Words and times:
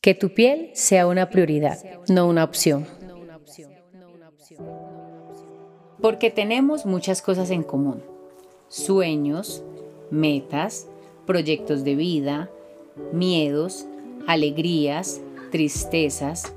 Que 0.00 0.14
tu 0.14 0.32
piel 0.32 0.70
sea 0.72 1.06
una 1.06 1.28
prioridad, 1.28 1.78
no 2.08 2.26
una 2.26 2.42
opción. 2.42 2.86
Porque 6.00 6.30
tenemos 6.30 6.86
muchas 6.86 7.20
cosas 7.20 7.50
en 7.50 7.62
común. 7.62 8.02
Sueños, 8.68 9.62
metas, 10.10 10.86
proyectos 11.26 11.84
de 11.84 11.96
vida, 11.96 12.48
miedos, 13.12 13.84
alegrías, 14.26 15.20
tristezas, 15.50 16.54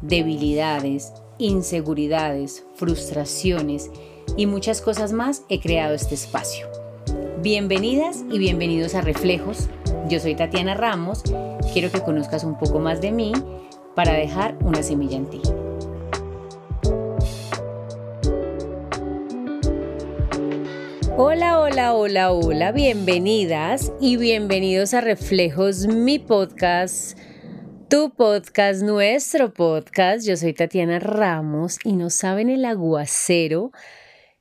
debilidades, 0.00 1.12
inseguridades, 1.38 2.64
frustraciones 2.76 3.90
y 4.36 4.46
muchas 4.46 4.80
cosas 4.80 5.12
más 5.12 5.42
he 5.48 5.58
creado 5.58 5.96
este 5.96 6.14
espacio. 6.14 6.68
Bienvenidas 7.42 8.24
y 8.30 8.38
bienvenidos 8.38 8.94
a 8.94 9.00
Reflejos. 9.00 9.68
Yo 10.08 10.20
soy 10.20 10.36
Tatiana 10.36 10.74
Ramos 10.74 11.24
quiero 11.74 11.90
que 11.90 12.02
conozcas 12.02 12.44
un 12.44 12.56
poco 12.56 12.78
más 12.78 13.00
de 13.00 13.10
mí 13.10 13.32
para 13.96 14.12
dejar 14.12 14.56
una 14.60 14.80
semilla 14.80 15.16
en 15.16 15.26
ti. 15.28 15.42
Hola, 21.16 21.58
hola, 21.58 21.94
hola, 21.94 22.30
hola, 22.30 22.70
bienvenidas 22.70 23.92
y 24.00 24.16
bienvenidos 24.16 24.94
a 24.94 25.00
Reflejos, 25.00 25.88
mi 25.88 26.20
podcast, 26.20 27.18
tu 27.90 28.14
podcast, 28.14 28.82
nuestro 28.82 29.52
podcast. 29.52 30.24
Yo 30.24 30.36
soy 30.36 30.52
Tatiana 30.52 31.00
Ramos 31.00 31.80
y 31.82 31.94
no 31.94 32.08
saben 32.08 32.50
el 32.50 32.66
aguacero 32.66 33.72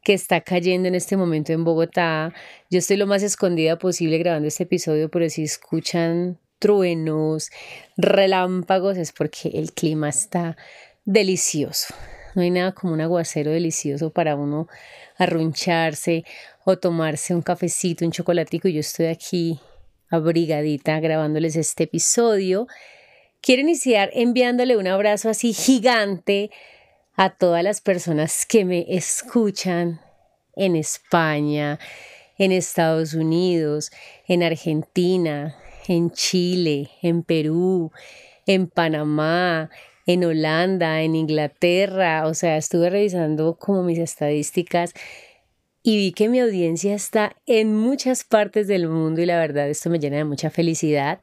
que 0.04 0.14
está 0.14 0.42
cayendo 0.42 0.88
en 0.88 0.94
este 0.94 1.18
momento 1.18 1.52
en 1.52 1.64
Bogotá. 1.64 2.32
Yo 2.70 2.78
estoy 2.78 2.98
lo 2.98 3.08
más 3.08 3.24
escondida 3.24 3.80
posible 3.80 4.20
grabando 4.20 4.48
este 4.48 4.64
episodio, 4.64 5.10
pero 5.10 5.28
si 5.32 5.42
escuchan 5.42 6.38
truenos, 6.64 7.52
relámpagos, 7.98 8.96
es 8.96 9.12
porque 9.12 9.50
el 9.50 9.74
clima 9.74 10.08
está 10.08 10.56
delicioso. 11.04 11.94
No 12.36 12.42
hay 12.42 12.52
nada 12.52 12.72
como 12.72 12.94
un 12.94 13.02
aguacero 13.02 13.52
delicioso 13.52 14.12
para 14.12 14.38
uno 14.38 14.70
arruncharse 15.18 16.24
o 16.64 16.78
tomarse 16.78 17.36
un 17.36 17.42
cafecito, 17.42 18.06
un 18.06 18.14
chocolatico. 18.14 18.70
Y 18.70 18.76
yo 18.76 18.80
estoy 18.80 19.08
aquí 19.08 19.60
abrigadita 20.10 21.02
grabándoles 21.02 21.58
este 21.58 21.84
episodio. 21.84 22.68
Quiero 23.42 23.62
iniciar 23.62 24.10
enviándole 24.14 24.78
un 24.78 24.88
abrazo 24.88 25.30
así 25.30 25.52
gigante 25.52 26.50
a 27.18 27.30
todas 27.32 27.62
las 27.62 27.82
personas 27.82 28.46
que 28.46 28.64
me 28.64 28.86
escuchan 28.88 30.00
en 30.56 30.78
España, 30.78 31.78
en 32.38 32.54
Estados 32.54 33.16
Unidos, 33.16 33.92
en 34.30 34.44
Argentina, 34.44 35.58
en 35.88 36.12
Chile, 36.12 36.90
en 37.02 37.24
Perú, 37.24 37.92
en 38.46 38.68
Panamá, 38.68 39.70
en 40.06 40.24
Holanda, 40.26 41.02
en 41.02 41.16
Inglaterra, 41.16 42.28
o 42.28 42.34
sea, 42.34 42.58
estuve 42.58 42.90
revisando 42.90 43.58
como 43.58 43.84
mis 43.84 44.00
estadísticas 44.00 44.94
y 45.82 45.98
vi 45.98 46.12
que 46.14 46.30
mi 46.30 46.40
audiencia 46.40 46.96
está 46.96 47.36
en 47.46 47.76
muchas 47.76 48.24
partes 48.24 48.68
del 48.68 48.88
mundo 48.88 49.22
y 49.22 49.26
la 49.26 49.38
verdad 49.38 49.70
esto 49.70 49.90
me 49.90 50.00
llena 50.00 50.18
de 50.18 50.24
mucha 50.24 50.50
felicidad. 50.50 51.20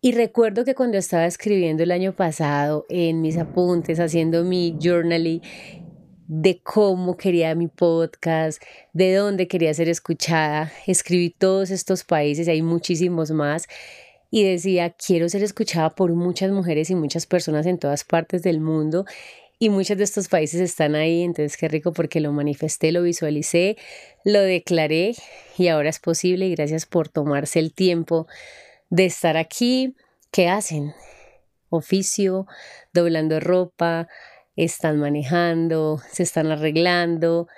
Y 0.00 0.10
recuerdo 0.12 0.64
que 0.64 0.74
cuando 0.74 0.98
estaba 0.98 1.26
escribiendo 1.26 1.84
el 1.84 1.92
año 1.92 2.12
pasado 2.12 2.84
en 2.88 3.20
mis 3.20 3.38
apuntes, 3.38 4.00
haciendo 4.00 4.42
mi 4.42 4.76
journaling 4.82 5.40
de 6.34 6.62
cómo 6.62 7.18
quería 7.18 7.54
mi 7.54 7.68
podcast, 7.68 8.62
de 8.94 9.14
dónde 9.14 9.48
quería 9.48 9.74
ser 9.74 9.90
escuchada, 9.90 10.72
escribí 10.86 11.28
todos 11.28 11.70
estos 11.70 12.04
países, 12.04 12.48
hay 12.48 12.62
muchísimos 12.62 13.32
más 13.32 13.68
y 14.30 14.42
decía, 14.42 14.88
quiero 14.92 15.28
ser 15.28 15.42
escuchada 15.42 15.90
por 15.90 16.14
muchas 16.14 16.50
mujeres 16.50 16.88
y 16.88 16.94
muchas 16.94 17.26
personas 17.26 17.66
en 17.66 17.76
todas 17.76 18.04
partes 18.04 18.42
del 18.42 18.60
mundo 18.62 19.04
y 19.58 19.68
muchos 19.68 19.98
de 19.98 20.04
estos 20.04 20.28
países 20.28 20.62
están 20.62 20.94
ahí, 20.94 21.20
entonces 21.20 21.58
qué 21.58 21.68
rico 21.68 21.92
porque 21.92 22.18
lo 22.20 22.32
manifesté, 22.32 22.92
lo 22.92 23.02
visualicé, 23.02 23.76
lo 24.24 24.40
declaré 24.40 25.14
y 25.58 25.68
ahora 25.68 25.90
es 25.90 25.98
posible 25.98 26.46
y 26.46 26.54
gracias 26.54 26.86
por 26.86 27.10
tomarse 27.10 27.58
el 27.58 27.74
tiempo 27.74 28.26
de 28.88 29.04
estar 29.04 29.36
aquí. 29.36 29.94
¿Qué 30.30 30.48
hacen? 30.48 30.94
Oficio, 31.68 32.46
doblando 32.94 33.38
ropa, 33.38 34.08
están 34.56 34.98
manejando, 34.98 36.00
se 36.10 36.22
están 36.22 36.50
arreglando. 36.50 37.48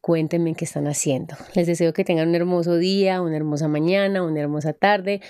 Cuéntenme 0.00 0.54
qué 0.54 0.64
están 0.64 0.86
haciendo. 0.86 1.36
Les 1.54 1.66
deseo 1.66 1.92
que 1.92 2.04
tengan 2.04 2.28
un 2.28 2.34
hermoso 2.34 2.76
día, 2.76 3.20
una 3.20 3.36
hermosa 3.36 3.68
mañana, 3.68 4.22
una 4.22 4.40
hermosa 4.40 4.72
tarde 4.72 5.20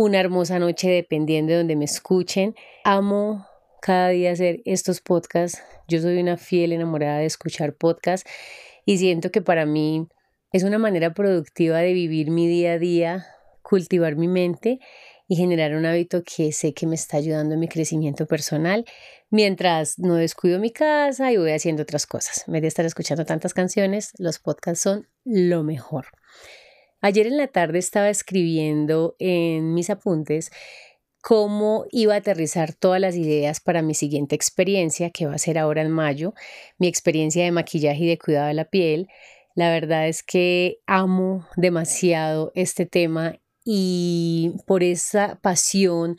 una 0.00 0.18
hermosa 0.18 0.58
noche 0.58 0.88
dependiendo 0.88 1.52
de 1.52 1.58
donde 1.58 1.76
me 1.76 1.84
escuchen. 1.84 2.54
Amo 2.84 3.46
cada 3.82 4.08
día 4.08 4.32
hacer 4.32 4.62
estos 4.64 5.02
podcasts. 5.02 5.62
Yo 5.88 6.00
soy 6.00 6.18
una 6.18 6.38
fiel 6.38 6.72
enamorada 6.72 7.18
de 7.18 7.26
escuchar 7.26 7.74
podcasts 7.74 8.26
y 8.86 8.96
siento 8.96 9.30
que 9.30 9.42
para 9.42 9.66
mí 9.66 10.08
es 10.52 10.62
una 10.62 10.78
manera 10.78 11.12
productiva 11.12 11.80
de 11.80 11.92
vivir 11.92 12.30
mi 12.30 12.48
día 12.48 12.72
a 12.72 12.78
día, 12.78 13.26
cultivar 13.60 14.16
mi 14.16 14.26
mente 14.26 14.80
y 15.30 15.36
generar 15.36 15.76
un 15.76 15.86
hábito 15.86 16.24
que 16.24 16.50
sé 16.50 16.74
que 16.74 16.88
me 16.88 16.96
está 16.96 17.16
ayudando 17.16 17.54
en 17.54 17.60
mi 17.60 17.68
crecimiento 17.68 18.26
personal 18.26 18.84
mientras 19.30 19.96
no 19.96 20.16
descuido 20.16 20.58
mi 20.58 20.72
casa 20.72 21.30
y 21.30 21.36
voy 21.36 21.52
haciendo 21.52 21.84
otras 21.84 22.04
cosas. 22.04 22.42
En 22.48 22.54
vez 22.54 22.62
de 22.62 22.66
estar 22.68 22.84
escuchando 22.84 23.24
tantas 23.24 23.54
canciones, 23.54 24.10
los 24.18 24.40
podcasts 24.40 24.82
son 24.82 25.06
lo 25.24 25.62
mejor. 25.62 26.06
Ayer 27.00 27.28
en 27.28 27.36
la 27.36 27.46
tarde 27.46 27.78
estaba 27.78 28.10
escribiendo 28.10 29.14
en 29.20 29.72
mis 29.72 29.88
apuntes 29.88 30.50
cómo 31.22 31.84
iba 31.92 32.14
a 32.14 32.18
aterrizar 32.18 32.74
todas 32.74 33.00
las 33.00 33.14
ideas 33.14 33.60
para 33.60 33.82
mi 33.82 33.94
siguiente 33.94 34.34
experiencia, 34.34 35.10
que 35.10 35.26
va 35.26 35.34
a 35.34 35.38
ser 35.38 35.58
ahora 35.58 35.82
en 35.82 35.92
mayo, 35.92 36.34
mi 36.76 36.88
experiencia 36.88 37.44
de 37.44 37.52
maquillaje 37.52 38.02
y 38.02 38.08
de 38.08 38.18
cuidado 38.18 38.48
de 38.48 38.54
la 38.54 38.64
piel. 38.64 39.06
La 39.54 39.70
verdad 39.70 40.08
es 40.08 40.24
que 40.24 40.80
amo 40.88 41.46
demasiado 41.56 42.50
este 42.56 42.84
tema 42.84 43.38
y 43.64 44.54
por 44.66 44.82
esa 44.82 45.38
pasión, 45.42 46.16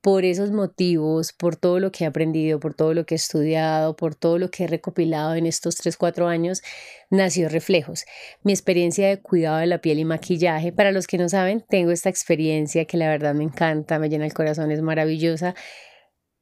por 0.00 0.24
esos 0.24 0.52
motivos, 0.52 1.32
por 1.32 1.56
todo 1.56 1.80
lo 1.80 1.90
que 1.90 2.04
he 2.04 2.06
aprendido, 2.06 2.60
por 2.60 2.74
todo 2.74 2.94
lo 2.94 3.04
que 3.04 3.14
he 3.14 3.16
estudiado, 3.16 3.96
por 3.96 4.14
todo 4.14 4.38
lo 4.38 4.50
que 4.50 4.64
he 4.64 4.66
recopilado 4.66 5.34
en 5.34 5.44
estos 5.44 5.76
3, 5.76 5.96
4 5.96 6.28
años, 6.28 6.62
nació 7.10 7.48
Reflejos. 7.48 8.04
Mi 8.42 8.52
experiencia 8.52 9.08
de 9.08 9.20
cuidado 9.20 9.58
de 9.58 9.66
la 9.66 9.80
piel 9.80 9.98
y 9.98 10.04
maquillaje. 10.04 10.72
Para 10.72 10.92
los 10.92 11.06
que 11.06 11.18
no 11.18 11.28
saben, 11.28 11.64
tengo 11.68 11.90
esta 11.90 12.08
experiencia 12.08 12.84
que 12.84 12.96
la 12.96 13.08
verdad 13.08 13.34
me 13.34 13.44
encanta, 13.44 13.98
me 13.98 14.08
llena 14.08 14.24
el 14.24 14.34
corazón, 14.34 14.70
es 14.70 14.82
maravillosa. 14.82 15.54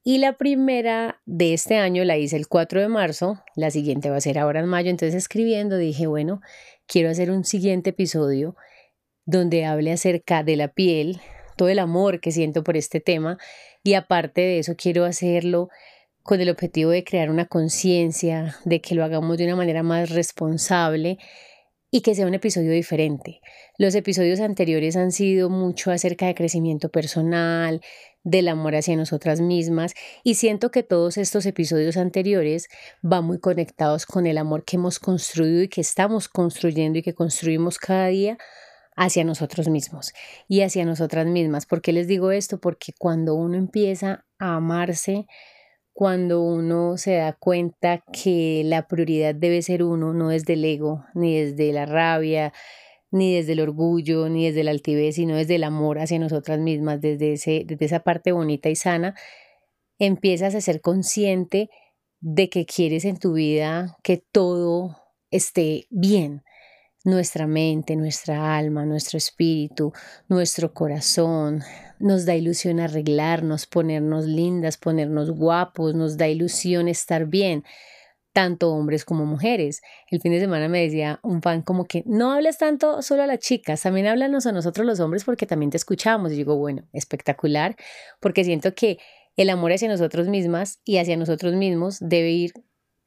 Y 0.05 0.19
la 0.19 0.35
primera 0.35 1.21
de 1.25 1.55
este 1.55 1.79
año 1.79 2.05
la 2.05 2.19
hice 2.19 2.37
el 2.37 2.47
4 2.47 2.81
de 2.83 2.89
marzo, 2.89 3.43
la 3.56 3.73
siguiente 3.73 4.11
va 4.11 4.19
a 4.19 4.21
ser 4.21 4.39
ahora 4.39 4.61
en 4.61 4.67
mayo. 4.67 4.91
Entonces 4.91 5.17
escribiendo 5.17 5.79
dije, 5.79 6.06
bueno, 6.06 6.41
quiero 6.87 7.11
hacer 7.11 7.31
un 7.31 7.45
siguiente 7.45 7.91
episodio 7.91 8.55
donde 9.26 9.64
hable 9.64 9.92
acerca 9.92 10.42
de 10.42 10.56
la 10.56 10.69
piel, 10.69 11.20
todo 11.56 11.69
el 11.69 11.78
amor 11.78 12.20
que 12.20 12.32
siento 12.32 12.64
por 12.64 12.76
este 12.76 13.00
tema 13.00 13.38
y 13.82 13.94
aparte 13.94 14.41
de 14.41 14.59
eso 14.60 14.75
quiero 14.76 15.04
hacerlo 15.04 15.69
con 16.22 16.41
el 16.41 16.48
objetivo 16.48 16.91
de 16.91 17.04
crear 17.04 17.31
una 17.31 17.47
conciencia, 17.47 18.56
de 18.64 18.81
que 18.81 18.94
lo 18.94 19.04
hagamos 19.04 19.38
de 19.38 19.44
una 19.44 19.56
manera 19.56 19.82
más 19.82 20.10
responsable 20.10 21.19
y 21.91 22.00
que 22.00 22.14
sea 22.14 22.26
un 22.26 22.34
episodio 22.34 22.72
diferente. 22.72 23.41
Los 23.78 23.94
episodios 23.94 24.41
anteriores 24.41 24.97
han 24.97 25.12
sido 25.12 25.50
mucho 25.50 25.93
acerca 25.93 26.26
de 26.26 26.34
crecimiento 26.34 26.88
personal, 26.88 27.81
del 28.25 28.48
amor 28.48 28.75
hacia 28.75 28.97
nosotras 28.97 29.41
mismas 29.41 29.94
y 30.25 30.34
siento 30.34 30.72
que 30.72 30.82
todos 30.82 31.16
estos 31.16 31.47
episodios 31.47 31.97
anteriores 31.97 32.66
van 33.03 33.25
muy 33.25 33.38
conectados 33.38 34.04
con 34.04 34.26
el 34.26 34.37
amor 34.37 34.64
que 34.64 34.76
hemos 34.76 34.98
construido 34.98 35.62
y 35.62 35.69
que 35.69 35.81
estamos 35.81 36.28
construyendo 36.28 36.98
y 36.98 37.03
que 37.03 37.14
construimos 37.14 37.78
cada 37.78 38.08
día 38.08 38.37
hacia 38.97 39.25
nosotros 39.25 39.69
mismos 39.69 40.12
y 40.49 40.62
hacia 40.62 40.84
nosotras 40.84 41.27
mismas. 41.27 41.67
¿Por 41.67 41.83
qué 41.83 41.93
les 41.93 42.09
digo 42.09 42.33
esto? 42.33 42.59
Porque 42.59 42.93
cuando 42.99 43.34
uno 43.34 43.57
empieza 43.57 44.25
a 44.39 44.57
amarse, 44.57 45.27
cuando 45.93 46.43
uno 46.43 46.97
se 46.97 47.17
da 47.17 47.35
cuenta 47.35 48.03
que 48.12 48.62
la 48.65 48.88
prioridad 48.88 49.35
debe 49.35 49.62
ser 49.62 49.82
uno, 49.82 50.12
no 50.12 50.31
desde 50.31 50.55
el 50.55 50.65
ego, 50.65 51.05
ni 51.15 51.38
desde 51.38 51.73
la 51.73 51.87
rabia, 51.87 52.53
ni 53.11 53.35
desde 53.35 53.53
el 53.53 53.61
orgullo, 53.61 54.29
ni 54.29 54.47
desde 54.47 54.65
la 54.65 54.73
altivez, 54.73 55.15
sino 55.15 55.37
desde 55.37 55.55
el 55.55 55.65
amor 55.65 55.99
hacia 55.99 56.19
nosotras 56.19 56.59
mismas, 56.59 57.00
desde, 57.00 57.35
ese, 57.35 57.62
desde 57.67 57.87
esa 57.87 58.00
parte 58.00 58.32
bonita 58.32 58.69
y 58.69 58.76
sana, 58.76 59.15
empiezas 59.99 60.55
a 60.55 60.61
ser 60.61 60.81
consciente 60.81 61.70
de 62.20 62.49
que 62.49 62.67
quieres 62.67 63.05
en 63.05 63.19
tu 63.19 63.35
vida 63.35 63.97
que 64.03 64.23
todo 64.32 64.97
esté 65.31 65.87
bien, 65.91 66.43
nuestra 67.06 67.47
mente, 67.47 67.94
nuestra 67.94 68.56
alma, 68.56 68.85
nuestro 68.85 69.17
espíritu, 69.17 69.93
nuestro 70.29 70.75
corazón. 70.75 71.62
Nos 72.00 72.26
da 72.26 72.35
ilusión 72.35 72.81
arreglarnos, 72.81 73.67
ponernos 73.67 74.26
lindas, 74.26 74.76
ponernos 74.76 75.31
guapos, 75.31 75.94
nos 75.94 76.17
da 76.17 76.26
ilusión 76.26 76.88
estar 76.88 77.26
bien, 77.26 77.62
tanto 78.32 78.73
hombres 78.73 79.05
como 79.05 79.25
mujeres. 79.25 79.82
El 80.11 80.20
fin 80.20 80.32
de 80.32 80.41
semana 80.41 80.69
me 80.69 80.82
decía 80.82 81.20
un 81.23 81.43
fan 81.43 81.62
como 81.62 81.85
que 81.85 82.03
no 82.06 82.32
hables 82.32 82.58
tanto 82.58 83.00
solo 83.03 83.23
a 83.23 83.26
las 83.29 83.38
chicas, 83.38 83.82
también 83.82 84.08
háblanos 84.08 84.44
a 84.47 84.53
nosotros 84.53 84.85
los 84.85 84.99
hombres 84.99 85.25
porque 85.25 85.47
también 85.47 85.70
te 85.70 85.76
escuchamos. 85.76 86.32
Y 86.32 86.37
digo, 86.37 86.56
bueno, 86.56 86.82
espectacular, 86.93 87.76
porque 88.20 88.44
siento 88.44 88.75
que 88.75 88.99
El 89.37 89.50
amor 89.50 89.70
hacia 89.73 89.88
nosotros 89.88 90.29
mismas 90.29 90.81
y 90.85 90.97
hacia 90.97 91.17
nosotros 91.17 91.55
mismos 91.55 91.99
debe 92.00 92.31
ir, 92.32 92.53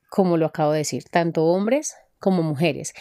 como 0.10 0.38
lo 0.38 0.46
acabo 0.46 0.72
de 0.74 0.80
decir, 0.80 1.04
tanto 1.12 1.44
hombres 1.46 1.96
como 2.20 2.44
mujeres. 2.44 2.94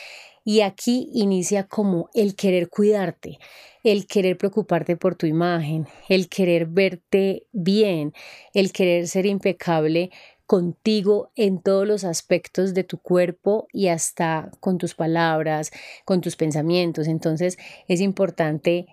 Y 0.44 0.60
aquí 0.60 1.10
inicia 1.12 1.66
como 1.66 2.10
el 2.14 2.34
querer 2.34 2.68
cuidarte, 2.68 3.38
el 3.84 4.06
querer 4.06 4.36
preocuparte 4.38 4.96
por 4.96 5.14
tu 5.14 5.26
imagen, 5.26 5.86
el 6.08 6.28
querer 6.28 6.66
verte 6.66 7.46
bien, 7.52 8.12
el 8.54 8.72
querer 8.72 9.08
ser 9.08 9.26
impecable 9.26 10.10
contigo 10.46 11.30
en 11.36 11.60
todos 11.60 11.86
los 11.86 12.04
aspectos 12.04 12.72
de 12.72 12.82
tu 12.82 12.96
cuerpo 12.96 13.68
y 13.70 13.88
hasta 13.88 14.50
con 14.60 14.78
tus 14.78 14.94
palabras, 14.94 15.70
con 16.06 16.22
tus 16.22 16.36
pensamientos. 16.36 17.06
Entonces 17.06 17.58
es 17.86 18.00
importante 18.00 18.86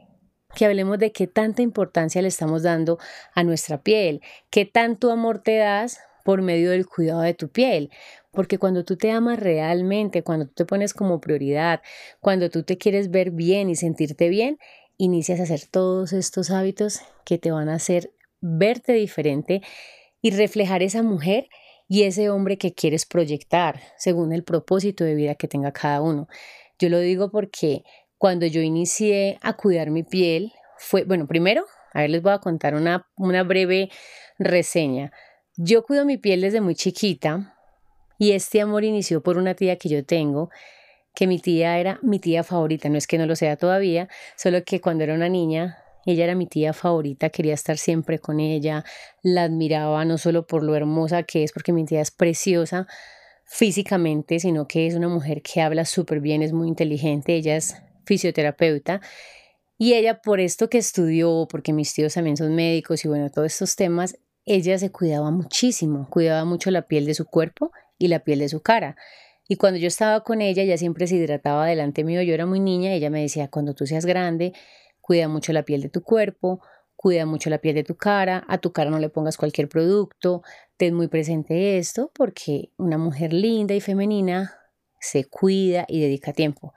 que 0.53 0.65
hablemos 0.65 1.00
de 1.00 1.12
qué 1.12 1.27
tanta 1.27 1.62
importancia 1.62 2.21
le 2.21 2.27
estamos 2.27 2.63
dando 2.63 3.00
a 3.33 3.44
nuestra 3.44 3.81
piel, 3.81 4.21
qué 4.50 4.65
tanto 4.65 5.12
amor 5.12 5.39
te 5.39 5.56
das 5.57 6.00
por 6.25 6.42
medio 6.42 6.72
del 6.72 6.88
cuidado 6.88 7.22
de 7.22 7.36
tu 7.36 7.50
piel. 7.50 7.92
Porque 8.31 8.57
cuando 8.57 8.83
tú 8.83 8.98
te 8.98 9.12
amas 9.12 9.39
realmente, 9.39 10.24
cuando 10.24 10.48
tú 10.48 10.54
te 10.56 10.66
pones 10.66 10.95
como 10.95 11.22
prioridad, 11.22 11.83
cuando 12.19 12.50
tú 12.50 12.63
te 12.63 12.80
quieres 12.80 13.12
ver 13.12 13.30
bien 13.30 13.69
y 13.69 13.75
sentirte 13.75 14.27
bien, 14.27 14.57
inicias 14.98 15.39
a 15.39 15.44
hacer 15.44 15.62
todos 15.69 16.13
estos 16.13 16.50
hábitos 16.50 17.01
que 17.25 17.38
te 17.38 17.51
van 17.51 17.69
a 17.69 17.75
hacer 17.75 18.12
verte 18.42 18.94
diferente 18.94 19.62
y 20.19 20.31
reflejar 20.31 20.81
esa 20.81 21.04
mujer 21.04 21.48
y 21.88 22.04
ese 22.04 22.31
hombre 22.31 22.57
que 22.57 22.74
quieres 22.74 23.06
proyectar 23.06 23.80
según 23.95 24.33
el 24.33 24.44
propósito 24.44 25.04
de 25.04 25.13
vida 25.13 25.36
que 25.36 25.48
tenga 25.48 25.71
cada 25.74 26.01
uno. 26.01 26.28
Yo 26.80 26.89
lo 26.89 26.98
digo 26.98 27.30
porque 27.30 27.83
cuando 28.18 28.48
yo 28.48 28.62
inicié 28.62 29.38
a 29.44 29.54
cuidar 29.54 29.92
mi 29.92 30.01
piel, 30.01 30.54
fue, 30.80 31.04
bueno, 31.04 31.28
primero, 31.28 31.66
a 31.94 32.01
ver, 32.01 32.10
les 32.10 32.24
voy 32.24 32.33
a 32.33 32.39
contar 32.39 32.74
una, 32.74 33.07
una 33.16 33.44
breve 33.44 33.92
reseña. 34.39 35.12
Yo 35.57 35.84
cuido 35.84 36.04
mi 36.04 36.18
piel 36.18 36.42
desde 36.42 36.60
muy 36.60 36.75
chiquita 36.75 37.56
y 38.18 38.31
este 38.31 38.60
amor 38.60 38.84
inició 38.84 39.24
por 39.24 39.38
una 39.38 39.54
tía 39.54 39.78
que 39.78 39.88
yo 39.88 40.04
tengo, 40.04 40.50
que 41.13 41.28
mi 41.28 41.40
tía 41.40 41.80
era 41.80 41.98
mi 42.02 42.19
tía 42.19 42.44
favorita, 42.44 42.90
no 42.90 42.98
es 42.98 43.07
que 43.07 43.18
no 43.18 43.25
lo 43.25 43.38
sea 43.38 43.56
todavía, 43.56 44.10
solo 44.36 44.66
que 44.66 44.81
cuando 44.81 45.06
era 45.06 45.13
una 45.13 45.30
niña, 45.30 45.78
ella 46.06 46.25
era 46.25 46.36
mi 46.36 46.46
tía 46.46 46.74
favorita, 46.74 47.30
quería 47.30 47.54
estar 47.54 47.78
siempre 47.78 48.19
con 48.19 48.42
ella, 48.42 48.84
la 49.24 49.44
admiraba 49.44 50.04
no 50.04 50.18
solo 50.18 50.46
por 50.46 50.62
lo 50.62 50.75
hermosa 50.75 51.24
que 51.24 51.44
es, 51.44 51.54
porque 51.54 51.72
mi 51.72 51.86
tía 51.86 52.02
es 52.02 52.12
preciosa 52.12 52.86
físicamente, 53.46 54.42
sino 54.42 54.68
que 54.68 54.88
es 54.88 54.96
una 54.96 55.07
mujer 55.07 55.42
que 55.42 55.62
habla 55.62 55.86
súper 55.86 56.19
bien, 56.19 56.42
es 56.42 56.52
muy 56.52 56.68
inteligente, 56.68 57.34
ella 57.34 57.56
es 57.56 57.78
fisioterapeuta. 58.06 59.00
Y 59.78 59.94
ella, 59.94 60.22
por 60.22 60.40
esto 60.40 60.69
que 60.69 60.78
estudió, 60.78 61.48
porque 61.50 61.74
mis 61.74 61.94
tíos 61.94 62.13
también 62.13 62.38
son 62.38 62.56
médicos 62.56 63.04
y 63.06 63.07
bueno, 63.07 63.30
todos 63.30 63.48
estos 63.48 63.75
temas, 63.75 64.18
ella 64.45 64.77
se 64.77 64.92
cuidaba 64.92 65.31
muchísimo, 65.31 66.07
cuidaba 66.09 66.45
mucho 66.45 66.71
la 66.71 66.83
piel 66.83 67.06
de 67.06 67.13
su 67.13 67.25
cuerpo 67.25 67.71
y 67.97 68.07
la 68.07 68.19
piel 68.19 68.39
de 68.39 68.50
su 68.50 68.62
cara. 68.62 68.95
Y 69.47 69.57
cuando 69.57 69.80
yo 69.80 69.88
estaba 69.88 70.24
con 70.24 70.42
ella, 70.42 70.63
ella 70.63 70.77
siempre 70.77 71.07
se 71.07 71.15
hidrataba 71.15 71.68
delante 71.68 72.03
mío, 72.03 72.21
yo 72.21 72.33
era 72.33 72.45
muy 72.45 72.59
niña, 72.59 72.94
ella 72.94 73.09
me 73.09 73.21
decía, 73.21 73.47
cuando 73.50 73.74
tú 73.74 73.86
seas 73.86 74.06
grande, 74.06 74.53
cuida 75.01 75.27
mucho 75.27 75.53
la 75.53 75.63
piel 75.63 75.81
de 75.81 75.89
tu 75.89 76.01
cuerpo, 76.01 76.62
cuida 76.95 77.25
mucho 77.25 77.50
la 77.50 77.59
piel 77.59 77.75
de 77.75 77.83
tu 77.83 77.95
cara, 77.95 78.44
a 78.47 78.57
tu 78.57 78.71
cara 78.71 78.89
no 78.89 79.00
le 79.00 79.09
pongas 79.09 79.38
cualquier 79.38 79.69
producto, 79.69 80.42
ten 80.77 80.95
muy 80.95 81.07
presente 81.07 81.77
esto, 81.77 82.12
porque 82.15 82.71
una 82.77 82.97
mujer 82.97 83.33
linda 83.33 83.75
y 83.75 83.81
femenina 83.81 84.57
se 85.00 85.25
cuida 85.25 85.86
y 85.88 86.01
dedica 86.01 86.33
tiempo. 86.33 86.74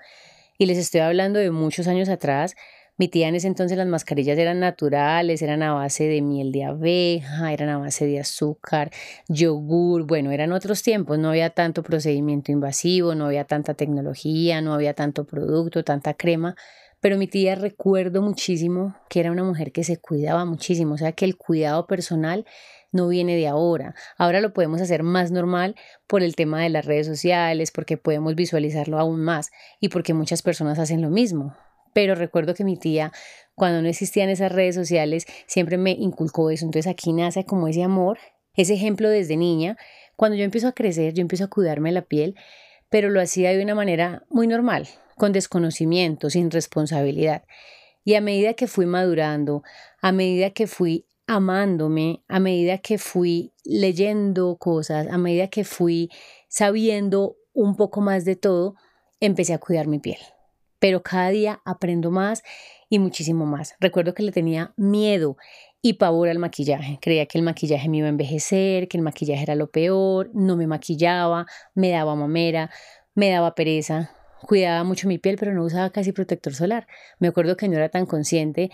Y 0.59 0.67
les 0.67 0.77
estoy 0.77 1.01
hablando 1.01 1.39
de 1.39 1.51
muchos 1.51 1.87
años 1.87 2.09
atrás. 2.09 2.57
Mi 2.99 3.07
tía 3.07 3.29
en 3.29 3.37
ese 3.37 3.47
entonces 3.47 3.79
las 3.79 3.87
mascarillas 3.87 4.37
eran 4.39 4.59
naturales, 4.59 5.41
eran 5.41 5.63
a 5.63 5.73
base 5.73 6.09
de 6.09 6.21
miel 6.21 6.51
de 6.51 6.65
abeja, 6.65 7.53
eran 7.53 7.69
a 7.69 7.79
base 7.79 8.07
de 8.07 8.19
azúcar, 8.19 8.91
yogur, 9.29 10.05
bueno, 10.05 10.33
eran 10.33 10.51
otros 10.51 10.83
tiempos, 10.83 11.17
no 11.17 11.29
había 11.29 11.51
tanto 11.51 11.85
procedimiento 11.85 12.51
invasivo, 12.51 13.15
no 13.15 13.27
había 13.27 13.45
tanta 13.45 13.75
tecnología, 13.75 14.61
no 14.63 14.75
había 14.75 14.95
tanto 14.95 15.25
producto, 15.25 15.85
tanta 15.85 16.15
crema, 16.15 16.57
pero 16.99 17.17
mi 17.17 17.29
tía 17.29 17.55
recuerdo 17.55 18.21
muchísimo 18.21 18.97
que 19.09 19.21
era 19.21 19.31
una 19.31 19.45
mujer 19.45 19.71
que 19.71 19.85
se 19.85 19.99
cuidaba 19.99 20.45
muchísimo, 20.45 20.95
o 20.95 20.99
sea 20.99 21.13
que 21.13 21.25
el 21.25 21.37
cuidado 21.37 21.87
personal 21.87 22.47
no 22.91 23.07
viene 23.07 23.37
de 23.37 23.47
ahora. 23.47 23.95
Ahora 24.17 24.41
lo 24.41 24.53
podemos 24.53 24.81
hacer 24.81 25.05
más 25.05 25.31
normal 25.31 25.77
por 26.09 26.25
el 26.25 26.35
tema 26.35 26.63
de 26.63 26.71
las 26.71 26.85
redes 26.85 27.07
sociales, 27.07 27.71
porque 27.71 27.97
podemos 27.97 28.35
visualizarlo 28.35 28.99
aún 28.99 29.21
más 29.21 29.51
y 29.79 29.89
porque 29.89 30.15
muchas 30.15 30.43
personas 30.43 30.81
hacen 30.81 31.01
lo 31.01 31.11
mismo. 31.11 31.55
Pero 31.99 32.15
recuerdo 32.15 32.55
que 32.55 32.63
mi 32.63 32.77
tía, 32.77 33.11
cuando 33.57 33.83
no 33.83 33.89
existían 33.89 34.29
esas 34.29 34.53
redes 34.53 34.77
sociales, 34.77 35.27
siempre 35.49 35.79
me 35.79 35.91
inculcó 35.91 36.49
eso. 36.49 36.65
Entonces 36.65 36.89
aquí 36.89 37.13
nace 37.13 37.45
como 37.45 37.67
ese 37.67 37.83
amor, 37.83 38.19
ese 38.55 38.75
ejemplo 38.75 39.11
desde 39.11 39.37
niña. 39.37 39.77
Cuando 40.15 40.37
yo 40.37 40.45
empiezo 40.45 40.69
a 40.69 40.73
crecer, 40.75 41.13
yo 41.13 41.23
empiezo 41.23 41.43
a 41.43 41.51
cuidarme 41.51 41.91
la 41.91 42.03
piel, 42.03 42.37
pero 42.89 43.11
lo 43.11 43.21
hacía 43.21 43.51
de 43.51 43.61
una 43.65 43.75
manera 43.75 44.23
muy 44.31 44.47
normal, 44.47 44.87
con 45.17 45.33
desconocimiento, 45.33 46.31
sin 46.31 46.53
responsabilidad. 46.53 47.43
Y 48.05 48.15
a 48.15 48.21
medida 48.21 48.55
que 48.55 48.69
fui 48.69 48.87
madurando, 48.87 49.65
a 50.01 50.13
medida 50.13 50.51
que 50.51 50.69
fui 50.69 51.05
amándome 51.27 52.23
a 52.29 52.39
medida 52.39 52.79
que 52.79 52.97
fui 52.99 53.53
leyendo 53.65 54.57
cosas, 54.57 55.09
a 55.11 55.19
medida 55.19 55.49
que 55.49 55.65
fui 55.65 56.11
sabiendo 56.47 57.39
un 57.55 57.75
poco 57.75 58.01
más 58.01 58.25
de 58.25 58.37
todo, 58.37 58.77
empecé 59.19 59.53
a 59.53 59.59
cuidar 59.59 59.89
mi 59.89 59.99
piel. 59.99 60.19
Pero 60.79 61.03
cada 61.03 61.31
día 61.31 61.61
aprendo 61.65 62.11
más 62.11 62.43
y 62.89 62.99
muchísimo 62.99 63.47
más. 63.47 63.75
Recuerdo 63.81 64.15
que 64.15 64.23
le 64.23 64.33
tenía 64.33 64.73
miedo 64.77 65.37
y 65.83 65.95
pavor 65.95 66.29
al 66.29 66.39
maquillaje. 66.39 66.99
Creía 67.01 67.27
que 67.27 67.39
el 67.39 67.45
maquillaje 67.45 67.89
me 67.89 67.99
iba 67.99 68.07
a 68.07 68.11
envejecer, 68.11 68.89
que 68.89 68.97
el 68.97 69.03
maquillaje 69.03 69.43
era 69.43 69.55
lo 69.55 69.71
peor, 69.71 70.31
no 70.35 70.57
me 70.57 70.67
maquillaba, 70.67 71.47
me 71.75 71.91
daba 71.91 72.15
mamera, 72.15 72.71
me 73.15 73.31
daba 73.31 73.55
pereza. 73.55 74.11
Cuidaba 74.47 74.85
mucho 74.85 75.09
mi 75.09 75.19
piel, 75.19 75.37
pero 75.39 75.53
no 75.53 75.65
usaba 75.65 75.91
casi 75.91 76.13
protector 76.13 76.55
solar. 76.55 76.87
Me 77.19 77.29
acuerdo 77.29 77.57
que 77.57 77.69
no 77.69 77.77
era 77.77 77.89
tan 77.89 78.07
consciente 78.07 78.71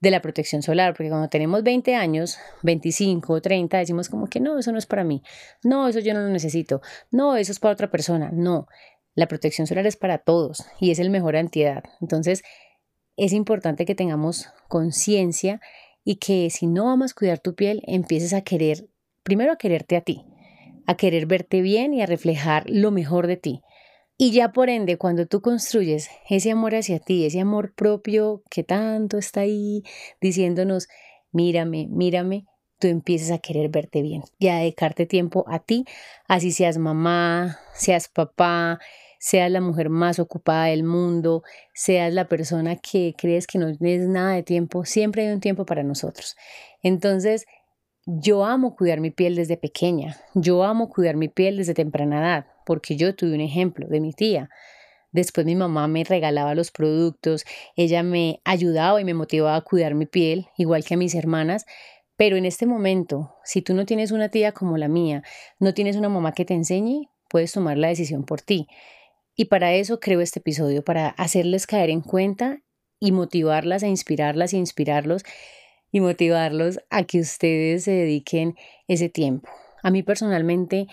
de 0.00 0.10
la 0.10 0.22
protección 0.22 0.62
solar, 0.62 0.94
porque 0.94 1.08
cuando 1.08 1.28
tenemos 1.28 1.62
20 1.62 1.94
años, 1.96 2.38
25, 2.62 3.40
30, 3.40 3.78
decimos 3.78 4.08
como 4.08 4.28
que 4.28 4.40
no, 4.40 4.58
eso 4.58 4.70
no 4.70 4.78
es 4.78 4.86
para 4.86 5.04
mí, 5.04 5.22
no, 5.64 5.88
eso 5.88 5.98
yo 5.98 6.14
no 6.14 6.20
lo 6.20 6.28
necesito, 6.28 6.80
no, 7.10 7.36
eso 7.36 7.50
es 7.50 7.58
para 7.58 7.72
otra 7.72 7.90
persona, 7.90 8.30
no, 8.32 8.68
la 9.18 9.26
protección 9.26 9.66
solar 9.66 9.84
es 9.84 9.96
para 9.96 10.18
todos 10.18 10.64
y 10.78 10.92
es 10.92 11.00
el 11.00 11.10
mejor 11.10 11.34
antiedad. 11.34 11.82
Entonces, 12.00 12.44
es 13.16 13.32
importante 13.32 13.84
que 13.84 13.96
tengamos 13.96 14.46
conciencia 14.68 15.60
y 16.04 16.16
que 16.16 16.50
si 16.50 16.68
no 16.68 16.84
vamos 16.84 17.10
a 17.10 17.14
cuidar 17.16 17.40
tu 17.40 17.56
piel, 17.56 17.82
empieces 17.88 18.32
a 18.32 18.42
querer, 18.42 18.86
primero 19.24 19.50
a 19.50 19.56
quererte 19.56 19.96
a 19.96 20.02
ti, 20.02 20.24
a 20.86 20.96
querer 20.96 21.26
verte 21.26 21.62
bien 21.62 21.94
y 21.94 22.02
a 22.02 22.06
reflejar 22.06 22.70
lo 22.70 22.92
mejor 22.92 23.26
de 23.26 23.36
ti. 23.36 23.62
Y 24.16 24.30
ya 24.30 24.52
por 24.52 24.70
ende, 24.70 24.98
cuando 24.98 25.26
tú 25.26 25.40
construyes 25.40 26.10
ese 26.30 26.52
amor 26.52 26.76
hacia 26.76 27.00
ti, 27.00 27.26
ese 27.26 27.40
amor 27.40 27.74
propio 27.74 28.44
que 28.48 28.62
tanto 28.62 29.18
está 29.18 29.40
ahí 29.40 29.82
diciéndonos, 30.20 30.86
mírame, 31.32 31.88
mírame, 31.90 32.46
tú 32.78 32.86
empiezas 32.86 33.32
a 33.32 33.38
querer 33.38 33.68
verte 33.68 34.00
bien 34.00 34.22
y 34.38 34.46
a 34.46 34.58
dedicarte 34.58 35.06
tiempo 35.06 35.44
a 35.48 35.58
ti, 35.58 35.86
así 36.28 36.52
seas 36.52 36.78
mamá, 36.78 37.58
seas 37.74 38.06
papá, 38.06 38.78
seas 39.18 39.50
la 39.50 39.60
mujer 39.60 39.90
más 39.90 40.18
ocupada 40.18 40.66
del 40.66 40.84
mundo, 40.84 41.42
seas 41.74 42.12
la 42.12 42.28
persona 42.28 42.76
que 42.76 43.14
crees 43.16 43.46
que 43.46 43.58
no 43.58 43.76
tienes 43.76 44.08
nada 44.08 44.32
de 44.32 44.42
tiempo, 44.42 44.84
siempre 44.84 45.26
hay 45.26 45.32
un 45.32 45.40
tiempo 45.40 45.66
para 45.66 45.82
nosotros. 45.82 46.36
Entonces, 46.82 47.46
yo 48.06 48.44
amo 48.44 48.74
cuidar 48.74 49.00
mi 49.00 49.10
piel 49.10 49.34
desde 49.36 49.56
pequeña, 49.56 50.16
yo 50.34 50.64
amo 50.64 50.88
cuidar 50.88 51.16
mi 51.16 51.28
piel 51.28 51.58
desde 51.58 51.74
temprana 51.74 52.20
edad, 52.20 52.46
porque 52.64 52.96
yo 52.96 53.14
tuve 53.14 53.34
un 53.34 53.40
ejemplo 53.40 53.86
de 53.88 54.00
mi 54.00 54.12
tía. 54.12 54.48
Después 55.10 55.46
mi 55.46 55.56
mamá 55.56 55.88
me 55.88 56.04
regalaba 56.04 56.54
los 56.54 56.70
productos, 56.70 57.44
ella 57.76 58.02
me 58.02 58.40
ayudaba 58.44 59.00
y 59.00 59.04
me 59.04 59.14
motivaba 59.14 59.56
a 59.56 59.60
cuidar 59.62 59.94
mi 59.94 60.06
piel, 60.06 60.46
igual 60.56 60.84
que 60.84 60.94
a 60.94 60.96
mis 60.96 61.14
hermanas, 61.14 61.66
pero 62.16 62.36
en 62.36 62.46
este 62.46 62.66
momento, 62.66 63.36
si 63.44 63.62
tú 63.62 63.74
no 63.74 63.86
tienes 63.86 64.10
una 64.10 64.28
tía 64.28 64.52
como 64.52 64.76
la 64.76 64.88
mía, 64.88 65.22
no 65.58 65.72
tienes 65.72 65.96
una 65.96 66.08
mamá 66.08 66.32
que 66.32 66.44
te 66.44 66.54
enseñe, 66.54 67.10
puedes 67.28 67.52
tomar 67.52 67.78
la 67.78 67.88
decisión 67.88 68.24
por 68.24 68.42
ti. 68.42 68.68
Y 69.40 69.44
para 69.44 69.72
eso 69.72 70.00
creo 70.00 70.20
este 70.20 70.40
episodio, 70.40 70.82
para 70.82 71.10
hacerles 71.10 71.68
caer 71.68 71.90
en 71.90 72.00
cuenta 72.00 72.60
y 72.98 73.12
motivarlas, 73.12 73.84
e 73.84 73.88
inspirarlas 73.88 74.52
e 74.52 74.56
inspirarlos 74.56 75.22
y 75.92 76.00
motivarlos 76.00 76.80
a 76.90 77.04
que 77.04 77.20
ustedes 77.20 77.84
se 77.84 77.92
dediquen 77.92 78.56
ese 78.88 79.08
tiempo. 79.08 79.48
A 79.84 79.92
mí 79.92 80.02
personalmente 80.02 80.88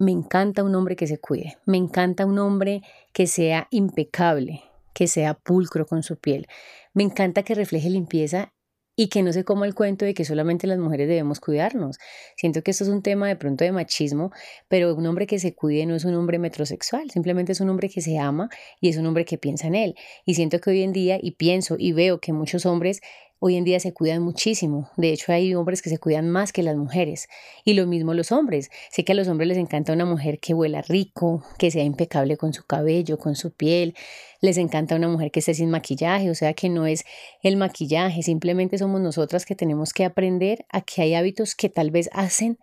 me 0.00 0.10
encanta 0.10 0.64
un 0.64 0.74
hombre 0.74 0.96
que 0.96 1.06
se 1.06 1.18
cuide, 1.18 1.56
me 1.64 1.76
encanta 1.76 2.26
un 2.26 2.40
hombre 2.40 2.82
que 3.12 3.28
sea 3.28 3.68
impecable, 3.70 4.64
que 4.92 5.06
sea 5.06 5.34
pulcro 5.34 5.86
con 5.86 6.02
su 6.02 6.16
piel, 6.16 6.48
me 6.92 7.04
encanta 7.04 7.44
que 7.44 7.54
refleje 7.54 7.88
limpieza 7.88 8.52
y 8.96 9.08
que 9.08 9.22
no 9.22 9.32
se 9.32 9.44
coma 9.44 9.66
el 9.66 9.74
cuento 9.74 10.04
de 10.04 10.14
que 10.14 10.24
solamente 10.24 10.66
las 10.66 10.78
mujeres 10.78 11.08
debemos 11.08 11.40
cuidarnos. 11.40 11.98
Siento 12.36 12.62
que 12.62 12.70
esto 12.70 12.84
es 12.84 12.90
un 12.90 13.02
tema 13.02 13.28
de 13.28 13.36
pronto 13.36 13.64
de 13.64 13.72
machismo, 13.72 14.30
pero 14.68 14.94
un 14.94 15.06
hombre 15.06 15.26
que 15.26 15.38
se 15.38 15.54
cuide 15.54 15.86
no 15.86 15.94
es 15.94 16.04
un 16.04 16.14
hombre 16.14 16.38
metrosexual, 16.38 17.10
simplemente 17.10 17.52
es 17.52 17.60
un 17.60 17.70
hombre 17.70 17.88
que 17.88 18.00
se 18.00 18.18
ama 18.18 18.48
y 18.80 18.88
es 18.88 18.96
un 18.96 19.06
hombre 19.06 19.24
que 19.24 19.38
piensa 19.38 19.66
en 19.66 19.74
él. 19.74 19.94
Y 20.24 20.34
siento 20.34 20.60
que 20.60 20.70
hoy 20.70 20.82
en 20.82 20.92
día, 20.92 21.18
y 21.20 21.32
pienso 21.32 21.76
y 21.78 21.92
veo 21.92 22.20
que 22.20 22.32
muchos 22.32 22.66
hombres 22.66 23.00
hoy 23.38 23.56
en 23.56 23.64
día 23.64 23.80
se 23.80 23.92
cuidan 23.92 24.22
muchísimo. 24.22 24.90
De 24.96 25.12
hecho, 25.12 25.32
hay 25.32 25.54
hombres 25.54 25.82
que 25.82 25.90
se 25.90 25.98
cuidan 25.98 26.30
más 26.30 26.52
que 26.52 26.62
las 26.62 26.76
mujeres. 26.76 27.28
Y 27.64 27.74
lo 27.74 27.86
mismo 27.86 28.14
los 28.14 28.32
hombres. 28.32 28.70
Sé 28.90 29.04
que 29.04 29.12
a 29.12 29.14
los 29.14 29.28
hombres 29.28 29.48
les 29.48 29.58
encanta 29.58 29.92
una 29.92 30.04
mujer 30.04 30.38
que 30.40 30.54
huela 30.54 30.82
rico, 30.82 31.44
que 31.58 31.70
sea 31.70 31.84
impecable 31.84 32.36
con 32.36 32.52
su 32.52 32.64
cabello, 32.64 33.18
con 33.18 33.36
su 33.36 33.52
piel. 33.52 33.94
Les 34.40 34.56
encanta 34.56 34.96
una 34.96 35.08
mujer 35.08 35.30
que 35.30 35.40
esté 35.40 35.54
sin 35.54 35.70
maquillaje, 35.70 36.30
o 36.30 36.34
sea 36.34 36.54
que 36.54 36.68
no 36.68 36.86
es 36.86 37.04
el 37.42 37.56
maquillaje, 37.56 38.22
simplemente 38.22 38.78
somos 38.78 39.00
nosotras 39.00 39.46
que 39.46 39.54
tenemos 39.54 39.92
que 39.92 40.04
aprender 40.04 40.66
a 40.70 40.80
que 40.80 41.02
hay 41.02 41.14
hábitos 41.14 41.54
que 41.54 41.68
tal 41.68 41.90
vez 41.90 42.10
hacen 42.12 42.58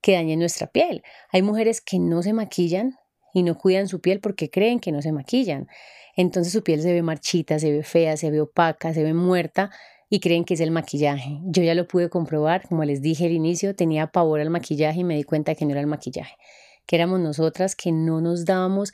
que 0.00 0.12
dañen 0.12 0.38
nuestra 0.38 0.66
piel. 0.66 1.02
Hay 1.30 1.42
mujeres 1.42 1.80
que 1.80 1.98
no 1.98 2.22
se 2.22 2.32
maquillan 2.32 2.98
y 3.34 3.42
no 3.42 3.56
cuidan 3.56 3.88
su 3.88 4.00
piel 4.00 4.20
porque 4.20 4.50
creen 4.50 4.80
que 4.80 4.92
no 4.92 5.02
se 5.02 5.12
maquillan. 5.12 5.68
Entonces 6.16 6.52
su 6.52 6.62
piel 6.62 6.82
se 6.82 6.92
ve 6.92 7.02
marchita, 7.02 7.58
se 7.58 7.70
ve 7.70 7.82
fea, 7.82 8.16
se 8.16 8.30
ve 8.30 8.40
opaca, 8.40 8.92
se 8.92 9.02
ve 9.02 9.14
muerta 9.14 9.70
y 10.10 10.18
creen 10.18 10.44
que 10.44 10.54
es 10.54 10.60
el 10.60 10.72
maquillaje. 10.72 11.38
Yo 11.44 11.62
ya 11.62 11.74
lo 11.74 11.86
pude 11.86 12.10
comprobar, 12.10 12.68
como 12.68 12.84
les 12.84 13.00
dije 13.00 13.26
al 13.26 13.32
inicio, 13.32 13.76
tenía 13.76 14.08
pavor 14.08 14.40
al 14.40 14.50
maquillaje 14.50 15.00
y 15.00 15.04
me 15.04 15.14
di 15.14 15.22
cuenta 15.22 15.54
que 15.54 15.64
no 15.64 15.70
era 15.70 15.80
el 15.80 15.86
maquillaje, 15.86 16.34
que 16.84 16.96
éramos 16.96 17.20
nosotras 17.20 17.76
que 17.76 17.92
no 17.92 18.20
nos 18.20 18.44
dábamos 18.44 18.92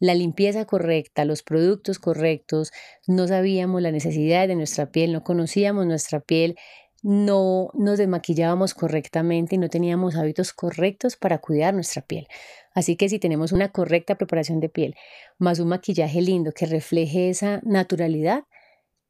la 0.00 0.14
limpieza 0.14 0.66
correcta, 0.66 1.24
los 1.24 1.42
productos 1.42 1.98
correctos, 1.98 2.72
no 3.06 3.26
sabíamos 3.26 3.82
la 3.82 3.90
necesidad 3.90 4.48
de 4.48 4.56
nuestra 4.56 4.92
piel, 4.92 5.12
no 5.12 5.24
conocíamos 5.24 5.86
nuestra 5.86 6.20
piel, 6.20 6.56
no 7.02 7.70
nos 7.72 7.98
desmaquillábamos 7.98 8.74
correctamente 8.74 9.54
y 9.54 9.58
no 9.58 9.70
teníamos 9.70 10.16
hábitos 10.16 10.52
correctos 10.52 11.16
para 11.16 11.38
cuidar 11.38 11.72
nuestra 11.72 12.02
piel. 12.02 12.28
Así 12.74 12.96
que 12.96 13.08
si 13.08 13.18
tenemos 13.18 13.52
una 13.52 13.72
correcta 13.72 14.16
preparación 14.16 14.60
de 14.60 14.68
piel, 14.68 14.94
más 15.38 15.58
un 15.58 15.68
maquillaje 15.68 16.20
lindo 16.20 16.52
que 16.52 16.66
refleje 16.66 17.30
esa 17.30 17.60
naturalidad, 17.64 18.44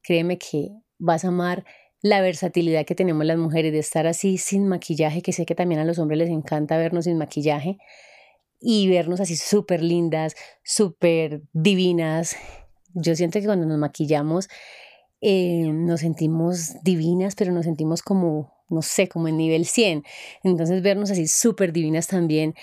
créeme 0.03 0.39
que 0.39 0.71
vas 1.01 1.25
a 1.25 1.29
amar 1.29 1.65
la 2.03 2.21
versatilidad 2.21 2.87
que 2.87 2.95
tenemos 2.95 3.27
las 3.27 3.37
mujeres 3.37 3.73
de 3.73 3.79
estar 3.79 4.07
así 4.07 4.39
sin 4.39 4.69
maquillaje, 4.69 5.23
que 5.23 5.33
sé 5.33 5.45
que 5.45 5.55
también 5.55 5.81
a 5.81 5.85
los 5.85 5.99
hombres 5.99 6.19
les 6.19 6.31
encanta 6.31 6.79
vernos 6.79 7.05
sin 7.05 7.19
maquillaje 7.19 7.79
y 8.61 8.89
vernos 8.89 9.21
así 9.21 9.37
súper 9.37 9.83
lindas, 9.83 10.35
súper 10.63 11.43
divinas. 11.53 12.37
Yo 12.95 13.17
siento 13.17 13.41
que 13.41 13.47
cuando 13.47 13.67
nos 13.67 13.79
maquillamos 13.79 14.49
eh, 15.21 15.71
nos 15.73 16.01
sentimos 16.01 16.83
divinas, 16.83 17.35
pero 17.35 17.53
nos 17.53 17.65
sentimos 17.67 18.03
como, 18.03 18.53
no 18.69 18.83
sé, 18.83 19.09
como 19.09 19.29
en 19.29 19.37
nivel 19.37 19.67
100. 19.67 20.05
Entonces 20.43 20.83
vernos 20.83 21.11
así 21.11 21.27
súper 21.27 21.73
divinas 21.73 22.07
también 22.07 22.55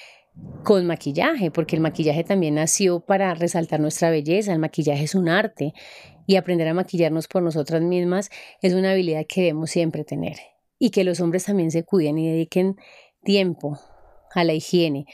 con 0.64 0.86
maquillaje, 0.86 1.50
porque 1.50 1.76
el 1.76 1.82
maquillaje 1.82 2.24
también 2.24 2.56
nació 2.56 3.00
para 3.00 3.34
resaltar 3.34 3.80
nuestra 3.80 4.10
belleza, 4.10 4.52
el 4.52 4.60
maquillaje 4.60 5.04
es 5.04 5.16
un 5.16 5.30
arte 5.30 5.74
y 6.26 6.36
aprender 6.36 6.68
a 6.68 6.74
maquillarnos 6.74 7.28
por 7.28 7.42
nosotras 7.42 7.82
mismas 7.82 8.30
es 8.62 8.74
una 8.74 8.92
habilidad 8.92 9.26
que 9.28 9.42
debemos 9.42 9.72
siempre 9.72 10.04
tener 10.04 10.36
y 10.78 10.90
que 10.90 11.04
los 11.04 11.22
hombres 11.22 11.46
también 11.46 11.72
se 11.72 11.84
cuiden 11.84 12.18
y 12.18 12.30
dediquen 12.30 12.76
tiempo 13.24 13.80
a 14.34 14.44
la 14.44 14.54
higiene, 14.54 15.06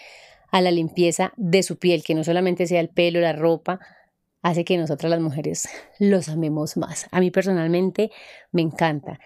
a 0.51 0.61
la 0.61 0.71
limpieza 0.71 1.33
de 1.37 1.63
su 1.63 1.77
piel, 1.77 2.03
que 2.03 2.15
no 2.15 2.23
solamente 2.23 2.67
sea 2.67 2.79
el 2.79 2.89
pelo, 2.89 3.19
la 3.21 3.33
ropa, 3.33 3.79
hace 4.41 4.65
que 4.65 4.77
nosotras 4.77 5.09
las 5.09 5.21
mujeres 5.21 5.69
los 5.99 6.29
amemos 6.29 6.77
más. 6.77 7.07
A 7.11 7.19
mí 7.19 7.31
personalmente 7.31 8.11
me 8.51 8.61
encanta. 8.61 9.19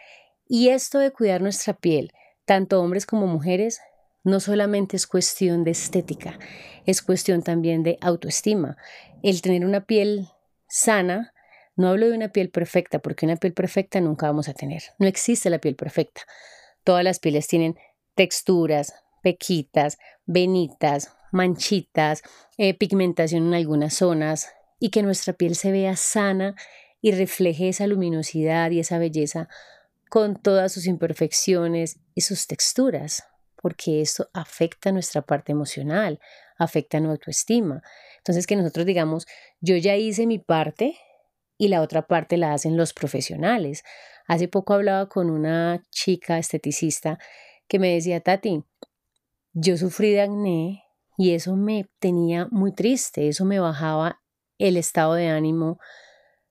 Y 0.48 0.70
esto 0.70 1.00
de 1.00 1.12
cuidar 1.12 1.42
nuestra 1.42 1.74
piel, 1.74 2.12
tanto 2.46 2.82
hombres 2.82 3.06
como 3.06 3.27
mujeres, 3.27 3.82
no 4.27 4.41
solamente 4.41 4.98
es 4.98 5.07
cuestión 5.07 5.63
de 5.63 5.72
estética, 5.72 6.38
es 6.86 7.01
cuestión 7.01 7.43
también 7.43 7.81
de 7.81 7.98
autoestima. 8.01 8.75
El 9.24 9.41
tener 9.41 9.65
una 9.65 9.86
piel 9.86 10.27
sana, 10.67 11.34
no 11.77 11.88
hablo 11.88 12.10
de 12.10 12.17
una 12.17 12.27
piel 12.34 12.50
perfecta, 12.50 13.00
porque 13.00 13.25
una 13.25 13.38
piel 13.38 13.53
perfecta 13.53 14.01
nunca 14.01 14.27
vamos 14.27 14.50
a 14.50 14.53
tener. 14.53 14.84
No 15.00 15.07
existe 15.07 15.50
la 15.50 15.60
piel 15.60 15.77
perfecta. 15.77 16.24
Todas 16.84 17.05
las 17.05 17.19
pieles 17.19 17.48
tienen 17.48 17.77
texturas, 18.15 18.96
pequitas, 19.24 19.98
venitas, 20.25 21.15
manchitas, 21.31 22.22
eh, 22.57 22.74
pigmentación 22.74 23.48
en 23.48 23.53
algunas 23.53 23.93
zonas, 23.93 24.50
y 24.77 24.89
que 24.89 25.03
nuestra 25.03 25.31
piel 25.31 25.55
se 25.55 25.72
vea 25.72 25.96
sana 25.96 26.55
y 27.00 27.12
refleje 27.12 27.69
esa 27.69 27.88
luminosidad 27.88 28.72
y 28.72 28.81
esa 28.81 28.98
belleza 28.98 29.48
con 30.10 30.36
todas 30.36 30.74
sus 30.74 30.86
imperfecciones 30.86 32.00
y 32.13 32.22
sus 32.22 32.46
texturas 32.48 33.24
porque 33.62 34.02
esto 34.02 34.30
afecta 34.34 34.92
nuestra 34.92 35.22
parte 35.22 35.52
emocional, 35.52 36.20
afecta 36.58 37.00
nuestra 37.00 37.14
autoestima. 37.14 37.82
Entonces, 38.18 38.48
que 38.48 38.56
nosotros 38.56 38.86
digamos, 38.86 39.26
yo 39.60 39.76
ya 39.78 39.96
hice 39.96 40.26
mi 40.26 40.40
parte 40.40 40.98
y 41.58 41.70
la 41.70 41.82
otra 41.82 42.08
parte 42.08 42.38
la 42.38 42.54
hacen 42.54 42.78
los 42.78 42.94
profesionales. 42.94 43.84
Hace 44.28 44.48
poco 44.48 44.74
hablaba 44.74 45.10
con 45.10 45.30
una 45.30 45.84
chica 45.90 46.38
esteticista 46.38 47.18
que 47.68 47.80
me 47.80 47.94
decía, 47.94 48.22
Tati, 48.22 48.64
yo 49.54 49.78
sufrí 49.78 50.12
de 50.12 50.22
acné 50.22 50.84
y 51.18 51.32
eso 51.32 51.56
me 51.56 51.90
tenía 52.00 52.48
muy 52.52 52.74
triste, 52.74 53.28
eso 53.28 53.44
me 53.44 53.60
bajaba 53.60 54.22
el 54.60 54.78
estado 54.78 55.14
de 55.16 55.30
ánimo, 55.30 55.80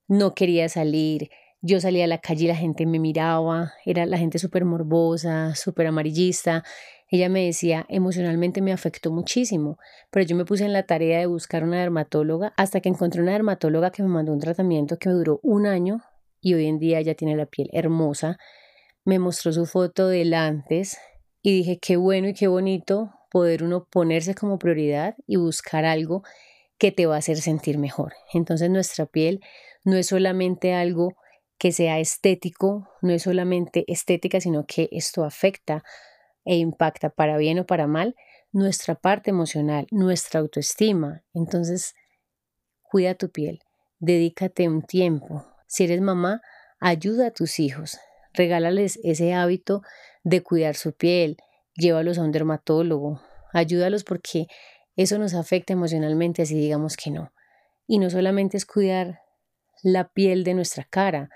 no 0.08 0.34
quería 0.34 0.68
salir, 0.68 1.30
yo 1.60 1.80
salía 1.80 2.04
a 2.04 2.08
la 2.08 2.18
calle 2.18 2.44
y 2.44 2.48
la 2.48 2.56
gente 2.56 2.86
me 2.86 2.98
miraba, 2.98 3.72
era 3.84 4.06
la 4.06 4.18
gente 4.18 4.38
súper 4.38 4.64
morbosa, 4.64 5.54
súper 5.54 5.86
amarillista, 5.86 6.64
ella 7.08 7.28
me 7.28 7.44
decía, 7.44 7.86
emocionalmente 7.88 8.60
me 8.60 8.72
afectó 8.72 9.12
muchísimo, 9.12 9.78
pero 10.10 10.26
yo 10.26 10.34
me 10.34 10.44
puse 10.44 10.64
en 10.64 10.72
la 10.72 10.84
tarea 10.84 11.20
de 11.20 11.26
buscar 11.26 11.62
una 11.62 11.80
dermatóloga 11.80 12.52
hasta 12.56 12.80
que 12.80 12.88
encontré 12.88 13.22
una 13.22 13.32
dermatóloga 13.32 13.90
que 13.90 14.02
me 14.02 14.08
mandó 14.08 14.32
un 14.32 14.40
tratamiento 14.40 14.98
que 14.98 15.08
me 15.08 15.14
duró 15.14 15.38
un 15.42 15.66
año 15.66 16.02
y 16.40 16.54
hoy 16.54 16.66
en 16.66 16.78
día 16.78 17.00
ya 17.00 17.14
tiene 17.14 17.36
la 17.36 17.46
piel 17.46 17.68
hermosa. 17.72 18.38
Me 19.04 19.20
mostró 19.20 19.52
su 19.52 19.66
foto 19.66 20.08
del 20.08 20.34
antes 20.34 20.98
y 21.42 21.52
dije, 21.52 21.78
qué 21.78 21.96
bueno 21.96 22.28
y 22.28 22.34
qué 22.34 22.48
bonito 22.48 23.12
poder 23.30 23.62
uno 23.62 23.86
ponerse 23.88 24.34
como 24.34 24.58
prioridad 24.58 25.14
y 25.26 25.36
buscar 25.36 25.84
algo 25.84 26.24
que 26.78 26.90
te 26.90 27.06
va 27.06 27.14
a 27.14 27.18
hacer 27.18 27.36
sentir 27.36 27.78
mejor. 27.78 28.14
Entonces 28.32 28.68
nuestra 28.68 29.06
piel 29.06 29.40
no 29.84 29.96
es 29.96 30.08
solamente 30.08 30.74
algo 30.74 31.14
que 31.58 31.72
sea 31.72 32.00
estético, 32.00 32.88
no 33.00 33.12
es 33.12 33.22
solamente 33.22 33.84
estética, 33.86 34.40
sino 34.40 34.66
que 34.66 34.88
esto 34.90 35.24
afecta 35.24 35.84
e 36.46 36.56
impacta 36.56 37.10
para 37.10 37.36
bien 37.36 37.58
o 37.58 37.66
para 37.66 37.86
mal 37.86 38.16
nuestra 38.52 38.94
parte 38.94 39.28
emocional, 39.28 39.86
nuestra 39.90 40.40
autoestima. 40.40 41.22
Entonces, 41.34 41.94
cuida 42.82 43.14
tu 43.14 43.30
piel, 43.30 43.60
dedícate 43.98 44.68
un 44.68 44.80
tiempo. 44.80 45.44
Si 45.66 45.84
eres 45.84 46.00
mamá, 46.00 46.40
ayuda 46.80 47.26
a 47.26 47.30
tus 47.32 47.58
hijos, 47.58 47.98
regálales 48.32 48.98
ese 49.02 49.34
hábito 49.34 49.82
de 50.24 50.42
cuidar 50.42 50.76
su 50.76 50.92
piel, 50.92 51.36
llévalos 51.74 52.18
a 52.18 52.22
un 52.22 52.32
dermatólogo, 52.32 53.20
ayúdalos 53.52 54.04
porque 54.04 54.46
eso 54.94 55.18
nos 55.18 55.34
afecta 55.34 55.72
emocionalmente 55.72 56.42
así 56.42 56.58
digamos 56.58 56.96
que 56.96 57.10
no. 57.10 57.32
Y 57.86 57.98
no 57.98 58.08
solamente 58.08 58.56
es 58.56 58.64
cuidar 58.64 59.20
la 59.82 60.08
piel 60.08 60.44
de 60.44 60.54
nuestra 60.54 60.84
cara, 60.84 61.28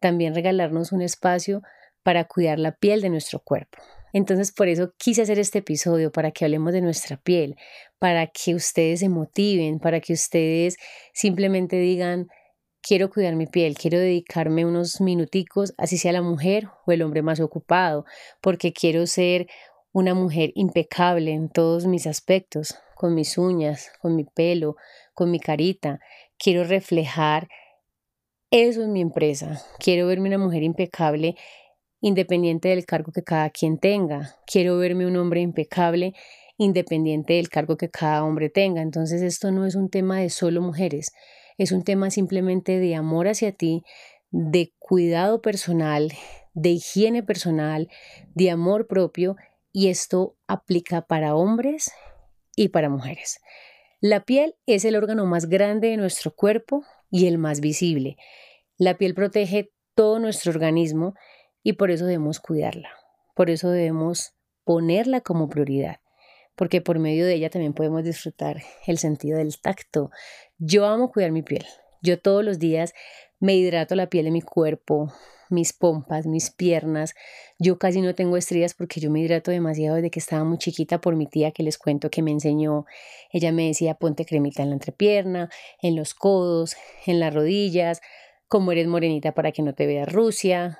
también 0.00 0.34
regalarnos 0.34 0.92
un 0.92 1.02
espacio 1.02 1.62
para 2.02 2.24
cuidar 2.24 2.58
la 2.58 2.72
piel 2.72 3.00
de 3.00 3.10
nuestro 3.10 3.40
cuerpo. 3.40 3.78
Entonces 4.12 4.52
por 4.52 4.68
eso 4.68 4.92
quise 4.98 5.22
hacer 5.22 5.38
este 5.38 5.58
episodio, 5.58 6.10
para 6.12 6.30
que 6.30 6.44
hablemos 6.44 6.72
de 6.72 6.80
nuestra 6.80 7.16
piel, 7.16 7.56
para 7.98 8.26
que 8.28 8.54
ustedes 8.54 9.00
se 9.00 9.08
motiven, 9.08 9.78
para 9.78 10.00
que 10.00 10.12
ustedes 10.12 10.76
simplemente 11.12 11.76
digan, 11.76 12.28
quiero 12.82 13.10
cuidar 13.10 13.34
mi 13.34 13.46
piel, 13.46 13.76
quiero 13.76 13.98
dedicarme 13.98 14.64
unos 14.64 15.00
minuticos, 15.00 15.74
así 15.76 15.98
sea 15.98 16.12
la 16.12 16.22
mujer 16.22 16.68
o 16.86 16.92
el 16.92 17.02
hombre 17.02 17.22
más 17.22 17.40
ocupado, 17.40 18.04
porque 18.40 18.72
quiero 18.72 19.06
ser 19.06 19.48
una 19.92 20.14
mujer 20.14 20.52
impecable 20.54 21.32
en 21.32 21.48
todos 21.48 21.86
mis 21.86 22.06
aspectos, 22.06 22.76
con 22.94 23.14
mis 23.14 23.38
uñas, 23.38 23.90
con 24.00 24.14
mi 24.14 24.24
pelo, 24.24 24.76
con 25.14 25.30
mi 25.30 25.40
carita. 25.40 26.00
Quiero 26.38 26.64
reflejar 26.64 27.48
eso 28.50 28.82
en 28.82 28.92
mi 28.92 29.00
empresa. 29.00 29.62
Quiero 29.78 30.06
verme 30.06 30.28
una 30.28 30.38
mujer 30.38 30.62
impecable 30.62 31.36
independiente 32.06 32.68
del 32.68 32.86
cargo 32.86 33.10
que 33.10 33.24
cada 33.24 33.50
quien 33.50 33.78
tenga. 33.78 34.36
Quiero 34.46 34.78
verme 34.78 35.06
un 35.06 35.16
hombre 35.16 35.40
impecable 35.40 36.14
independiente 36.56 37.34
del 37.34 37.48
cargo 37.48 37.76
que 37.76 37.90
cada 37.90 38.22
hombre 38.22 38.48
tenga. 38.48 38.80
Entonces 38.80 39.22
esto 39.22 39.50
no 39.50 39.66
es 39.66 39.74
un 39.74 39.90
tema 39.90 40.20
de 40.20 40.30
solo 40.30 40.62
mujeres, 40.62 41.12
es 41.58 41.72
un 41.72 41.82
tema 41.82 42.10
simplemente 42.10 42.78
de 42.78 42.94
amor 42.94 43.26
hacia 43.26 43.50
ti, 43.50 43.82
de 44.30 44.72
cuidado 44.78 45.42
personal, 45.42 46.12
de 46.54 46.70
higiene 46.70 47.24
personal, 47.24 47.88
de 48.34 48.50
amor 48.50 48.86
propio 48.86 49.34
y 49.72 49.88
esto 49.88 50.36
aplica 50.46 51.02
para 51.02 51.34
hombres 51.34 51.90
y 52.54 52.68
para 52.68 52.88
mujeres. 52.88 53.40
La 54.00 54.24
piel 54.24 54.54
es 54.66 54.84
el 54.84 54.94
órgano 54.94 55.26
más 55.26 55.46
grande 55.46 55.88
de 55.88 55.96
nuestro 55.96 56.36
cuerpo 56.36 56.84
y 57.10 57.26
el 57.26 57.36
más 57.36 57.60
visible. 57.60 58.16
La 58.78 58.96
piel 58.96 59.12
protege 59.14 59.72
todo 59.96 60.20
nuestro 60.20 60.52
organismo 60.52 61.14
y 61.66 61.72
por 61.72 61.90
eso 61.90 62.06
debemos 62.06 62.38
cuidarla, 62.38 62.90
por 63.34 63.50
eso 63.50 63.70
debemos 63.70 64.34
ponerla 64.62 65.20
como 65.20 65.48
prioridad, 65.48 65.96
porque 66.54 66.80
por 66.80 67.00
medio 67.00 67.26
de 67.26 67.34
ella 67.34 67.50
también 67.50 67.72
podemos 67.72 68.04
disfrutar 68.04 68.62
el 68.86 68.98
sentido 68.98 69.38
del 69.38 69.60
tacto. 69.60 70.12
Yo 70.58 70.86
amo 70.86 71.10
cuidar 71.10 71.32
mi 71.32 71.42
piel, 71.42 71.66
yo 72.02 72.20
todos 72.20 72.44
los 72.44 72.60
días 72.60 72.94
me 73.40 73.56
hidrato 73.56 73.96
la 73.96 74.08
piel 74.08 74.26
de 74.26 74.30
mi 74.30 74.42
cuerpo, 74.42 75.12
mis 75.50 75.72
pompas, 75.72 76.28
mis 76.28 76.52
piernas. 76.52 77.16
Yo 77.58 77.80
casi 77.80 78.00
no 78.00 78.14
tengo 78.14 78.36
estrías 78.36 78.74
porque 78.74 79.00
yo 79.00 79.10
me 79.10 79.18
hidrato 79.18 79.50
demasiado 79.50 79.96
desde 79.96 80.10
que 80.10 80.20
estaba 80.20 80.44
muy 80.44 80.58
chiquita 80.58 81.00
por 81.00 81.16
mi 81.16 81.26
tía 81.26 81.50
que 81.50 81.64
les 81.64 81.78
cuento 81.78 82.10
que 82.10 82.22
me 82.22 82.30
enseñó. 82.30 82.84
Ella 83.32 83.50
me 83.50 83.66
decía 83.66 83.94
ponte 83.94 84.24
cremita 84.24 84.62
en 84.62 84.68
la 84.68 84.76
entrepierna, 84.76 85.50
en 85.82 85.96
los 85.96 86.14
codos, 86.14 86.76
en 87.06 87.18
las 87.18 87.34
rodillas, 87.34 88.02
como 88.46 88.70
eres 88.70 88.86
morenita 88.86 89.34
para 89.34 89.50
que 89.50 89.62
no 89.62 89.74
te 89.74 89.88
vea 89.88 90.04
Rusia. 90.04 90.78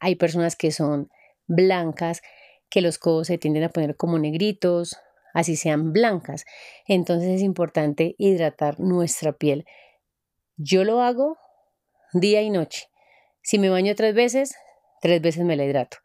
Hay 0.00 0.16
personas 0.16 0.56
que 0.56 0.70
son 0.70 1.10
blancas, 1.46 2.22
que 2.68 2.80
los 2.80 2.98
codos 2.98 3.28
se 3.28 3.38
tienden 3.38 3.64
a 3.64 3.68
poner 3.68 3.96
como 3.96 4.18
negritos, 4.18 4.96
así 5.32 5.56
sean 5.56 5.92
blancas. 5.92 6.44
Entonces 6.86 7.30
es 7.30 7.42
importante 7.42 8.14
hidratar 8.18 8.80
nuestra 8.80 9.32
piel. 9.32 9.64
Yo 10.56 10.84
lo 10.84 11.02
hago 11.02 11.36
día 12.12 12.42
y 12.42 12.50
noche. 12.50 12.88
Si 13.42 13.58
me 13.58 13.68
baño 13.68 13.94
tres 13.94 14.14
veces, 14.14 14.56
tres 15.00 15.20
veces 15.20 15.44
me 15.44 15.56
la 15.56 15.64
hidrato. 15.64 15.98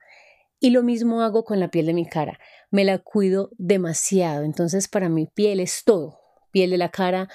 Y 0.59 0.71
lo 0.71 0.83
mismo 0.83 1.21
hago 1.21 1.45
con 1.45 1.59
la 1.59 1.69
piel 1.69 1.85
de 1.85 1.93
mi 1.93 2.05
cara. 2.05 2.37
Me 2.69 2.83
la 2.83 2.97
cuido 2.97 3.49
demasiado. 3.57 4.43
Entonces 4.43 4.87
para 4.87 5.07
mi 5.07 5.25
piel 5.25 5.59
es 5.59 5.83
todo. 5.85 6.19
Piel 6.51 6.71
de 6.71 6.77
la 6.77 6.89
cara, 6.89 7.29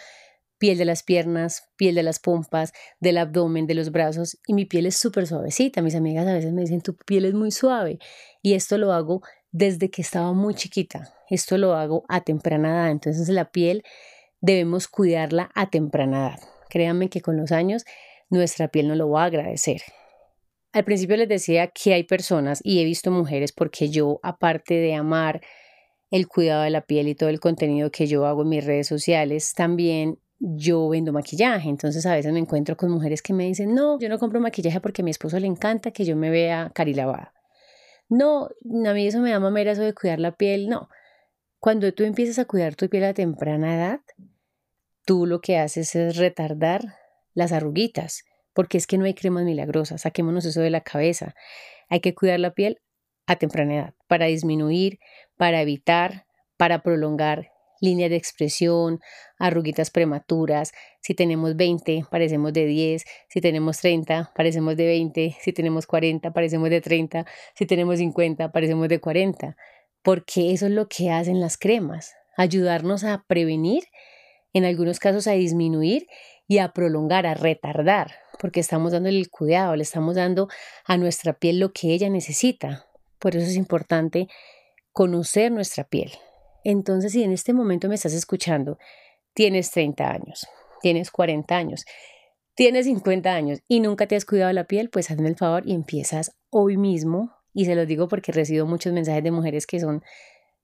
piel 0.59 0.79
de 0.79 0.85
las 0.85 1.03
piernas, 1.03 1.69
piel 1.77 1.95
de 1.95 2.03
las 2.03 2.19
pompas, 2.19 2.73
del 3.01 3.19
abdomen, 3.19 3.67
de 3.67 3.75
los 3.75 3.91
brazos. 3.91 4.39
Y 4.47 4.55
mi 4.55 4.65
piel 4.65 4.87
es 4.87 4.97
súper 4.97 5.27
suavecita. 5.27 5.83
Mis 5.83 5.95
amigas 5.95 6.27
a 6.27 6.35
veces 6.35 6.53
me 6.53 6.63
dicen, 6.63 6.81
tu 6.81 6.97
piel 6.97 7.25
es 7.25 7.35
muy 7.35 7.51
suave. 7.51 7.99
Y 8.43 8.55
esto 8.55 8.79
lo 8.79 8.93
hago 8.93 9.23
desde 9.51 9.91
que 9.91 10.03
estaba 10.03 10.33
muy 10.33 10.55
chiquita. 10.55 11.15
Esto 11.29 11.59
lo 11.59 11.75
hago 11.75 12.05
a 12.09 12.23
temprana 12.23 12.71
edad. 12.71 12.91
Entonces 12.91 13.29
la 13.29 13.51
piel 13.51 13.83
debemos 14.41 14.89
cuidarla 14.89 15.51
a 15.55 15.71
temprana 15.71 16.29
edad. 16.29 16.41
Créanme 16.69 17.09
que 17.09 17.21
con 17.21 17.37
los 17.37 17.53
años 17.53 17.85
nuestra 18.31 18.69
piel 18.69 18.89
no 18.89 18.95
lo 18.95 19.09
va 19.11 19.23
a 19.23 19.27
agradecer. 19.27 19.83
Al 20.73 20.85
principio 20.85 21.17
les 21.17 21.29
decía 21.29 21.69
que 21.69 21.95
hay 21.95 22.03
personas 22.03 22.61
y 22.65 22.81
he 22.81 22.85
visto 22.85 23.13
mujeres 23.13 23.53
porque 23.53 23.91
yo, 23.91 24.19
aparte 24.25 24.75
de 24.75 24.95
amar 24.95 25.41
el 26.11 26.27
cuidado 26.27 26.63
de 26.63 26.71
la 26.71 26.81
piel 26.81 27.07
y 27.09 27.15
todo 27.15 27.29
el 27.29 27.39
contenido 27.39 27.91
que 27.91 28.07
yo 28.07 28.27
hago 28.27 28.43
en 28.43 28.49
mis 28.49 28.65
redes 28.65 28.89
sociales, 28.89 29.55
también 29.55 30.19
yo 30.39 30.89
vendo 30.89 31.13
maquillaje. 31.13 31.69
Entonces 31.69 32.05
a 32.07 32.15
veces 32.15 32.33
me 32.33 32.39
encuentro 32.39 32.77
con 32.77 32.91
mujeres 32.91 33.23
que 33.23 33.33
me 33.33 33.45
dicen, 33.45 33.75
no, 33.75 33.99
yo 33.99 34.09
no 34.09 34.19
compro 34.19 34.41
maquillaje 34.41 34.81
porque 34.81 35.03
a 35.03 35.05
mi 35.05 35.11
esposo 35.11 35.39
le 35.39 35.47
encanta 35.47 35.91
que 35.91 36.05
yo 36.05 36.17
me 36.17 36.31
vea 36.31 36.71
carilavada. 36.75 37.33
No, 38.09 38.49
a 38.87 38.93
mí 38.93 39.07
eso 39.07 39.21
me 39.21 39.31
da 39.31 39.41
mamera 39.41 39.73
eso 39.73 39.83
de 39.83 39.95
cuidar 39.95 40.21
la 40.21 40.33
piel. 40.33 40.69
No, 40.69 40.89
cuando 41.59 41.93
tú 41.95 42.05
empiezas 42.05 42.39
a 42.39 42.45
cuidar 42.45 42.75
tu 42.75 42.89
piel 42.89 43.05
a 43.05 43.15
temprana 43.15 43.75
edad, 43.75 44.01
tú 45.05 45.27
lo 45.27 45.41
que 45.41 45.59
haces 45.59 45.95
es 45.95 46.17
retardar 46.17 46.97
las 47.33 47.53
arruguitas, 47.53 48.25
porque 48.53 48.79
es 48.79 48.87
que 48.87 48.99
no 48.99 49.07
hay 49.07 49.15
cremas 49.15 49.45
milagrosas, 49.45 50.03
saquémonos 50.03 50.45
eso 50.45 50.61
de 50.61 50.71
la 50.71 50.83
cabeza. 50.83 51.35
Hay 51.89 52.01
que 52.01 52.15
cuidar 52.15 52.41
la 52.41 52.53
piel 52.53 52.81
a 53.27 53.37
temprana 53.37 53.75
edad 53.75 53.95
para 54.07 54.27
disminuir, 54.27 55.01
para 55.37 55.63
evitar, 55.63 56.27
para 56.57 56.83
prolongar 56.83 57.54
líneas 57.85 58.11
de 58.11 58.17
expresión, 58.17 59.01
arruguitas 59.39 59.91
prematuras. 59.91 60.73
Si 61.01 61.15
tenemos 61.15 61.57
20, 61.57 62.07
parecemos 62.11 62.53
de 62.53 62.67
10. 62.67 63.05
Si 63.29 63.41
tenemos 63.41 63.79
30, 63.79 64.33
parecemos 64.35 64.77
de 64.77 64.87
20. 64.87 65.37
Si 65.41 65.53
tenemos 65.53 65.87
40, 65.87 66.33
parecemos 66.33 66.71
de 66.71 66.81
30. 66.81 67.27
Si 67.55 67.67
tenemos 67.67 67.99
50, 67.99 68.51
parecemos 68.51 68.89
de 68.89 69.01
40. 69.01 69.57
Porque 70.03 70.53
eso 70.53 70.67
es 70.67 70.73
lo 70.73 70.89
que 70.89 71.11
hacen 71.11 71.41
las 71.41 71.57
cremas, 71.57 72.15
ayudarnos 72.37 73.05
a 73.05 73.25
prevenir, 73.27 73.85
en 74.53 74.65
algunos 74.65 74.99
casos 74.99 75.27
a 75.27 75.33
disminuir 75.33 76.07
y 76.47 76.59
a 76.59 76.69
prolongar, 76.73 77.27
a 77.27 77.35
retardar, 77.35 78.13
porque 78.39 78.61
estamos 78.61 78.93
dándole 78.93 79.19
el 79.19 79.31
cuidado, 79.31 79.75
le 79.77 79.83
estamos 79.83 80.15
dando 80.15 80.49
a 80.85 80.97
nuestra 80.97 81.33
piel 81.33 81.59
lo 81.59 81.73
que 81.73 81.93
ella 81.93 82.09
necesita. 82.11 82.87
Por 83.19 83.35
eso 83.35 83.47
es 83.47 83.57
importante 83.57 84.29
conocer 84.93 85.51
nuestra 85.51 85.85
piel. 85.85 86.13
Entonces, 86.65 87.13
si 87.13 87.23
en 87.23 87.33
este 87.33 87.53
momento 87.53 87.89
me 87.89 87.95
estás 87.95 88.15
escuchando, 88.15 88.79
tienes 89.35 89.71
30 89.71 90.11
años, 90.11 90.47
tienes 90.81 91.11
40 91.11 91.55
años, 91.55 91.85
tienes 92.55 92.87
50 92.87 93.33
años 93.33 93.61
y 93.69 93.81
nunca 93.81 94.07
te 94.07 94.17
has 94.17 94.25
cuidado 94.25 94.53
la 94.53 94.65
piel, 94.65 94.91
pues 94.91 95.11
hazme 95.11 95.29
el 95.29 95.37
favor 95.37 95.63
y 95.67 95.75
empiezas 95.75 96.37
hoy 96.51 96.77
mismo. 96.77 97.33
Y 97.53 97.67
se 97.67 97.77
los 97.77 97.87
digo 97.87 98.09
porque 98.09 98.33
recibo 98.33 98.67
muchos 98.67 98.93
mensajes 98.93 99.23
de 99.23 99.31
mujeres 99.31 99.67
que 99.67 99.79
son, 99.79 100.03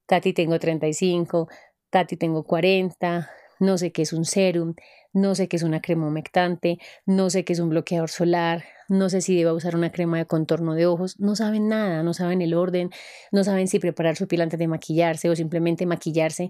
Tati, 0.07 0.33
tengo 0.33 0.59
35, 0.59 1.47
Tati, 1.89 2.17
tengo 2.17 2.43
40, 2.43 3.29
no 3.59 3.77
sé 3.77 3.91
qué 3.91 4.01
es 4.01 4.11
un 4.11 4.25
serum, 4.25 4.73
no 5.13 5.35
sé 5.35 5.47
qué 5.47 5.55
es 5.55 5.63
una 5.63 5.81
crema 5.81 6.07
humectante, 6.07 6.79
no 7.05 7.29
sé 7.29 7.45
qué 7.45 7.53
es 7.53 7.59
un 7.59 7.69
bloqueador 7.69 8.09
solar, 8.09 8.65
no 8.91 9.09
sé 9.09 9.21
si 9.21 9.37
debo 9.37 9.53
usar 9.53 9.77
una 9.77 9.89
crema 9.89 10.17
de 10.17 10.25
contorno 10.25 10.75
de 10.75 10.85
ojos, 10.85 11.17
no 11.17 11.37
saben 11.37 11.69
nada, 11.69 12.03
no 12.03 12.13
saben 12.13 12.41
el 12.41 12.53
orden, 12.53 12.89
no 13.31 13.45
saben 13.45 13.69
si 13.69 13.79
preparar 13.79 14.17
su 14.17 14.27
piel 14.27 14.41
antes 14.41 14.59
de 14.59 14.67
maquillarse 14.67 15.29
o 15.29 15.35
simplemente 15.35 15.85
maquillarse. 15.85 16.49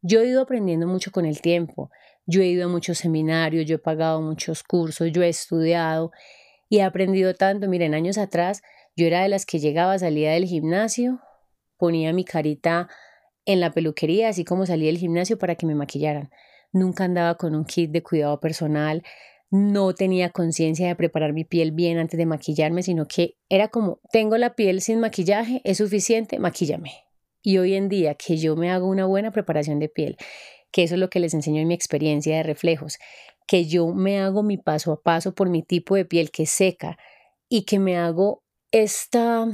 Yo 0.00 0.20
he 0.20 0.28
ido 0.28 0.42
aprendiendo 0.42 0.86
mucho 0.86 1.10
con 1.10 1.26
el 1.26 1.40
tiempo, 1.40 1.90
yo 2.24 2.40
he 2.40 2.46
ido 2.46 2.66
a 2.66 2.68
muchos 2.68 2.98
seminarios, 2.98 3.66
yo 3.66 3.74
he 3.74 3.78
pagado 3.80 4.22
muchos 4.22 4.62
cursos, 4.62 5.10
yo 5.10 5.24
he 5.24 5.28
estudiado 5.28 6.12
y 6.68 6.78
he 6.78 6.82
aprendido 6.84 7.34
tanto. 7.34 7.68
Miren, 7.68 7.94
años 7.94 8.16
atrás 8.16 8.62
yo 8.94 9.06
era 9.06 9.22
de 9.22 9.28
las 9.28 9.44
que 9.44 9.58
llegaba, 9.58 9.98
salía 9.98 10.34
del 10.34 10.44
gimnasio, 10.44 11.18
ponía 11.78 12.12
mi 12.12 12.24
carita 12.24 12.88
en 13.44 13.58
la 13.58 13.72
peluquería, 13.72 14.28
así 14.28 14.44
como 14.44 14.66
salí 14.66 14.86
del 14.86 14.98
gimnasio 14.98 15.36
para 15.36 15.56
que 15.56 15.66
me 15.66 15.74
maquillaran. 15.74 16.30
Nunca 16.72 17.02
andaba 17.02 17.34
con 17.36 17.56
un 17.56 17.64
kit 17.64 17.90
de 17.90 18.04
cuidado 18.04 18.38
personal, 18.38 19.02
no 19.52 19.94
tenía 19.94 20.30
conciencia 20.30 20.88
de 20.88 20.96
preparar 20.96 21.34
mi 21.34 21.44
piel 21.44 21.72
bien 21.72 21.98
antes 21.98 22.16
de 22.16 22.24
maquillarme, 22.24 22.82
sino 22.82 23.06
que 23.06 23.36
era 23.50 23.68
como, 23.68 24.00
tengo 24.10 24.38
la 24.38 24.54
piel 24.54 24.80
sin 24.80 24.98
maquillaje, 24.98 25.60
es 25.62 25.76
suficiente, 25.76 26.38
maquíllame. 26.38 27.04
Y 27.42 27.58
hoy 27.58 27.74
en 27.74 27.90
día 27.90 28.14
que 28.14 28.38
yo 28.38 28.56
me 28.56 28.70
hago 28.70 28.88
una 28.88 29.04
buena 29.04 29.30
preparación 29.30 29.78
de 29.78 29.90
piel, 29.90 30.16
que 30.70 30.84
eso 30.84 30.94
es 30.94 31.00
lo 31.00 31.10
que 31.10 31.20
les 31.20 31.34
enseño 31.34 31.60
en 31.60 31.68
mi 31.68 31.74
experiencia 31.74 32.34
de 32.34 32.44
reflejos, 32.44 32.98
que 33.46 33.66
yo 33.66 33.88
me 33.88 34.20
hago 34.20 34.42
mi 34.42 34.56
paso 34.56 34.90
a 34.90 35.02
paso 35.02 35.34
por 35.34 35.50
mi 35.50 35.62
tipo 35.62 35.96
de 35.96 36.06
piel 36.06 36.30
que 36.30 36.46
seca 36.46 36.96
y 37.50 37.64
que 37.66 37.78
me 37.78 37.98
hago 37.98 38.42
esta, 38.70 39.46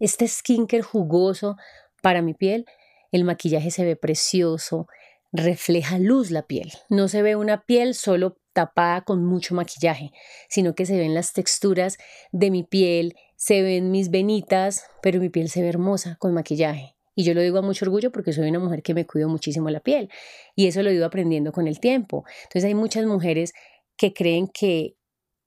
este 0.00 0.26
skincare 0.26 0.82
jugoso 0.82 1.54
para 2.02 2.22
mi 2.22 2.34
piel, 2.34 2.66
el 3.12 3.22
maquillaje 3.22 3.70
se 3.70 3.84
ve 3.84 3.94
precioso, 3.94 4.88
refleja 5.30 6.00
luz 6.00 6.32
la 6.32 6.42
piel. 6.42 6.72
No 6.88 7.06
se 7.06 7.22
ve 7.22 7.36
una 7.36 7.62
piel 7.62 7.94
solo 7.94 8.36
tapada 8.54 9.02
con 9.02 9.24
mucho 9.24 9.54
maquillaje, 9.54 10.12
sino 10.48 10.74
que 10.74 10.86
se 10.86 10.96
ven 10.96 11.12
las 11.12 11.34
texturas 11.34 11.98
de 12.32 12.50
mi 12.50 12.62
piel, 12.62 13.14
se 13.36 13.60
ven 13.60 13.90
mis 13.90 14.10
venitas, 14.10 14.86
pero 15.02 15.20
mi 15.20 15.28
piel 15.28 15.50
se 15.50 15.60
ve 15.60 15.68
hermosa 15.68 16.16
con 16.18 16.32
maquillaje. 16.32 16.96
Y 17.14 17.24
yo 17.24 17.34
lo 17.34 17.42
digo 17.42 17.58
a 17.58 17.62
mucho 17.62 17.84
orgullo 17.84 18.10
porque 18.10 18.32
soy 18.32 18.48
una 18.48 18.58
mujer 18.58 18.82
que 18.82 18.94
me 18.94 19.06
cuido 19.06 19.28
muchísimo 19.28 19.68
la 19.68 19.80
piel 19.80 20.10
y 20.56 20.66
eso 20.66 20.82
lo 20.82 20.90
he 20.90 20.94
ido 20.94 21.06
aprendiendo 21.06 21.52
con 21.52 21.68
el 21.68 21.78
tiempo. 21.78 22.24
Entonces 22.44 22.64
hay 22.64 22.74
muchas 22.74 23.04
mujeres 23.04 23.52
que 23.96 24.12
creen 24.12 24.48
que 24.48 24.96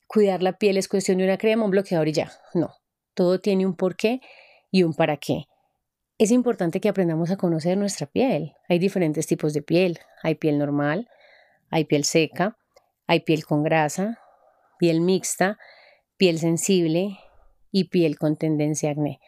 cuidar 0.05 0.43
la 0.43 0.57
piel 0.57 0.77
es 0.77 0.87
cuestión 0.87 1.17
de 1.17 1.23
una 1.23 1.37
crema, 1.37 1.65
un 1.65 1.71
bloqueador 1.71 2.07
y 2.07 2.13
ya. 2.13 2.31
No, 2.53 2.75
todo 3.15 3.39
tiene 3.39 3.65
un 3.65 3.75
porqué 3.75 4.21
y 4.69 4.83
un 4.83 4.93
para 4.93 5.17
qué 5.17 5.47
es 6.17 6.31
importante 6.31 6.79
que 6.79 6.89
aprendamos 6.89 7.29
a 7.29 7.37
conocer 7.37 7.77
nuestra 7.77 8.07
piel. 8.07 8.53
Hay 8.67 8.79
diferentes 8.79 9.27
tipos 9.27 9.53
de 9.53 9.61
piel. 9.61 9.99
Hay 10.23 10.35
piel 10.35 10.57
normal, 10.57 11.09
hay 11.69 11.85
piel 11.85 12.03
seca, 12.05 12.57
hay 13.07 13.21
piel 13.21 13.45
con 13.45 13.63
grasa, 13.63 14.19
piel 14.77 15.01
mixta, 15.01 15.57
piel 16.17 16.39
sensible 16.39 17.17
y 17.71 17.85
piel 17.85 18.17
con 18.17 18.37
tendencia 18.37 18.89
a 18.89 18.91
acné. 18.91 19.19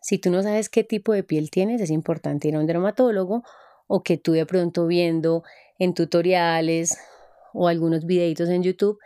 Si 0.00 0.18
tú 0.18 0.30
no 0.30 0.42
sabes 0.42 0.68
qué 0.68 0.84
tipo 0.84 1.12
de 1.12 1.24
piel 1.24 1.50
tienes, 1.50 1.80
es 1.80 1.90
importante 1.90 2.48
ir 2.48 2.56
a 2.56 2.60
un 2.60 2.66
dermatólogo 2.66 3.42
o 3.86 4.02
que 4.02 4.18
tú 4.18 4.32
de 4.32 4.46
pronto 4.46 4.86
viendo 4.86 5.42
en 5.78 5.94
tutoriales 5.94 6.98
o 7.52 7.68
algunos 7.68 8.04
videitos 8.04 8.48
en 8.48 8.62
YouTube 8.62 8.98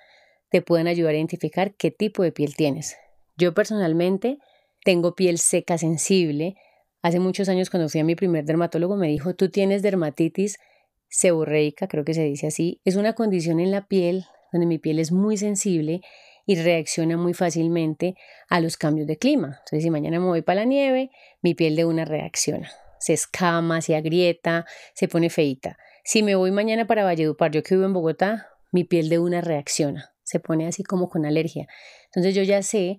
te 0.51 0.63
puedan 0.63 0.87
ayudar 0.87 1.15
a 1.15 1.17
identificar 1.17 1.75
qué 1.75 1.91
tipo 1.91 2.23
de 2.23 2.33
piel 2.33 2.55
tienes. 2.57 2.97
Yo 3.37 3.55
personalmente 3.55 4.39
tengo 4.85 5.15
piel 5.15 5.39
seca 5.39 5.79
sensible, 5.79 6.57
Hace 7.01 7.21
muchos 7.21 7.49
años 7.49 7.71
cuando 7.71 7.89
fui 7.89 8.01
a 8.01 8.05
mi 8.05 8.17
primer 8.17 8.45
dermatólogo 8.45 8.97
me 8.97 9.09
dijo, 9.09 9.35
tú 9.35 9.51
tienes 9.51 9.83
dermatitis 9.83 10.59
seborreica, 11.09 11.89
creo 11.89 12.05
que 12.05 12.15
se 12.15 12.23
dice 12.23 12.47
así. 12.47 12.81
Es 12.85 12.97
una 12.97 13.15
condición 13.15 13.61
en 13.61 13.71
la 13.71 13.87
piel 13.87 14.25
donde 14.53 14.67
mi 14.67 14.79
piel 14.79 14.99
es 14.99 15.13
muy 15.13 15.37
sensible 15.37 16.01
y 16.47 16.57
reacciona 16.57 17.17
muy 17.17 17.35
fácilmente 17.35 18.15
a 18.49 18.61
los 18.61 18.77
cambios 18.77 19.07
de 19.07 19.19
clima. 19.19 19.59
Entonces, 19.59 19.83
si 19.83 19.91
mañana 19.91 20.19
me 20.19 20.27
voy 20.27 20.43
para 20.43 20.61
la 20.61 20.65
nieve, 20.65 21.11
mi 21.43 21.55
piel 21.55 21.77
de 21.77 21.85
una 21.85 22.05
reacciona. 22.05 22.71
Se 22.99 23.13
escama, 23.13 23.83
se 23.83 23.97
agrieta, 23.97 24.65
se 24.95 25.09
pone 25.09 25.29
feita. 25.29 25.77
Si 26.05 26.23
me 26.23 26.35
voy 26.35 26.51
mañana 26.51 26.87
para 26.87 27.05
Valledupar, 27.05 27.51
yo 27.51 27.63
que 27.63 27.75
vivo 27.75 27.87
en 27.87 27.93
Bogotá, 27.93 28.49
mi 28.73 28.85
piel 28.85 29.11
de 29.11 29.19
una 29.19 29.43
reacciona. 29.43 30.15
Se 30.23 30.41
pone 30.41 30.67
así 30.67 30.83
como 30.83 31.11
con 31.11 31.27
alergia. 31.27 31.67
Entonces 32.07 32.35
yo 32.35 32.43
ya 32.43 32.63
sé 32.63 32.99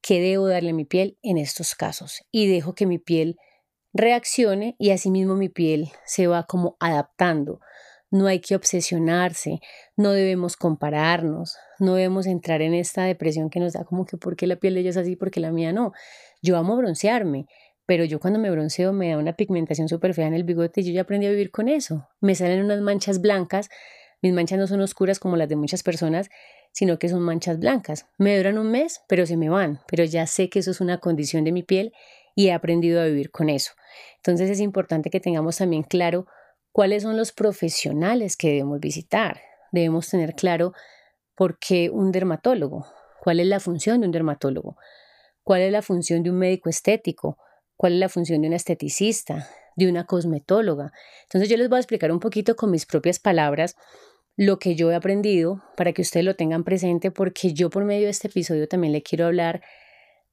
qué 0.00 0.20
debo 0.20 0.48
darle 0.48 0.70
a 0.70 0.74
mi 0.74 0.84
piel 0.84 1.18
en 1.22 1.36
estos 1.36 1.74
casos 1.74 2.22
y 2.30 2.48
dejo 2.48 2.74
que 2.74 2.86
mi 2.86 2.98
piel 2.98 3.36
reaccione 3.96 4.76
y 4.78 4.90
asimismo 4.90 5.36
mi 5.36 5.48
piel 5.48 5.90
se 6.04 6.26
va 6.26 6.44
como 6.44 6.76
adaptando. 6.80 7.60
no 8.08 8.28
hay 8.28 8.38
que 8.38 8.54
obsesionarse, 8.54 9.60
no 9.96 10.12
debemos 10.12 10.56
compararnos, 10.56 11.56
no 11.80 11.94
debemos 11.96 12.26
entrar 12.26 12.62
en 12.62 12.72
esta 12.72 13.02
depresión 13.02 13.50
que 13.50 13.58
nos 13.58 13.72
da 13.72 13.84
como 13.84 14.06
que 14.06 14.16
por 14.16 14.36
qué 14.36 14.46
la 14.46 14.56
piel 14.56 14.74
de 14.74 14.80
ella 14.80 14.90
es 14.90 14.96
así, 14.96 15.16
porque 15.16 15.40
la 15.40 15.50
mía 15.50 15.72
no. 15.72 15.92
Yo 16.40 16.56
amo 16.56 16.76
broncearme, 16.76 17.46
pero 17.84 18.04
yo 18.04 18.20
cuando 18.20 18.38
me 18.38 18.50
bronceo 18.50 18.92
me 18.92 19.10
da 19.10 19.18
una 19.18 19.32
pigmentación 19.32 19.88
súper 19.88 20.14
fea 20.14 20.28
en 20.28 20.34
el 20.34 20.44
bigote 20.44 20.80
y 20.80 20.84
yo 20.84 20.92
ya 20.92 21.02
aprendí 21.02 21.26
a 21.26 21.30
vivir 21.30 21.50
con 21.50 21.68
eso. 21.68 22.08
Me 22.20 22.34
salen 22.36 22.64
unas 22.64 22.80
manchas 22.80 23.20
blancas, 23.20 23.70
mis 24.22 24.32
manchas 24.32 24.58
no 24.58 24.66
son 24.66 24.80
oscuras 24.80 25.18
como 25.18 25.36
las 25.36 25.48
de 25.48 25.56
muchas 25.56 25.82
personas, 25.82 26.30
sino 26.72 26.98
que 26.98 27.08
son 27.08 27.22
manchas 27.22 27.58
blancas. 27.58 28.06
Me 28.18 28.36
duran 28.36 28.56
un 28.58 28.70
mes, 28.70 29.02
pero 29.08 29.26
se 29.26 29.36
me 29.36 29.48
van, 29.48 29.80
pero 29.88 30.04
ya 30.04 30.26
sé 30.26 30.48
que 30.48 30.60
eso 30.60 30.70
es 30.70 30.80
una 30.80 30.98
condición 30.98 31.44
de 31.44 31.52
mi 31.52 31.62
piel 31.62 31.92
y 32.34 32.48
he 32.48 32.52
aprendido 32.52 33.00
a 33.00 33.06
vivir 33.06 33.30
con 33.30 33.48
eso. 33.48 33.72
Entonces 34.16 34.50
es 34.50 34.60
importante 34.60 35.10
que 35.10 35.20
tengamos 35.20 35.58
también 35.58 35.82
claro 35.82 36.26
cuáles 36.72 37.02
son 37.02 37.16
los 37.16 37.32
profesionales 37.32 38.36
que 38.36 38.48
debemos 38.48 38.80
visitar. 38.80 39.40
Debemos 39.72 40.08
tener 40.08 40.34
claro 40.34 40.72
por 41.34 41.58
qué 41.58 41.90
un 41.90 42.12
dermatólogo, 42.12 42.86
cuál 43.20 43.40
es 43.40 43.46
la 43.46 43.60
función 43.60 44.00
de 44.00 44.06
un 44.06 44.12
dermatólogo, 44.12 44.76
cuál 45.42 45.62
es 45.62 45.72
la 45.72 45.82
función 45.82 46.22
de 46.22 46.30
un 46.30 46.38
médico 46.38 46.68
estético, 46.68 47.38
cuál 47.76 47.94
es 47.94 47.98
la 47.98 48.08
función 48.08 48.42
de 48.42 48.48
un 48.48 48.54
esteticista, 48.54 49.48
de 49.76 49.88
una 49.88 50.04
cosmetóloga. 50.06 50.92
Entonces 51.24 51.48
yo 51.48 51.56
les 51.56 51.68
voy 51.68 51.76
a 51.76 51.80
explicar 51.80 52.10
un 52.10 52.20
poquito 52.20 52.56
con 52.56 52.70
mis 52.70 52.86
propias 52.86 53.18
palabras 53.18 53.76
lo 54.36 54.58
que 54.58 54.74
yo 54.74 54.90
he 54.90 54.94
aprendido 54.94 55.62
para 55.76 55.92
que 55.92 56.02
ustedes 56.02 56.24
lo 56.24 56.36
tengan 56.36 56.62
presente 56.64 57.10
porque 57.10 57.54
yo 57.54 57.70
por 57.70 57.84
medio 57.84 58.04
de 58.04 58.10
este 58.10 58.28
episodio 58.28 58.68
también 58.68 58.92
le 58.92 59.02
quiero 59.02 59.26
hablar 59.26 59.62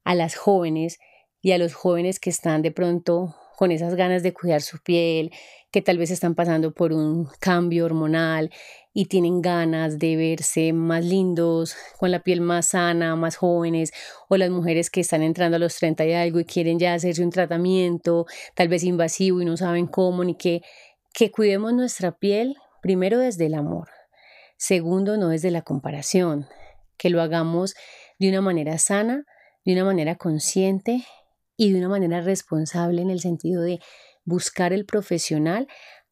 a 0.04 0.14
las 0.14 0.36
jóvenes 0.36 1.00
y 1.42 1.52
a 1.52 1.58
los 1.58 1.74
jóvenes 1.74 2.20
que 2.20 2.30
están 2.30 2.62
de 2.62 2.72
pronto 2.72 3.36
con 3.58 3.72
esas 3.72 3.96
ganas 3.96 4.24
de 4.24 4.34
cuidar 4.34 4.62
su 4.62 4.80
piel, 4.80 5.32
que 5.72 5.82
tal 5.82 5.98
vez 5.98 6.12
están 6.12 6.36
pasando 6.36 6.72
por 6.72 6.94
un 6.94 7.28
cambio 7.40 7.86
hormonal 7.86 8.52
y 8.94 9.06
tienen 9.06 9.42
ganas 9.42 9.98
de 9.98 10.16
verse 10.16 10.72
más 10.72 11.04
lindos, 11.04 11.76
con 11.98 12.12
la 12.12 12.20
piel 12.20 12.42
más 12.42 12.68
sana, 12.68 13.16
más 13.16 13.38
jóvenes, 13.38 13.92
o 14.30 14.38
las 14.38 14.52
mujeres 14.52 14.92
que 14.92 15.02
están 15.02 15.24
entrando 15.24 15.58
a 15.58 15.60
los 15.60 15.76
30 15.78 16.06
y 16.06 16.14
algo 16.14 16.40
y 16.40 16.46
quieren 16.46 16.78
ya 16.78 16.94
hacerse 16.94 17.24
un 17.24 17.32
tratamiento, 17.32 18.28
tal 18.54 18.68
vez 18.68 18.84
invasivo 18.84 19.42
y 19.42 19.46
no 19.46 19.58
saben 19.58 19.88
cómo 19.88 20.24
ni 20.24 20.36
qué, 20.36 20.62
que 21.12 21.32
cuidemos 21.32 21.74
nuestra 21.74 22.12
piel 22.12 22.56
primero 22.82 23.18
desde 23.18 23.48
el 23.48 23.56
amor, 23.56 23.90
segundo 24.58 25.18
no 25.18 25.30
desde 25.30 25.50
la 25.50 25.64
comparación, 25.64 26.48
que 26.98 27.10
lo 27.10 27.20
hagamos 27.20 27.74
de 28.20 28.30
una 28.30 28.42
manera 28.42 28.78
sana, 28.78 29.26
de 29.66 29.74
una 29.74 29.86
manera 29.86 30.16
consciente 30.18 31.04
y 31.58 31.72
de 31.72 31.80
una 31.80 31.90
manera 31.90 32.22
responsable 32.22 33.02
en 33.02 33.10
el 33.10 33.20
sentido 33.20 33.62
de 33.62 33.80
buscar 34.26 34.74
el 34.74 34.86
profesional 34.86 35.68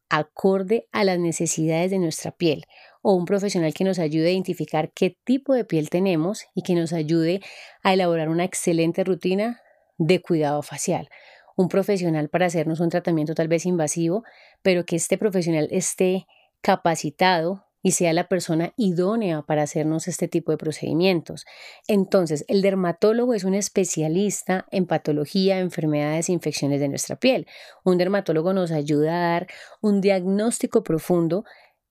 acorde 0.08 0.88
a 0.92 1.04
las 1.04 1.18
necesidades 1.18 1.90
de 1.90 1.98
nuestra 1.98 2.32
piel 2.32 2.64
o 3.00 3.14
un 3.14 3.24
profesional 3.24 3.72
que 3.72 3.84
nos 3.84 3.98
ayude 3.98 4.28
a 4.28 4.32
identificar 4.32 4.92
qué 4.92 5.16
tipo 5.24 5.54
de 5.54 5.64
piel 5.64 5.88
tenemos 5.90 6.44
y 6.54 6.62
que 6.62 6.74
nos 6.74 6.92
ayude 6.92 7.40
a 7.82 7.94
elaborar 7.94 8.28
una 8.28 8.44
excelente 8.44 9.04
rutina 9.04 9.60
de 9.98 10.20
cuidado 10.20 10.62
facial. 10.62 11.08
Un 11.56 11.68
profesional 11.68 12.28
para 12.28 12.46
hacernos 12.46 12.80
un 12.80 12.90
tratamiento 12.90 13.34
tal 13.34 13.48
vez 13.48 13.66
invasivo, 13.66 14.22
pero 14.62 14.84
que 14.84 14.96
este 14.96 15.18
profesional 15.18 15.68
esté 15.70 16.26
capacitado 16.60 17.66
y 17.82 17.92
sea 17.92 18.12
la 18.12 18.28
persona 18.28 18.72
idónea 18.76 19.42
para 19.42 19.62
hacernos 19.62 20.08
este 20.08 20.28
tipo 20.28 20.52
de 20.52 20.58
procedimientos. 20.58 21.44
Entonces, 21.88 22.44
el 22.48 22.62
dermatólogo 22.62 23.34
es 23.34 23.44
un 23.44 23.54
especialista 23.54 24.66
en 24.70 24.86
patología, 24.86 25.58
enfermedades 25.58 26.28
e 26.28 26.32
infecciones 26.32 26.80
de 26.80 26.88
nuestra 26.88 27.16
piel. 27.16 27.46
Un 27.84 27.98
dermatólogo 27.98 28.52
nos 28.52 28.70
ayuda 28.70 29.16
a 29.16 29.32
dar 29.32 29.46
un 29.80 30.00
diagnóstico 30.00 30.82
profundo 30.84 31.44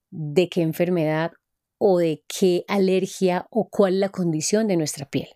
de 0.10 0.50
qué 0.50 0.62
enfermedad 0.62 1.32
o 1.78 1.98
de 1.98 2.24
qué 2.28 2.64
alergia 2.68 3.48
o 3.50 3.70
cuál 3.70 4.00
la 4.00 4.10
condición 4.10 4.68
de 4.68 4.78
nuestra 4.78 5.06
piel. 5.06 5.30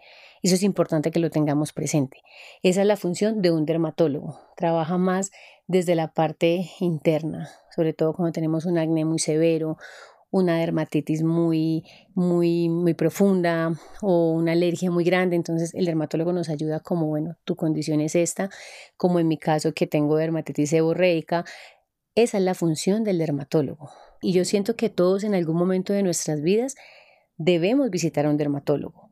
Eso 0.43 0.53
es 0.53 0.61
importante 0.61 1.09
que 1.09 1.19
lo 1.19 1.31
tengamos 1.31 1.73
presente. 1.73 2.21
Esa 2.61 2.81
es 2.81 2.87
la 2.87 2.97
función 2.97 3.41
de 3.41 3.49
un 3.49 3.65
dermatólogo. 3.65 4.39
Trabaja 4.55 4.99
más 4.99 5.31
desde 5.65 5.95
la 5.95 6.13
parte 6.13 6.69
interna, 6.79 7.49
sobre 7.75 7.93
todo 7.93 8.13
cuando 8.13 8.31
tenemos 8.31 8.65
un 8.65 8.77
acné 8.77 9.05
muy 9.05 9.17
severo, 9.17 9.77
una 10.35 10.57
dermatitis 10.57 11.23
muy, 11.23 11.85
muy, 12.13 12.67
muy 12.67 12.93
profunda 12.93 13.71
o 14.01 14.31
una 14.31 14.51
alergia 14.51 14.91
muy 14.91 15.05
grande. 15.05 15.37
Entonces 15.37 15.73
el 15.73 15.85
dermatólogo 15.85 16.33
nos 16.33 16.49
ayuda 16.49 16.81
como, 16.81 17.07
bueno, 17.07 17.37
tu 17.45 17.55
condición 17.55 18.01
es 18.01 18.15
esta, 18.15 18.49
como 18.97 19.21
en 19.21 19.29
mi 19.29 19.37
caso 19.37 19.73
que 19.73 19.87
tengo 19.87 20.17
dermatitis 20.17 20.71
seborreica. 20.71 21.45
Esa 22.15 22.37
es 22.37 22.43
la 22.43 22.53
función 22.53 23.05
del 23.05 23.17
dermatólogo. 23.17 23.91
Y 24.21 24.33
yo 24.33 24.43
siento 24.43 24.75
que 24.75 24.89
todos 24.89 25.23
en 25.23 25.35
algún 25.35 25.55
momento 25.55 25.93
de 25.93 26.03
nuestras 26.03 26.41
vidas 26.41 26.75
debemos 27.37 27.89
visitar 27.89 28.25
a 28.25 28.29
un 28.29 28.35
dermatólogo. 28.35 29.09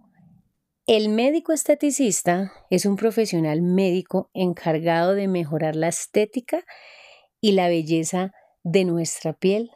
El 0.87 1.07
médico 1.07 1.53
esteticista 1.53 2.51
es 2.69 2.85
un 2.85 2.97
profesional 2.97 3.61
médico 3.61 4.29
encargado 4.33 5.15
de 5.15 5.29
mejorar 5.29 5.77
la 5.77 5.87
estética 5.87 6.65
y 7.39 7.53
la 7.53 7.69
belleza 7.69 8.33
de 8.65 8.83
nuestra 8.83 9.31
piel 9.31 9.71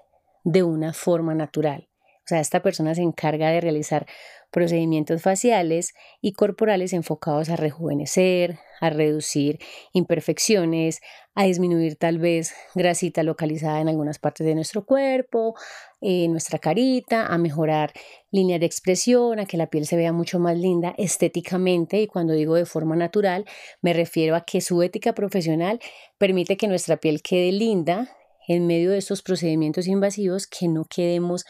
de 0.47 0.63
una 0.63 0.93
forma 0.93 1.35
natural. 1.35 1.89
O 2.19 2.27
sea, 2.27 2.39
esta 2.39 2.61
persona 2.61 2.95
se 2.95 3.01
encarga 3.01 3.49
de 3.49 3.59
realizar 3.59 4.05
procedimientos 4.49 5.21
faciales 5.21 5.93
y 6.21 6.31
corporales 6.31 6.93
enfocados 6.93 7.49
a 7.49 7.57
rejuvenecer, 7.57 8.59
a 8.79 8.89
reducir 8.89 9.59
imperfecciones, 9.91 11.01
a 11.35 11.43
disminuir 11.43 11.97
tal 11.97 12.17
vez 12.17 12.53
grasita 12.75 13.23
localizada 13.23 13.81
en 13.81 13.89
algunas 13.89 14.19
partes 14.19 14.47
de 14.47 14.55
nuestro 14.55 14.85
cuerpo, 14.85 15.55
en 15.99 16.31
nuestra 16.31 16.59
carita, 16.59 17.25
a 17.27 17.37
mejorar 17.37 17.91
líneas 18.31 18.61
de 18.61 18.67
expresión, 18.67 19.39
a 19.39 19.45
que 19.45 19.57
la 19.57 19.69
piel 19.69 19.85
se 19.85 19.97
vea 19.97 20.13
mucho 20.13 20.39
más 20.39 20.57
linda 20.57 20.95
estéticamente 20.97 21.99
y 21.99 22.07
cuando 22.07 22.33
digo 22.33 22.55
de 22.55 22.65
forma 22.65 22.95
natural 22.95 23.45
me 23.81 23.91
refiero 23.91 24.35
a 24.35 24.45
que 24.45 24.61
su 24.61 24.81
ética 24.81 25.13
profesional 25.13 25.79
permite 26.17 26.55
que 26.55 26.69
nuestra 26.69 26.97
piel 26.97 27.21
quede 27.21 27.51
linda 27.51 28.16
en 28.47 28.65
medio 28.65 28.91
de 28.91 28.97
estos 28.97 29.21
procedimientos 29.21 29.87
invasivos 29.87 30.47
que 30.47 30.67
no 30.67 30.85
quedemos 30.85 31.45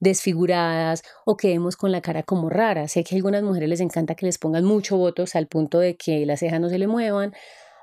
desfiguradas 0.00 1.02
o 1.24 1.36
quedemos 1.36 1.76
con 1.76 1.92
la 1.92 2.00
cara 2.00 2.24
como 2.24 2.50
rara. 2.50 2.88
Sé 2.88 3.04
que 3.04 3.14
a 3.14 3.16
algunas 3.16 3.42
mujeres 3.44 3.68
les 3.68 3.80
encanta 3.80 4.16
que 4.16 4.26
les 4.26 4.38
pongan 4.38 4.64
mucho 4.64 4.96
botox 4.96 5.36
al 5.36 5.46
punto 5.46 5.78
de 5.78 5.96
que 5.96 6.26
las 6.26 6.40
cejas 6.40 6.60
no 6.60 6.68
se 6.68 6.78
le 6.78 6.88
muevan, 6.88 7.32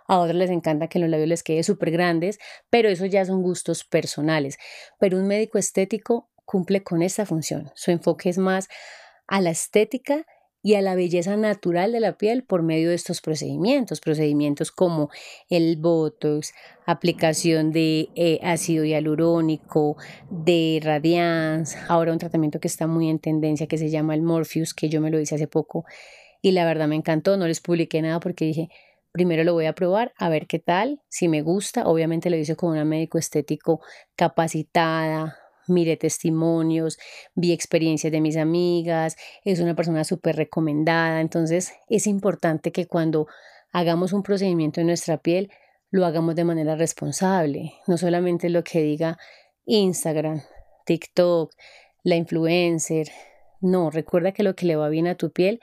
a 0.10 0.20
otras 0.20 0.36
les 0.36 0.50
encanta 0.50 0.88
que 0.88 1.00
los 1.00 1.10
labios 1.10 1.30
les 1.30 1.44
queden 1.44 1.64
súper 1.64 1.92
grandes, 1.92 2.40
pero 2.70 2.90
eso 2.90 3.06
ya 3.06 3.24
son 3.24 3.42
gustos 3.44 3.86
personales. 3.86 4.58
Pero 5.00 5.18
un 5.18 5.28
médico 5.28 5.60
estético 5.60 6.30
cumple 6.46 6.84
con 6.84 7.04
esta 7.04 7.26
función. 7.26 7.72
Su 7.76 7.92
enfoque 7.92 8.30
es 8.30 8.40
más 8.40 8.68
a 9.28 9.40
la 9.40 9.52
estética 9.52 10.26
y 10.62 10.76
a 10.76 10.82
la 10.82 10.96
belleza 10.96 11.38
natural 11.38 11.92
de 11.92 12.00
la 12.00 12.18
piel 12.18 12.44
por 12.44 12.64
medio 12.64 12.90
de 12.90 12.96
estos 12.96 13.22
procedimientos, 13.22 14.02
procedimientos 14.02 14.72
como 14.72 15.10
el 15.50 15.78
Botox, 15.78 16.54
aplicación 16.86 17.72
de 17.72 18.10
eh, 18.16 18.40
ácido 18.44 18.84
hialurónico, 18.84 19.98
de 20.30 20.80
Radiance, 20.84 21.78
ahora 21.88 22.12
un 22.12 22.20
tratamiento 22.20 22.60
que 22.60 22.68
está 22.68 22.88
muy 22.88 23.10
en 23.10 23.20
tendencia 23.20 23.68
que 23.68 23.78
se 23.78 23.90
llama 23.90 24.16
el 24.16 24.22
Morpheus, 24.22 24.74
que 24.74 24.90
yo 24.90 25.02
me 25.02 25.12
lo 25.12 25.20
hice 25.20 25.36
hace 25.36 25.48
poco 25.48 25.86
y 26.42 26.52
la 26.52 26.66
verdad 26.66 26.88
me 26.88 26.96
encantó, 26.96 27.38
no 27.38 27.48
les 27.48 27.62
publiqué 27.62 28.02
nada 28.02 28.20
porque 28.20 28.46
dije, 28.46 28.70
primero 29.12 29.44
lo 29.44 29.54
voy 29.54 29.66
a 29.66 29.74
probar, 29.74 30.14
a 30.18 30.30
ver 30.30 30.48
qué 30.48 30.60
tal, 30.60 31.02
si 31.10 31.28
me 31.28 31.42
gusta, 31.42 31.88
obviamente 31.88 32.30
lo 32.30 32.38
hice 32.38 32.56
con 32.56 32.72
una 32.72 32.86
médico 32.86 33.18
estético 33.18 33.82
capacitada, 34.16 35.38
miré 35.70 35.98
testimonios, 35.98 36.98
vi 37.36 37.52
experiencias 37.52 38.12
de 38.12 38.22
mis 38.22 38.38
amigas, 38.38 39.16
es 39.44 39.60
una 39.60 39.76
persona 39.76 40.04
súper 40.04 40.36
recomendada, 40.36 41.22
entonces 41.22 41.74
es 41.88 42.08
importante 42.08 42.72
que 42.72 42.88
cuando 42.88 43.28
hagamos 43.72 44.14
un 44.14 44.24
procedimiento 44.24 44.82
en 44.82 44.88
nuestra 44.88 45.18
piel, 45.18 45.52
lo 45.92 46.06
hagamos 46.06 46.36
de 46.36 46.44
manera 46.44 46.76
responsable, 46.76 47.74
no 47.88 47.98
solamente 47.98 48.50
lo 48.50 48.64
que 48.64 48.82
diga 48.82 49.18
Instagram, 49.66 50.42
TikTok, 50.86 51.54
la 52.04 52.16
influencer, 52.16 53.10
no, 53.62 53.90
recuerda 53.90 54.32
que 54.32 54.44
lo 54.44 54.56
que 54.56 54.66
le 54.66 54.76
va 54.76 54.90
bien 54.90 55.08
a 55.08 55.16
tu 55.16 55.32
piel 55.32 55.60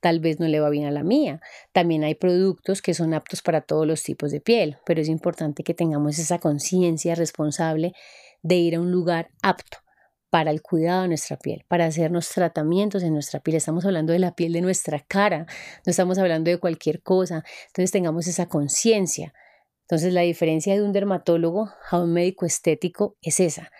tal 0.00 0.20
vez 0.20 0.38
no 0.38 0.46
le 0.46 0.60
va 0.60 0.70
bien 0.70 0.84
a 0.84 0.90
la 0.90 1.02
mía. 1.02 1.40
También 1.72 2.04
hay 2.04 2.14
productos 2.14 2.82
que 2.82 2.94
son 2.94 3.14
aptos 3.14 3.42
para 3.42 3.62
todos 3.62 3.86
los 3.86 4.02
tipos 4.02 4.30
de 4.30 4.40
piel, 4.40 4.78
pero 4.86 5.00
es 5.00 5.08
importante 5.08 5.64
que 5.64 5.74
tengamos 5.74 6.18
esa 6.18 6.38
conciencia 6.38 7.14
responsable 7.14 7.92
de 8.42 8.56
ir 8.56 8.76
a 8.76 8.80
un 8.80 8.90
lugar 8.90 9.30
apto 9.42 9.78
para 10.30 10.50
el 10.50 10.62
cuidado 10.62 11.02
de 11.02 11.08
nuestra 11.08 11.38
piel, 11.38 11.64
para 11.68 11.86
hacernos 11.86 12.28
tratamientos 12.28 13.02
en 13.02 13.14
nuestra 13.14 13.40
piel. 13.40 13.56
Estamos 13.56 13.84
hablando 13.84 14.12
de 14.12 14.18
la 14.18 14.34
piel 14.34 14.52
de 14.52 14.60
nuestra 14.60 15.00
cara, 15.00 15.46
no 15.86 15.90
estamos 15.90 16.18
hablando 16.18 16.50
de 16.50 16.58
cualquier 16.58 17.02
cosa. 17.02 17.44
Entonces 17.68 17.90
tengamos 17.90 18.26
esa 18.26 18.46
conciencia. 18.46 19.32
Entonces 19.82 20.12
la 20.12 20.20
diferencia 20.20 20.74
de 20.74 20.82
un 20.82 20.92
dermatólogo 20.92 21.70
a 21.90 21.98
un 21.98 22.12
médico 22.12 22.44
estético 22.44 23.16
es 23.22 23.40
esa. 23.40 23.70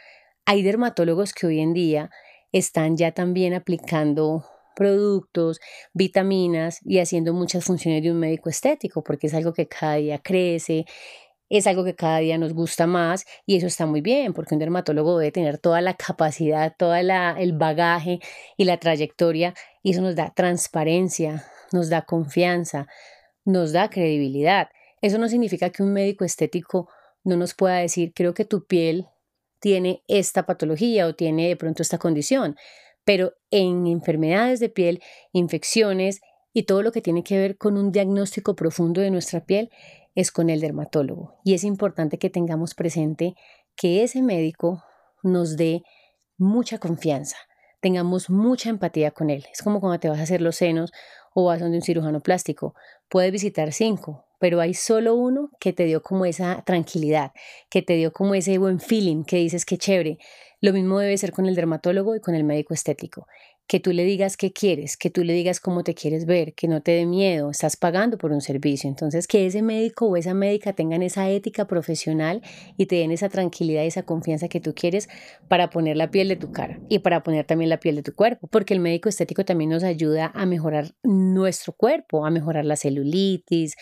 Hay 0.47 0.62
dermatólogos 0.62 1.35
que 1.35 1.47
hoy 1.47 1.61
en 1.61 1.75
día 1.75 2.11
están 2.53 2.97
ya 2.97 3.12
también 3.12 3.53
aplicando 3.53 4.47
productos, 4.75 5.61
vitaminas 5.92 6.79
y 6.85 7.01
haciendo 7.01 7.35
muchas 7.35 7.64
funciones 7.64 8.03
de 8.03 8.12
un 8.12 8.18
médico 8.18 8.49
estético, 8.49 9.03
porque 9.03 9.27
es 9.27 9.35
algo 9.35 9.53
que 9.53 9.66
cada 9.66 9.97
día 9.97 10.21
crece, 10.21 10.87
es 11.49 11.67
algo 11.67 11.85
que 11.85 11.95
cada 11.95 12.19
día 12.19 12.39
nos 12.39 12.53
gusta 12.53 12.87
más 12.87 13.25
y 13.47 13.57
eso 13.57 13.67
está 13.67 13.87
muy 13.87 14.01
bien 14.01 14.35
porque 14.35 14.55
un 14.55 14.59
dermatólogo 14.59 15.19
debe 15.19 15.33
tener 15.33 15.59
toda 15.59 15.81
la 15.81 15.95
capacidad, 15.95 16.75
todo 16.77 16.95
el 16.95 17.53
bagaje 17.55 18.21
y 18.57 18.65
la 18.65 18.79
trayectoria 18.79 19.55
y 19.83 19.93
eso 19.93 20.03
nos 20.03 20.17
da 20.17 20.33
transparencia, 20.35 21.45
nos 21.73 21.89
da 21.89 22.03
confianza, 22.03 22.87
nos 23.45 23.73
da 23.73 23.89
credibilidad. 23.89 24.69
Eso 25.01 25.19
no 25.19 25.29
significa 25.29 25.71
que 25.71 25.83
un 25.83 25.93
médico 25.93 26.25
estético 26.25 26.89
no 27.25 27.37
nos 27.37 27.55
pueda 27.55 27.77
decir, 27.77 28.13
creo 28.15 28.35
que 28.35 28.45
tu 28.45 28.67
piel 28.67 29.07
tiene 29.61 30.03
esta 30.07 30.47
patología 30.47 31.07
o 31.07 31.15
tiene 31.15 31.49
de 31.49 31.57
pronto 31.57 31.83
esta 31.83 31.99
condición, 31.99 32.57
pero 33.05 33.35
en 33.51 33.87
enfermedades 33.87 34.61
de 34.61 34.69
piel, 34.69 35.03
infecciones 35.33 36.21
y 36.53 36.65
todo 36.65 36.83
lo 36.83 36.93
que 36.93 37.01
tiene 37.01 37.23
que 37.23 37.39
ver 37.39 37.57
con 37.57 37.77
un 37.77 37.93
diagnóstico 37.93 38.55
profundo 38.55 39.01
de 39.01 39.11
nuestra 39.11 39.45
piel 39.45 39.71
es 40.14 40.33
con 40.33 40.51
el 40.51 40.61
dermatólogo. 40.61 41.37
Y 41.44 41.55
es 41.55 41.64
importante 41.64 42.18
que 42.18 42.31
tengamos 42.31 42.75
presente 42.75 43.35
que 43.77 44.03
ese 44.03 44.23
médico 44.23 44.83
nos 45.23 45.57
dé 45.57 45.83
mucha 46.37 46.79
confianza, 46.79 47.37
tengamos 47.81 48.31
mucha 48.31 48.71
empatía 48.71 49.11
con 49.11 49.31
él. 49.31 49.47
Es 49.53 49.62
como 49.62 49.81
cuando 49.81 50.01
te 50.01 50.09
vas 50.09 50.18
a 50.18 50.23
hacer 50.23 50.40
los 50.40 50.57
senos 50.57 50.92
o 51.35 51.44
vas 51.44 51.62
a 51.62 51.66
un 51.66 51.83
cirujano 51.83 52.21
plástico. 52.21 52.75
Puedes 53.09 53.33
visitar 53.33 53.73
cinco, 53.73 54.27
pero 54.38 54.61
hay 54.61 54.75
solo 54.75 55.14
uno 55.14 55.51
que 55.61 55.73
te 55.73 55.85
dio 55.85 56.03
como 56.03 56.25
esa 56.25 56.62
tranquilidad, 56.64 57.33
que 57.71 57.83
te 57.83 57.94
dio 57.94 58.12
como 58.12 58.35
ese 58.35 58.59
buen 58.59 58.81
feeling, 58.81 59.25
que 59.25 59.37
dices 59.37 59.64
que 59.64 59.79
chévere. 59.79 60.18
Lo 60.61 60.73
mismo 60.73 60.99
debe 60.99 61.16
ser 61.18 61.33
con 61.33 61.47
el 61.47 61.55
dermatólogo 61.55 62.16
y 62.16 62.21
con 62.21 62.35
el 62.35 62.44
médico 62.44 62.75
estético 62.75 63.27
que 63.69 63.81
tú 63.81 63.93
le 63.93 64.05
digas 64.05 64.39
qué 64.39 64.51
quieres, 64.51 64.97
que 64.97 65.11
tú 65.11 65.25
le 65.25 65.35
digas 65.35 65.61
cómo 65.61 65.85
te 65.85 65.95
quieres 65.95 66.25
ver, 66.25 66.55
que 66.55 66.67
no 66.69 66.81
te 66.81 66.93
dé 66.93 67.05
miedo, 67.05 67.51
estás 67.51 67.77
pagando 67.77 68.17
por 68.17 68.33
un 68.33 68.41
servicio. 68.41 68.89
Entonces, 68.89 69.29
que 69.29 69.47
ese 69.47 69.61
médico 69.61 70.07
o 70.07 70.17
esa 70.17 70.33
médica 70.33 70.73
tengan 70.73 71.03
esa 71.03 71.29
ética 71.29 71.67
profesional 71.67 72.41
y 72.79 72.87
te 72.87 72.97
den 72.97 73.13
esa 73.13 73.29
tranquilidad 73.29 73.85
y 73.85 73.89
esa 73.89 74.05
confianza 74.05 74.49
que 74.49 74.59
tú 74.59 74.75
quieres 74.75 75.11
para 75.49 75.69
poner 75.69 75.99
la 75.99 76.11
piel 76.11 76.29
de 76.29 76.37
tu 76.37 76.51
cara 76.51 76.81
y 76.89 77.01
para 77.01 77.23
poner 77.23 77.45
también 77.45 77.69
la 77.69 77.79
piel 77.79 77.97
de 77.97 78.03
tu 78.03 78.15
cuerpo, 78.15 78.49
porque 78.49 78.73
el 78.73 78.81
médico 78.81 79.11
estético 79.11 79.45
también 79.45 79.71
nos 79.71 79.85
ayuda 79.85 80.33
a 80.35 80.47
mejorar 80.47 80.95
nuestro 81.03 81.75
cuerpo, 81.75 82.25
a 82.25 82.31
mejorar 82.31 82.65
la 82.65 82.77
celulitis, 82.77 83.77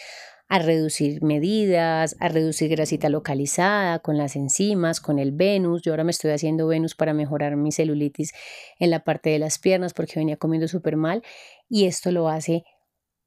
a 0.48 0.60
reducir 0.60 1.22
medidas, 1.22 2.16
a 2.20 2.28
reducir 2.28 2.70
grasita 2.70 3.08
localizada 3.08 3.98
con 3.98 4.16
las 4.16 4.36
enzimas, 4.36 5.00
con 5.00 5.18
el 5.18 5.32
Venus. 5.32 5.82
Yo 5.82 5.92
ahora 5.92 6.04
me 6.04 6.12
estoy 6.12 6.30
haciendo 6.30 6.68
Venus 6.68 6.94
para 6.94 7.14
mejorar 7.14 7.56
mi 7.56 7.72
celulitis 7.72 8.32
en 8.78 8.90
la 8.90 9.02
parte 9.02 9.30
de 9.30 9.38
las 9.38 9.58
piernas 9.58 9.92
porque 9.92 10.20
venía 10.20 10.36
comiendo 10.36 10.68
súper 10.68 10.96
mal 10.96 11.22
y 11.68 11.86
esto 11.86 12.12
lo 12.12 12.28
hace 12.28 12.64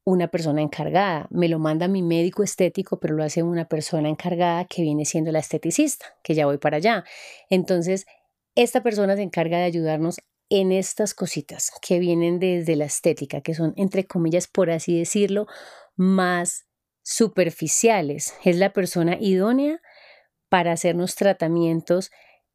una 0.05 0.29
persona 0.29 0.61
encargada. 0.61 1.27
Me 1.29 1.49
lo 1.49 1.59
manda 1.59 1.87
mi 1.87 2.01
médico 2.01 2.41
estético, 2.41 2.99
pero 2.99 3.15
lo 3.15 3.23
hace 3.23 3.43
una 3.43 3.65
persona 3.65 4.09
encargada 4.09 4.65
que 4.65 4.81
viene 4.81 5.05
siendo 5.05 5.31
la 5.31 5.39
esteticista, 5.39 6.05
que 6.23 6.33
ya 6.35 6.45
voy 6.45 6.57
para 6.57 6.77
allá. 6.77 7.03
Entonces, 7.49 8.05
esta 8.55 8.81
persona 8.81 9.15
se 9.15 9.21
encarga 9.21 9.57
de 9.57 9.65
ayudarnos 9.65 10.19
en 10.49 10.71
estas 10.71 11.13
cositas 11.13 11.71
que 11.81 11.99
vienen 11.99 12.39
desde 12.39 12.75
la 12.75 12.85
estética, 12.85 13.41
que 13.41 13.53
son, 13.53 13.73
entre 13.75 14.07
comillas, 14.07 14.47
por 14.47 14.71
así 14.71 14.97
decirlo, 14.97 15.45
más 15.95 16.65
superficiales. 17.09 18.35
Es 18.45 18.57
la 18.57 18.71
persona 18.71 19.17
idónea 19.19 19.81
para 20.47 20.73
hacernos 20.73 21.15
tratamientos 21.15 22.11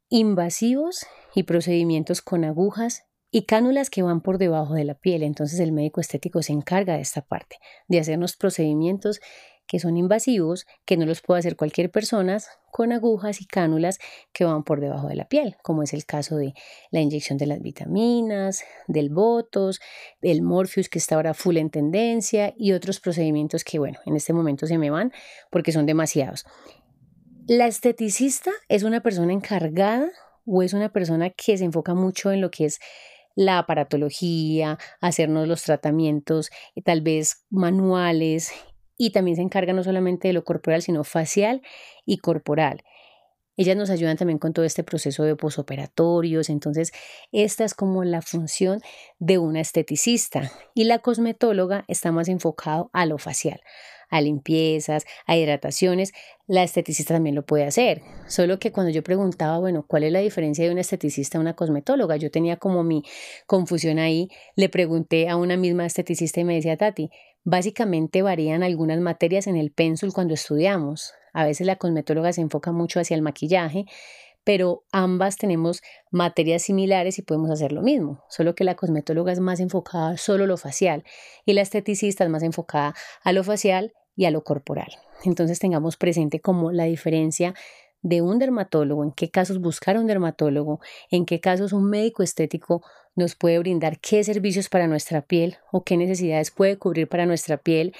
invasivos 0.07 1.05
y 1.35 1.43
procedimientos 1.43 2.21
con 2.21 2.45
agujas 2.45 3.03
y 3.31 3.45
cánulas 3.45 3.89
que 3.89 4.01
van 4.01 4.21
por 4.21 4.37
debajo 4.37 4.75
de 4.75 4.85
la 4.85 4.93
piel. 4.93 5.23
Entonces 5.23 5.59
el 5.59 5.73
médico 5.73 5.99
estético 5.99 6.41
se 6.41 6.53
encarga 6.53 6.95
de 6.95 7.01
esta 7.01 7.21
parte, 7.21 7.57
de 7.89 7.99
hacernos 7.99 8.37
procedimientos 8.37 9.19
que 9.67 9.79
son 9.79 9.97
invasivos, 9.97 10.65
que 10.85 10.97
no 10.97 11.05
los 11.05 11.21
puede 11.21 11.39
hacer 11.39 11.55
cualquier 11.55 11.91
persona, 11.91 12.37
con 12.71 12.91
agujas 12.91 13.41
y 13.41 13.45
cánulas 13.45 13.99
que 14.33 14.43
van 14.43 14.63
por 14.63 14.81
debajo 14.81 15.07
de 15.07 15.15
la 15.15 15.29
piel, 15.29 15.55
como 15.63 15.83
es 15.83 15.93
el 15.93 16.05
caso 16.05 16.35
de 16.35 16.53
la 16.91 16.99
inyección 16.99 17.37
de 17.37 17.45
las 17.45 17.61
vitaminas, 17.61 18.63
del 18.87 19.09
botos, 19.09 19.79
del 20.21 20.41
Morpheus 20.41 20.89
que 20.89 20.99
está 20.99 21.15
ahora 21.15 21.33
full 21.33 21.57
en 21.57 21.69
tendencia 21.69 22.53
y 22.57 22.73
otros 22.73 22.99
procedimientos 22.99 23.63
que, 23.63 23.79
bueno, 23.79 23.99
en 24.05 24.15
este 24.15 24.33
momento 24.33 24.67
se 24.67 24.77
me 24.77 24.89
van 24.89 25.13
porque 25.49 25.71
son 25.71 25.85
demasiados. 25.85 26.45
La 27.47 27.67
esteticista 27.67 28.51
es 28.67 28.83
una 28.83 29.01
persona 29.01 29.31
encargada 29.31 30.11
o 30.45 30.61
es 30.61 30.73
una 30.73 30.91
persona 30.91 31.29
que 31.29 31.57
se 31.57 31.63
enfoca 31.63 31.93
mucho 31.93 32.31
en 32.31 32.41
lo 32.41 32.51
que 32.51 32.65
es 32.65 32.79
la 33.35 33.59
aparatología, 33.59 34.79
hacernos 35.01 35.47
los 35.47 35.63
tratamientos 35.63 36.49
tal 36.83 37.01
vez 37.01 37.45
manuales 37.49 38.51
y 38.97 39.11
también 39.11 39.37
se 39.37 39.43
encarga 39.43 39.73
no 39.73 39.83
solamente 39.83 40.27
de 40.27 40.33
lo 40.33 40.43
corporal, 40.43 40.81
sino 40.81 41.03
facial 41.03 41.61
y 42.05 42.17
corporal. 42.17 42.83
Ellas 43.57 43.77
nos 43.77 43.89
ayudan 43.89 44.17
también 44.17 44.37
con 44.37 44.51
todo 44.51 44.65
este 44.65 44.83
proceso 44.83 45.23
de 45.23 45.35
posoperatorios, 45.35 46.49
entonces 46.49 46.91
esta 47.31 47.63
es 47.63 47.73
como 47.73 48.03
la 48.03 48.21
función 48.21 48.81
de 49.19 49.37
una 49.37 49.61
esteticista 49.61 50.51
y 50.73 50.83
la 50.83 50.99
cosmetóloga 50.99 51.85
está 51.87 52.11
más 52.11 52.27
enfocado 52.27 52.89
a 52.91 53.05
lo 53.05 53.17
facial, 53.17 53.61
a 54.09 54.19
limpiezas, 54.19 55.05
a 55.25 55.37
hidrataciones. 55.37 56.11
La 56.47 56.63
esteticista 56.63 57.13
también 57.13 57.33
lo 57.33 57.45
puede 57.45 57.63
hacer, 57.63 58.01
solo 58.27 58.59
que 58.59 58.73
cuando 58.73 58.91
yo 58.91 59.03
preguntaba, 59.03 59.57
bueno, 59.57 59.85
¿cuál 59.87 60.03
es 60.03 60.11
la 60.11 60.19
diferencia 60.19 60.65
de 60.65 60.71
una 60.71 60.81
esteticista 60.81 61.37
a 61.37 61.41
una 61.41 61.55
cosmetóloga? 61.55 62.17
Yo 62.17 62.31
tenía 62.31 62.57
como 62.57 62.83
mi 62.83 63.03
confusión 63.47 63.99
ahí, 63.99 64.27
le 64.57 64.67
pregunté 64.67 65.29
a 65.29 65.37
una 65.37 65.55
misma 65.55 65.85
esteticista 65.85 66.41
y 66.41 66.43
me 66.43 66.55
decía, 66.55 66.75
Tati, 66.75 67.09
Básicamente 67.47 68.23
varían 68.23 68.63
algunas 68.63 68.99
materias 68.99 69.45
en 69.45 69.55
el 69.55 69.71
pénsul 69.71 70.11
cuando 70.13 70.33
estudiamos. 70.33 71.13
A 71.31 71.45
veces 71.45 71.67
la 71.67 71.75
cosmetóloga 71.75 72.33
se 72.33 72.41
enfoca 72.41 72.71
mucho 72.71 72.99
hacia 72.99 73.13
el 73.13 73.21
maquillaje, 73.21 73.85
pero 74.43 74.83
ambas 74.91 75.37
tenemos 75.37 75.83
materias 76.09 76.63
similares 76.63 77.19
y 77.19 77.21
podemos 77.21 77.51
hacer 77.51 77.71
lo 77.71 77.83
mismo, 77.83 78.23
solo 78.29 78.55
que 78.55 78.63
la 78.63 78.75
cosmetóloga 78.75 79.31
es 79.31 79.39
más 79.39 79.59
enfocada 79.59 80.17
solo 80.17 80.45
a 80.45 80.47
lo 80.47 80.57
facial 80.57 81.03
y 81.45 81.53
la 81.53 81.61
esteticista 81.61 82.23
es 82.23 82.31
más 82.31 82.41
enfocada 82.41 82.95
a 83.23 83.31
lo 83.31 83.43
facial 83.43 83.93
y 84.15 84.25
a 84.25 84.31
lo 84.31 84.43
corporal. 84.43 84.91
Entonces 85.23 85.59
tengamos 85.59 85.97
presente 85.97 86.39
como 86.39 86.71
la 86.71 86.85
diferencia 86.85 87.53
de 88.05 88.21
un 88.21 88.37
dermatólogo, 88.37 89.03
en 89.03 89.11
qué 89.11 89.31
casos 89.31 89.59
buscar 89.59 89.97
un 89.97 90.05
dermatólogo, 90.05 90.79
en 91.09 91.25
qué 91.25 91.39
casos 91.39 91.73
un 91.73 91.89
médico 91.89 92.21
estético 92.21 92.83
nos 93.15 93.33
puede 93.33 93.57
brindar 93.57 93.99
qué 93.99 94.23
servicios 94.23 94.69
para 94.69 94.85
nuestra 94.85 95.23
piel 95.23 95.57
o 95.71 95.83
qué 95.83 95.97
necesidades 95.97 96.51
puede 96.51 96.77
cubrir 96.77 97.07
para 97.07 97.25
nuestra 97.25 97.57
piel, 97.57 97.95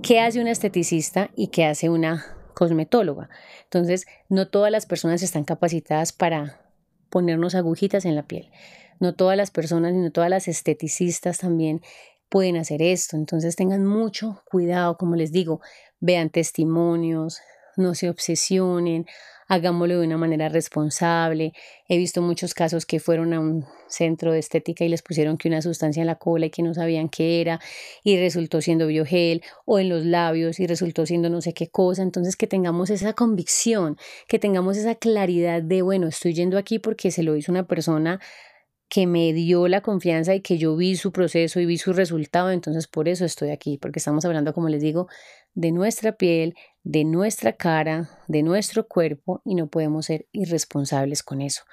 qué 0.00 0.20
hace 0.20 0.40
una 0.40 0.52
esteticista 0.52 1.30
y 1.34 1.48
qué 1.48 1.64
hace 1.64 1.88
una 1.88 2.24
cosmetóloga. 2.54 3.28
Entonces, 3.64 4.06
no 4.28 4.46
todas 4.46 4.70
las 4.70 4.86
personas 4.86 5.24
están 5.24 5.42
capacitadas 5.42 6.12
para 6.12 6.60
ponernos 7.10 7.56
agujitas 7.56 8.04
en 8.04 8.14
la 8.14 8.28
piel. 8.28 8.52
No 9.00 9.16
todas 9.16 9.36
las 9.36 9.50
personas, 9.50 9.92
ni 9.92 10.02
no 10.02 10.12
todas 10.12 10.30
las 10.30 10.46
esteticistas 10.46 11.38
también 11.38 11.82
pueden 12.28 12.56
hacer 12.58 12.80
esto. 12.80 13.16
Entonces, 13.16 13.56
tengan 13.56 13.84
mucho 13.84 14.40
cuidado, 14.48 14.96
como 14.96 15.16
les 15.16 15.32
digo, 15.32 15.60
vean 15.98 16.30
testimonios, 16.30 17.40
no 17.76 17.94
se 17.94 18.10
obsesionen, 18.10 19.06
hagámoslo 19.48 20.00
de 20.00 20.06
una 20.06 20.16
manera 20.16 20.48
responsable. 20.48 21.52
He 21.88 21.96
visto 21.96 22.20
muchos 22.22 22.54
casos 22.54 22.84
que 22.84 23.00
fueron 23.00 23.32
a 23.32 23.40
un 23.40 23.64
centro 23.88 24.32
de 24.32 24.40
estética 24.40 24.84
y 24.84 24.88
les 24.88 25.02
pusieron 25.02 25.38
que 25.38 25.48
una 25.48 25.62
sustancia 25.62 26.00
en 26.00 26.08
la 26.08 26.16
cola 26.16 26.46
y 26.46 26.50
que 26.50 26.62
no 26.62 26.74
sabían 26.74 27.08
qué 27.08 27.40
era 27.40 27.60
y 28.02 28.18
resultó 28.18 28.60
siendo 28.60 28.88
biogel 28.88 29.42
o 29.64 29.78
en 29.78 29.88
los 29.88 30.04
labios 30.04 30.58
y 30.58 30.66
resultó 30.66 31.06
siendo 31.06 31.30
no 31.30 31.40
sé 31.40 31.54
qué 31.54 31.68
cosa. 31.68 32.02
Entonces 32.02 32.36
que 32.36 32.46
tengamos 32.46 32.90
esa 32.90 33.12
convicción, 33.12 33.96
que 34.26 34.38
tengamos 34.38 34.76
esa 34.76 34.96
claridad 34.96 35.62
de, 35.62 35.82
bueno, 35.82 36.08
estoy 36.08 36.34
yendo 36.34 36.58
aquí 36.58 36.78
porque 36.78 37.10
se 37.10 37.22
lo 37.22 37.36
hizo 37.36 37.52
una 37.52 37.66
persona 37.66 38.20
que 38.88 39.06
me 39.06 39.32
dio 39.32 39.68
la 39.68 39.80
confianza 39.80 40.34
y 40.34 40.40
que 40.40 40.58
yo 40.58 40.76
vi 40.76 40.96
su 40.96 41.12
proceso 41.12 41.60
y 41.60 41.66
vi 41.66 41.78
su 41.78 41.92
resultado, 41.92 42.50
entonces 42.50 42.86
por 42.86 43.08
eso 43.08 43.24
estoy 43.24 43.50
aquí, 43.50 43.78
porque 43.78 43.98
estamos 43.98 44.24
hablando, 44.24 44.54
como 44.54 44.68
les 44.68 44.80
digo, 44.80 45.08
de 45.54 45.72
nuestra 45.72 46.12
piel, 46.12 46.54
de 46.84 47.04
nuestra 47.04 47.54
cara, 47.54 48.10
de 48.28 48.42
nuestro 48.42 48.86
cuerpo 48.86 49.42
y 49.44 49.54
no 49.54 49.68
podemos 49.68 50.06
ser 50.06 50.26
irresponsables 50.32 51.22
con 51.22 51.42
eso. 51.42 51.64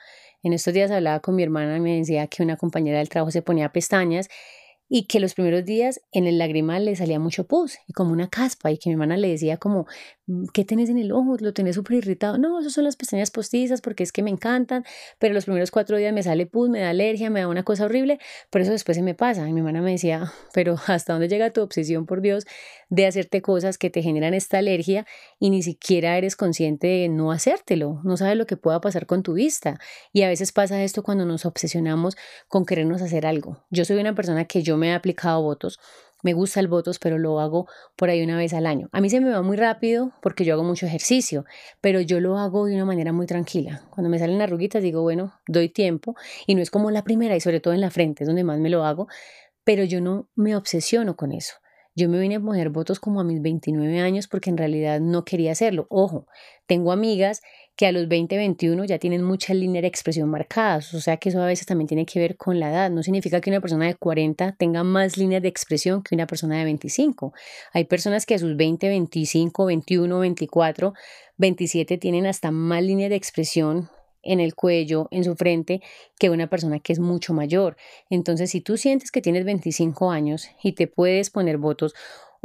En 0.41 0.53
estos 0.53 0.73
días 0.73 0.91
hablaba 0.91 1.19
con 1.19 1.35
mi 1.35 1.43
hermana 1.43 1.77
y 1.77 1.81
me 1.81 1.97
decía 1.97 2.27
que 2.27 2.43
una 2.43 2.57
compañera 2.57 2.97
del 2.97 3.09
trabajo 3.09 3.31
se 3.31 3.41
ponía 3.41 3.71
pestañas 3.71 4.27
y 4.89 5.05
que 5.07 5.19
los 5.19 5.33
primeros 5.33 5.65
días 5.65 6.01
en 6.11 6.27
el 6.27 6.37
lagrimal 6.37 6.85
le 6.85 6.95
salía 6.95 7.19
mucho 7.19 7.47
pus 7.47 7.77
y 7.87 7.93
como 7.93 8.11
una 8.11 8.29
caspa 8.29 8.71
y 8.71 8.77
que 8.77 8.89
mi 8.89 8.93
hermana 8.93 9.17
le 9.17 9.29
decía 9.29 9.57
como, 9.57 9.87
¿qué 10.53 10.63
tenés 10.63 10.89
en 10.89 10.97
el 10.97 11.11
ojo? 11.11 11.35
Lo 11.39 11.53
tenés 11.53 11.75
súper 11.75 11.97
irritado. 11.97 12.37
No, 12.37 12.59
eso 12.59 12.69
son 12.69 12.85
las 12.85 12.95
pestañas 12.95 13.31
postizas 13.31 13.81
porque 13.81 14.03
es 14.03 14.11
que 14.11 14.23
me 14.23 14.29
encantan, 14.29 14.85
pero 15.19 15.33
los 15.33 15.45
primeros 15.45 15.71
cuatro 15.71 15.97
días 15.97 16.13
me 16.13 16.23
sale 16.23 16.45
pus, 16.45 16.69
me 16.69 16.79
da 16.79 16.89
alergia, 16.89 17.29
me 17.29 17.41
da 17.41 17.47
una 17.47 17.63
cosa 17.63 17.85
horrible, 17.85 18.19
pero 18.49 18.63
eso 18.63 18.71
después 18.71 18.95
se 18.95 19.03
me 19.03 19.15
pasa. 19.15 19.47
Y 19.47 19.53
mi 19.53 19.59
hermana 19.59 19.81
me 19.81 19.91
decía, 19.91 20.31
pero 20.53 20.77
¿hasta 20.87 21.13
dónde 21.13 21.27
llega 21.27 21.51
tu 21.51 21.61
obsesión, 21.61 22.05
por 22.05 22.21
Dios, 22.21 22.45
de 22.89 23.07
hacerte 23.07 23.41
cosas 23.41 23.77
que 23.77 23.89
te 23.89 24.01
generan 24.01 24.33
esta 24.33 24.59
alergia 24.59 25.05
y 25.39 25.49
ni 25.49 25.61
siquiera 25.61 26.17
eres 26.17 26.35
consciente 26.35 26.87
de 26.87 27.09
no 27.09 27.31
hacértelo? 27.31 27.99
No 28.03 28.17
sabes 28.17 28.37
lo 28.37 28.45
que 28.45 28.57
pueda 28.57 28.81
pasar 28.81 29.05
con 29.05 29.23
tu 29.23 29.33
vista. 29.33 29.79
Y 30.11 30.23
a 30.23 30.27
veces 30.27 30.51
pasa 30.51 30.83
esto 30.83 31.03
cuando 31.03 31.25
nos 31.25 31.45
obsesionamos 31.45 32.15
con 32.47 32.65
querernos 32.65 33.01
hacer 33.01 33.25
algo. 33.25 33.63
Yo 33.69 33.85
soy 33.85 33.97
una 33.97 34.15
persona 34.15 34.45
que 34.45 34.63
yo 34.63 34.77
me 34.77 34.89
he 34.89 34.93
aplicado 34.93 35.41
votos 35.41 35.79
me 36.23 36.33
gusta 36.33 36.59
el 36.59 36.67
Botox, 36.67 36.97
pero 36.97 37.19
lo 37.19 37.39
hago 37.39 37.67
por 37.95 38.09
ahí 38.09 38.23
una 38.23 38.37
vez 38.37 38.53
al 38.53 38.65
año. 38.65 38.89
A 38.91 39.01
mí 39.01 39.09
se 39.09 39.21
me 39.21 39.29
va 39.29 39.43
muy 39.43 39.57
rápido 39.57 40.13
porque 40.21 40.45
yo 40.45 40.53
hago 40.53 40.63
mucho 40.63 40.87
ejercicio, 40.87 41.45
pero 41.81 42.01
yo 42.01 42.19
lo 42.19 42.39
hago 42.39 42.65
de 42.65 42.73
una 42.73 42.85
manera 42.85 43.11
muy 43.11 43.27
tranquila. 43.27 43.83
Cuando 43.91 44.09
me 44.09 44.17
salen 44.17 44.41
arruguitas 44.41 44.81
digo, 44.81 45.01
bueno, 45.01 45.39
doy 45.47 45.69
tiempo 45.69 46.15
y 46.47 46.55
no 46.55 46.61
es 46.61 46.71
como 46.71 46.89
la 46.89 47.03
primera 47.03 47.35
y 47.35 47.41
sobre 47.41 47.59
todo 47.59 47.73
en 47.73 47.81
la 47.81 47.91
frente 47.91 48.23
es 48.23 48.27
donde 48.27 48.43
más 48.43 48.57
me 48.59 48.69
lo 48.69 48.85
hago, 48.85 49.07
pero 49.63 49.83
yo 49.83 50.01
no 50.01 50.29
me 50.35 50.55
obsesiono 50.55 51.15
con 51.15 51.31
eso. 51.31 51.55
Yo 51.95 52.09
me 52.09 52.19
vine 52.19 52.37
a 52.37 52.39
poner 52.39 52.69
votos 52.69 52.99
como 52.99 53.21
a 53.21 53.23
mis 53.23 53.39
29 53.39 53.99
años 53.99 54.27
porque 54.27 54.49
en 54.49 54.57
realidad 54.57 54.99
no 54.99 55.25
quería 55.25 55.51
hacerlo. 55.51 55.85
Ojo, 55.89 56.25
tengo 56.65 56.91
amigas 56.91 57.41
que 57.75 57.87
a 57.87 57.91
los 57.91 58.07
20, 58.07 58.37
21 58.37 58.85
ya 58.85 58.99
tienen 58.99 59.23
muchas 59.23 59.55
líneas 59.55 59.81
de 59.81 59.87
expresión 59.87 60.29
marcadas, 60.29 60.93
o 60.93 61.01
sea 61.01 61.17
que 61.17 61.29
eso 61.29 61.41
a 61.41 61.47
veces 61.47 61.65
también 61.65 61.87
tiene 61.87 62.05
que 62.05 62.19
ver 62.19 62.37
con 62.37 62.59
la 62.59 62.69
edad. 62.69 62.91
No 62.91 63.01
significa 63.01 63.41
que 63.41 63.49
una 63.49 63.61
persona 63.61 63.87
de 63.87 63.95
40 63.95 64.55
tenga 64.57 64.83
más 64.83 65.17
líneas 65.17 65.41
de 65.41 65.47
expresión 65.47 66.03
que 66.03 66.13
una 66.13 66.27
persona 66.27 66.57
de 66.57 66.65
25. 66.65 67.33
Hay 67.73 67.85
personas 67.85 68.25
que 68.25 68.35
a 68.35 68.39
sus 68.39 68.55
20, 68.55 68.87
25, 68.87 69.65
21, 69.65 70.19
24, 70.19 70.93
27 71.37 71.97
tienen 71.97 72.27
hasta 72.27 72.51
más 72.51 72.83
líneas 72.83 73.09
de 73.09 73.15
expresión 73.15 73.89
en 74.21 74.39
el 74.39 74.55
cuello, 74.55 75.07
en 75.11 75.23
su 75.23 75.35
frente, 75.35 75.81
que 76.17 76.29
una 76.29 76.47
persona 76.47 76.79
que 76.79 76.93
es 76.93 76.99
mucho 76.99 77.33
mayor. 77.33 77.75
Entonces, 78.09 78.51
si 78.51 78.61
tú 78.61 78.77
sientes 78.77 79.11
que 79.11 79.21
tienes 79.21 79.45
25 79.45 80.11
años 80.11 80.47
y 80.63 80.73
te 80.73 80.87
puedes 80.87 81.29
poner 81.29 81.57
votos 81.57 81.93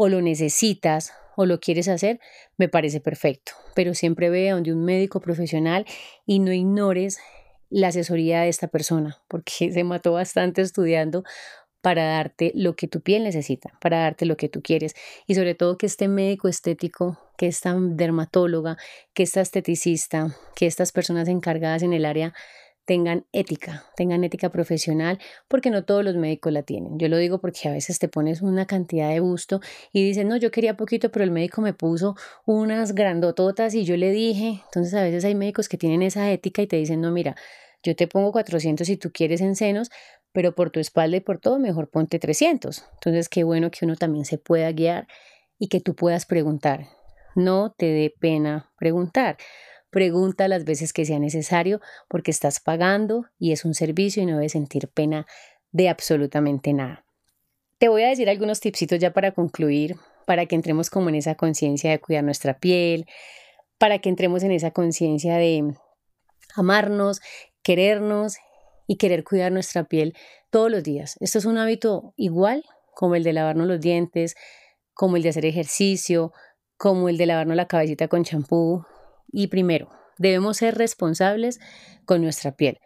o 0.01 0.09
lo 0.09 0.23
necesitas 0.23 1.13
o 1.37 1.45
lo 1.45 1.59
quieres 1.59 1.89
hacer, 1.89 2.21
me 2.57 2.69
parece 2.69 3.01
perfecto. 3.01 3.53
Pero 3.75 3.95
siempre 3.95 4.31
ve 4.31 4.49
a 4.49 4.55
donde 4.55 4.73
un 4.73 4.85
médico 4.85 5.21
profesional 5.21 5.87
y 6.25 6.39
no 6.39 6.53
ignores 6.53 7.19
la 7.69 7.89
asesoría 7.89 8.43
de 8.43 8.49
esta 8.49 8.69
persona, 8.69 9.21
porque 9.27 9.73
se 9.73 9.85
mató 9.85 10.13
bastante 10.13 10.63
estudiando 10.63 11.25
para 11.81 12.05
darte 12.05 12.53
lo 12.55 12.77
que 12.77 12.87
tu 12.87 13.01
piel 13.01 13.25
necesita, 13.25 13.73
para 13.81 13.99
darte 13.99 14.25
lo 14.25 14.37
que 14.37 14.49
tú 14.49 14.63
quieres. 14.63 14.95
Y 15.27 15.35
sobre 15.35 15.57
todo 15.57 15.79
que 15.79 15.87
este 15.87 16.07
médico 16.07 16.47
estético, 16.47 17.19
que 17.37 17.49
esta 17.49 17.75
dermatóloga, 17.77 18.77
que 19.15 19.25
esta 19.25 19.41
esteticista, 19.41 20.37
que 20.55 20.67
estas 20.67 20.93
personas 20.93 21.27
encargadas 21.27 21.83
en 21.83 21.93
el 21.93 22.05
área 22.05 22.35
tengan 22.89 23.27
ética, 23.33 23.85
tengan 23.97 24.25
ética 24.25 24.49
profesional, 24.49 25.19
porque 25.47 25.69
no 25.69 25.85
todos 25.85 26.03
los 26.03 26.17
médicos 26.17 26.55
la 26.55 26.63
tienen. 26.63 26.99
Yo 26.99 27.09
lo 27.09 27.19
digo 27.19 27.39
porque 27.39 27.69
a 27.69 27.73
veces 27.73 27.99
te 27.99 28.09
pones 28.09 28.41
una 28.41 28.65
cantidad 28.65 29.11
de 29.11 29.21
gusto 29.21 29.61
y 29.93 30.03
dices, 30.03 30.25
no, 30.25 30.39
yo 30.39 30.51
quería 30.51 30.75
poquito, 30.75 31.11
pero 31.11 31.23
el 31.23 31.31
médico 31.31 31.61
me 31.61 31.75
puso 31.75 32.17
unas 32.47 32.95
grandototas 32.95 33.75
y 33.75 33.85
yo 33.85 33.99
le 33.99 34.11
dije, 34.11 34.63
entonces 34.65 34.95
a 34.95 35.03
veces 35.03 35.23
hay 35.27 35.35
médicos 35.35 35.69
que 35.69 35.77
tienen 35.77 36.01
esa 36.01 36.33
ética 36.33 36.63
y 36.63 36.67
te 36.67 36.77
dicen, 36.77 37.03
no, 37.03 37.11
mira, 37.11 37.37
yo 37.83 37.95
te 37.95 38.09
pongo 38.09 38.33
400 38.33 38.87
si 38.87 38.97
tú 38.97 39.13
quieres 39.13 39.43
en 39.43 39.55
senos, 39.55 39.91
pero 40.33 40.55
por 40.55 40.71
tu 40.71 40.81
espalda 40.81 41.19
y 41.19 41.21
por 41.21 41.41
todo, 41.41 41.59
mejor 41.59 41.91
ponte 41.91 42.19
300. 42.19 42.87
Entonces, 42.95 43.29
qué 43.29 43.45
bueno 43.45 43.71
que 43.71 43.85
uno 43.85 43.97
también 43.97 44.25
se 44.25 44.39
pueda 44.39 44.73
guiar 44.73 45.09
y 45.59 45.69
que 45.69 45.81
tú 45.81 45.95
puedas 45.95 46.25
preguntar. 46.25 46.87
No 47.35 47.75
te 47.77 47.85
dé 47.85 48.15
pena 48.19 48.73
preguntar. 48.79 49.37
Pregunta 49.91 50.49
las 50.49 50.65
veces 50.65 50.93
que 50.93 51.05
sea 51.05 51.19
necesario 51.19 51.81
porque 52.09 52.31
estás 52.31 52.61
pagando 52.61 53.27
y 53.39 53.53
es 53.53 53.65
un 53.65 53.75
servicio 53.75 54.23
y 54.23 54.27
no 54.27 54.37
debes 54.37 54.53
sentir 54.53 54.89
pena 54.89 55.27
de 55.73 55.89
absolutamente 55.89 56.73
nada. 56.73 57.05
Te 57.79 57.89
voy 57.89 58.03
a 58.03 58.09
decir 58.09 58.29
algunos 58.29 58.61
tipsitos 58.61 58.99
ya 58.99 59.13
para 59.13 59.33
concluir, 59.33 59.97
para 60.27 60.47
que 60.47 60.57
entremos 60.57 60.91
como 60.91 61.09
en 61.09 61.15
esa 61.15 61.37
conciencia 61.37 61.91
de 61.91 62.01
cuidar 62.01 62.25
nuestra 62.25 62.59
piel, 62.59 63.07
para 63.79 64.01
que 64.01 64.09
entremos 64.09 64.43
en 64.43 64.51
esa 64.51 64.73
conciencia 64.73 65.37
de 65.37 65.75
amarnos, 66.55 67.21
querernos 67.63 68.37
y 68.87 68.97
querer 68.97 69.23
cuidar 69.23 69.53
nuestra 69.53 69.85
piel 69.85 70.15
todos 70.51 70.71
los 70.71 70.83
días. 70.83 71.17
Esto 71.21 71.39
es 71.39 71.45
un 71.45 71.57
hábito 71.57 72.13
igual 72.17 72.65
como 72.95 73.15
el 73.15 73.23
de 73.23 73.33
lavarnos 73.33 73.69
los 73.69 73.81
dientes, 73.81 74.35
como 74.93 75.17
el 75.17 75.23
de 75.23 75.29
hacer 75.29 75.47
ejercicio, 75.47 76.33
como 76.77 77.09
el 77.09 77.17
de 77.17 77.27
lavarnos 77.27 77.57
la 77.57 77.69
cabecita 77.69 78.09
con 78.09 78.25
champú. 78.25 78.85
Y 79.31 79.49
primero, 79.49 79.91
debemos 80.19 80.59
ser 80.59 80.77
responsables 80.77 81.61
con 82.05 82.23
nuestra 82.23 82.53
piel. 82.53 82.81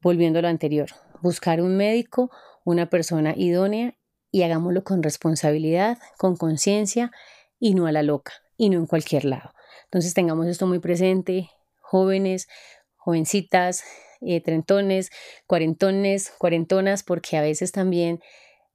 Volviendo 0.00 0.38
a 0.38 0.42
lo 0.42 0.48
anterior, 0.48 0.90
buscar 1.22 1.60
un 1.60 1.76
médico, 1.76 2.30
una 2.64 2.90
persona 2.90 3.34
idónea 3.36 3.96
y 4.30 4.42
hagámoslo 4.42 4.84
con 4.84 5.02
responsabilidad, 5.02 5.98
con 6.18 6.36
conciencia 6.36 7.10
y 7.58 7.74
no 7.74 7.86
a 7.86 7.92
la 7.92 8.02
loca 8.02 8.32
y 8.56 8.68
no 8.70 8.78
en 8.78 8.86
cualquier 8.86 9.24
lado. 9.24 9.52
Entonces 9.84 10.14
tengamos 10.14 10.46
esto 10.46 10.66
muy 10.66 10.78
presente, 10.78 11.50
jóvenes, 11.80 12.48
jovencitas, 12.96 13.84
eh, 14.20 14.40
trentones, 14.40 15.10
cuarentones, 15.46 16.32
cuarentonas, 16.38 17.02
porque 17.02 17.36
a 17.36 17.42
veces 17.42 17.72
también 17.72 18.20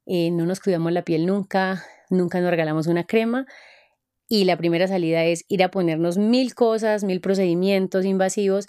eh, 0.06 0.32
no 0.32 0.46
nos 0.46 0.60
cuidamos 0.60 0.92
la 0.92 1.04
piel 1.04 1.26
nunca, 1.26 1.84
nunca 2.10 2.40
nos 2.40 2.50
regalamos 2.50 2.88
una 2.88 3.06
crema 3.06 3.46
y 4.32 4.46
la 4.46 4.56
primera 4.56 4.88
salida 4.88 5.26
es 5.26 5.44
ir 5.50 5.62
a 5.62 5.72
ponernos 5.72 6.18
mil 6.18 6.56
cosas, 6.56 7.04
mil 7.04 7.20
procedimientos 7.20 8.06
invasivos 8.06 8.66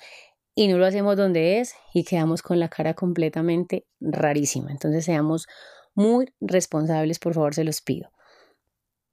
y 0.56 0.66
no 0.66 0.76
lo 0.76 0.84
hacemos 0.84 1.16
donde 1.16 1.60
es 1.60 1.74
y 1.94 2.02
quedamos 2.02 2.42
con 2.42 2.58
la 2.58 2.68
cara 2.68 2.94
completamente 2.94 3.86
rarísima. 4.00 4.72
Entonces 4.72 5.04
seamos 5.04 5.46
muy 5.94 6.26
responsables, 6.40 7.20
por 7.20 7.34
favor, 7.34 7.54
se 7.54 7.62
los 7.62 7.80
pido. 7.80 8.10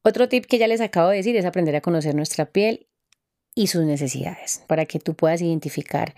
Otro 0.03 0.27
tip 0.27 0.47
que 0.47 0.57
ya 0.57 0.65
les 0.65 0.81
acabo 0.81 1.09
de 1.09 1.17
decir 1.17 1.35
es 1.35 1.45
aprender 1.45 1.75
a 1.75 1.81
conocer 1.81 2.15
nuestra 2.15 2.47
piel 2.47 2.87
y 3.53 3.67
sus 3.67 3.85
necesidades 3.85 4.63
para 4.67 4.85
que 4.85 4.99
tú 4.99 5.13
puedas 5.13 5.43
identificar 5.43 6.15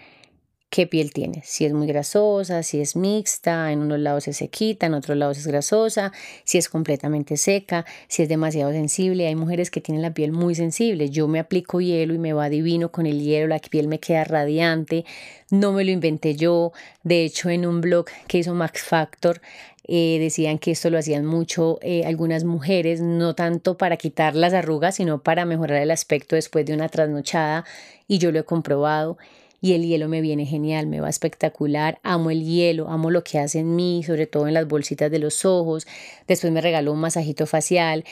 qué 0.72 0.88
piel 0.88 1.12
tienes, 1.12 1.48
si 1.50 1.66
es 1.66 1.74
muy 1.74 1.86
grasosa, 1.86 2.64
si 2.64 2.80
es 2.80 2.96
mixta, 2.96 3.74
en 3.74 3.80
unos 3.80 4.00
lados 4.00 4.30
es 4.30 4.38
sequita, 4.38 4.86
en 4.86 4.94
otros 4.94 5.18
lados 5.18 5.38
es 5.38 5.46
grasosa, 5.46 6.14
si 6.46 6.58
es 6.58 6.70
completamente 6.70 7.36
seca, 7.36 7.86
si 8.08 8.24
es 8.24 8.30
demasiado 8.30 8.72
sensible. 8.72 9.28
Hay 9.28 9.36
mujeres 9.36 9.70
que 9.70 9.82
tienen 9.82 10.02
la 10.02 10.14
piel 10.14 10.32
muy 10.32 10.56
sensible. 10.56 11.10
Yo 11.10 11.28
me 11.28 11.40
aplico 11.40 11.82
hielo 11.82 12.14
y 12.14 12.20
me 12.20 12.32
va 12.32 12.48
divino 12.48 12.90
con 12.90 13.06
el 13.06 13.22
hielo, 13.22 13.48
la 13.48 13.60
piel 13.60 13.90
me 13.90 14.00
queda 14.00 14.24
radiante, 14.24 15.04
no 15.50 15.74
me 15.74 15.84
lo 15.84 15.92
inventé 15.92 16.36
yo. 16.38 16.72
De 17.04 17.26
hecho, 17.26 17.50
en 17.50 17.66
un 17.66 17.82
blog 17.82 18.06
que 18.28 18.38
hizo 18.38 18.54
Max 18.54 18.82
Factor, 18.82 19.42
eh, 19.90 20.20
decían 20.22 20.58
que 20.58 20.72
esto 20.72 20.90
lo 20.90 20.98
hacían 20.98 21.26
mucho 21.26 21.80
eh, 21.82 22.06
algunas 22.06 22.46
mujeres, 22.46 23.02
no 23.02 23.36
tanto 23.36 23.78
para 23.78 23.98
quitar 23.98 24.36
las 24.36 24.54
arrugas, 24.54 24.96
sino 24.96 25.22
para 25.22 25.44
mejorar 25.44 25.82
el 25.82 25.92
aspecto 25.92 26.38
después 26.38 26.66
de 26.66 26.74
una 26.74 26.88
trasnochada, 26.88 27.66
y 28.08 28.20
yo 28.20 28.32
lo 28.32 28.40
he 28.40 28.46
comprobado 28.46 29.18
y 29.62 29.74
el 29.74 29.86
hielo 29.86 30.08
me 30.08 30.22
viene 30.22 30.46
genial, 30.46 30.88
me 30.88 31.00
va 31.00 31.08
espectacular, 31.08 32.00
amo 32.02 32.32
el 32.32 32.44
hielo, 32.44 32.90
amo 32.90 33.12
lo 33.12 33.24
que 33.24 33.38
hace 33.38 33.60
en 33.60 33.76
mí, 33.76 34.04
sobre 34.04 34.26
todo 34.26 34.48
en 34.48 34.56
las 34.56 34.68
bolsitas 34.68 35.12
de 35.12 35.20
los 35.20 35.46
ojos, 35.46 35.88
después 36.28 36.52
me 36.52 36.62
regaló 36.62 36.92
un 36.92 37.00
masajito 37.00 37.46
facial, 37.46 38.04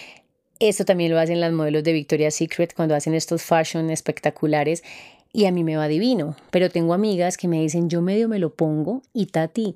esto 0.59 0.85
también 0.85 1.11
lo 1.11 1.19
hacen 1.19 1.39
las 1.39 1.51
modelos 1.51 1.83
de 1.83 1.93
Victoria's 1.93 2.35
Secret 2.35 2.73
cuando 2.75 2.93
hacen 2.93 3.15
estos 3.15 3.41
fashion 3.41 3.89
espectaculares 3.89 4.83
y 5.33 5.45
a 5.45 5.51
mí 5.51 5.63
me 5.63 5.75
va 5.75 5.87
divino, 5.87 6.35
pero 6.51 6.69
tengo 6.69 6.93
amigas 6.93 7.37
que 7.37 7.47
me 7.47 7.59
dicen 7.59 7.89
yo 7.89 8.01
medio 8.01 8.29
me 8.29 8.39
lo 8.39 8.53
pongo 8.53 9.01
y 9.13 9.27
Tati, 9.27 9.75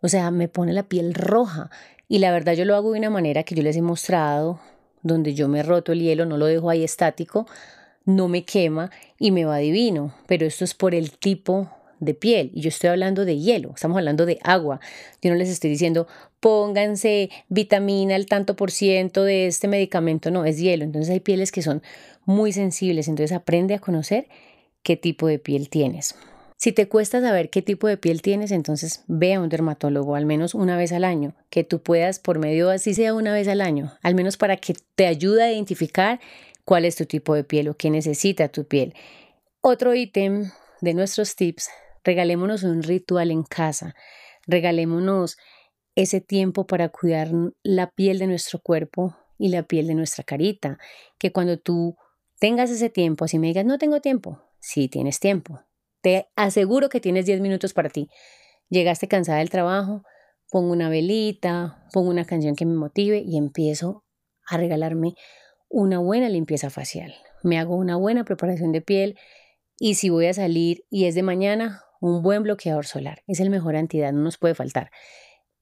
o 0.00 0.08
sea, 0.08 0.30
me 0.30 0.48
pone 0.48 0.72
la 0.72 0.84
piel 0.84 1.12
roja 1.12 1.70
y 2.08 2.18
la 2.18 2.32
verdad 2.32 2.54
yo 2.54 2.64
lo 2.64 2.76
hago 2.76 2.92
de 2.92 2.98
una 2.98 3.10
manera 3.10 3.42
que 3.42 3.54
yo 3.54 3.62
les 3.62 3.76
he 3.76 3.82
mostrado, 3.82 4.58
donde 5.02 5.34
yo 5.34 5.48
me 5.48 5.62
roto 5.62 5.92
el 5.92 6.00
hielo, 6.00 6.24
no 6.26 6.38
lo 6.38 6.46
dejo 6.46 6.70
ahí 6.70 6.82
estático, 6.82 7.46
no 8.04 8.28
me 8.28 8.44
quema 8.44 8.90
y 9.18 9.30
me 9.30 9.44
va 9.44 9.58
divino, 9.58 10.14
pero 10.26 10.46
esto 10.46 10.64
es 10.64 10.74
por 10.74 10.94
el 10.94 11.12
tipo 11.12 11.70
de 12.00 12.14
piel 12.14 12.50
y 12.54 12.62
yo 12.62 12.68
estoy 12.68 12.90
hablando 12.90 13.24
de 13.24 13.38
hielo, 13.38 13.72
estamos 13.74 13.98
hablando 13.98 14.26
de 14.26 14.38
agua. 14.42 14.80
Yo 15.22 15.30
no 15.30 15.36
les 15.36 15.48
estoy 15.48 15.70
diciendo 15.70 16.06
pónganse 16.40 17.30
vitamina 17.48 18.16
al 18.16 18.26
tanto 18.26 18.56
por 18.56 18.70
ciento 18.70 19.24
de 19.24 19.46
este 19.46 19.68
medicamento, 19.68 20.30
no, 20.30 20.44
es 20.44 20.58
hielo. 20.58 20.84
Entonces 20.84 21.10
hay 21.10 21.20
pieles 21.20 21.52
que 21.52 21.62
son 21.62 21.82
muy 22.24 22.52
sensibles, 22.52 23.08
entonces 23.08 23.36
aprende 23.36 23.74
a 23.74 23.78
conocer 23.78 24.26
qué 24.82 24.96
tipo 24.96 25.26
de 25.26 25.38
piel 25.38 25.68
tienes. 25.68 26.16
Si 26.56 26.72
te 26.72 26.88
cuesta 26.88 27.22
saber 27.22 27.48
qué 27.48 27.62
tipo 27.62 27.86
de 27.88 27.96
piel 27.96 28.20
tienes, 28.20 28.50
entonces 28.50 29.04
ve 29.06 29.32
a 29.32 29.40
un 29.40 29.48
dermatólogo 29.48 30.14
al 30.14 30.26
menos 30.26 30.54
una 30.54 30.76
vez 30.76 30.92
al 30.92 31.04
año, 31.04 31.34
que 31.48 31.64
tú 31.64 31.80
puedas 31.80 32.18
por 32.18 32.38
medio, 32.38 32.68
así 32.68 32.92
sea 32.92 33.14
una 33.14 33.32
vez 33.32 33.48
al 33.48 33.62
año, 33.62 33.94
al 34.02 34.14
menos 34.14 34.36
para 34.36 34.58
que 34.58 34.74
te 34.94 35.06
ayude 35.06 35.42
a 35.42 35.52
identificar 35.52 36.20
cuál 36.70 36.84
es 36.84 36.94
tu 36.94 37.04
tipo 37.04 37.34
de 37.34 37.42
piel 37.42 37.68
o 37.68 37.76
qué 37.76 37.90
necesita 37.90 38.46
tu 38.46 38.64
piel. 38.64 38.94
Otro 39.60 39.92
ítem 39.92 40.52
de 40.80 40.94
nuestros 40.94 41.34
tips, 41.34 41.68
regalémonos 42.04 42.62
un 42.62 42.84
ritual 42.84 43.32
en 43.32 43.42
casa, 43.42 43.96
regalémonos 44.46 45.36
ese 45.96 46.20
tiempo 46.20 46.68
para 46.68 46.88
cuidar 46.90 47.32
la 47.64 47.90
piel 47.90 48.20
de 48.20 48.28
nuestro 48.28 48.60
cuerpo 48.60 49.16
y 49.36 49.48
la 49.48 49.64
piel 49.64 49.88
de 49.88 49.96
nuestra 49.96 50.22
carita, 50.22 50.78
que 51.18 51.32
cuando 51.32 51.58
tú 51.58 51.96
tengas 52.38 52.70
ese 52.70 52.88
tiempo, 52.88 53.26
si 53.26 53.40
me 53.40 53.48
digas, 53.48 53.64
no 53.64 53.76
tengo 53.76 54.00
tiempo, 54.00 54.40
sí 54.60 54.86
tienes 54.86 55.18
tiempo, 55.18 55.64
te 56.02 56.28
aseguro 56.36 56.88
que 56.88 57.00
tienes 57.00 57.26
10 57.26 57.40
minutos 57.40 57.72
para 57.72 57.88
ti. 57.88 58.08
Llegaste 58.68 59.08
cansada 59.08 59.40
del 59.40 59.50
trabajo, 59.50 60.04
pongo 60.48 60.70
una 60.70 60.88
velita, 60.88 61.84
pongo 61.92 62.10
una 62.10 62.26
canción 62.26 62.54
que 62.54 62.64
me 62.64 62.74
motive 62.74 63.24
y 63.26 63.38
empiezo 63.38 64.04
a 64.46 64.56
regalarme 64.56 65.16
una 65.70 65.98
buena 65.98 66.28
limpieza 66.28 66.68
facial, 66.68 67.14
me 67.42 67.58
hago 67.58 67.76
una 67.76 67.96
buena 67.96 68.24
preparación 68.24 68.72
de 68.72 68.82
piel 68.82 69.18
y 69.78 69.94
si 69.94 70.10
voy 70.10 70.26
a 70.26 70.34
salir 70.34 70.84
y 70.90 71.06
es 71.06 71.14
de 71.14 71.22
mañana, 71.22 71.84
un 72.00 72.22
buen 72.22 72.42
bloqueador 72.42 72.84
solar. 72.86 73.22
Es 73.26 73.40
el 73.40 73.48
mejor 73.48 73.76
entidad, 73.76 74.12
no 74.12 74.20
nos 74.20 74.36
puede 74.36 74.54
faltar. 74.54 74.90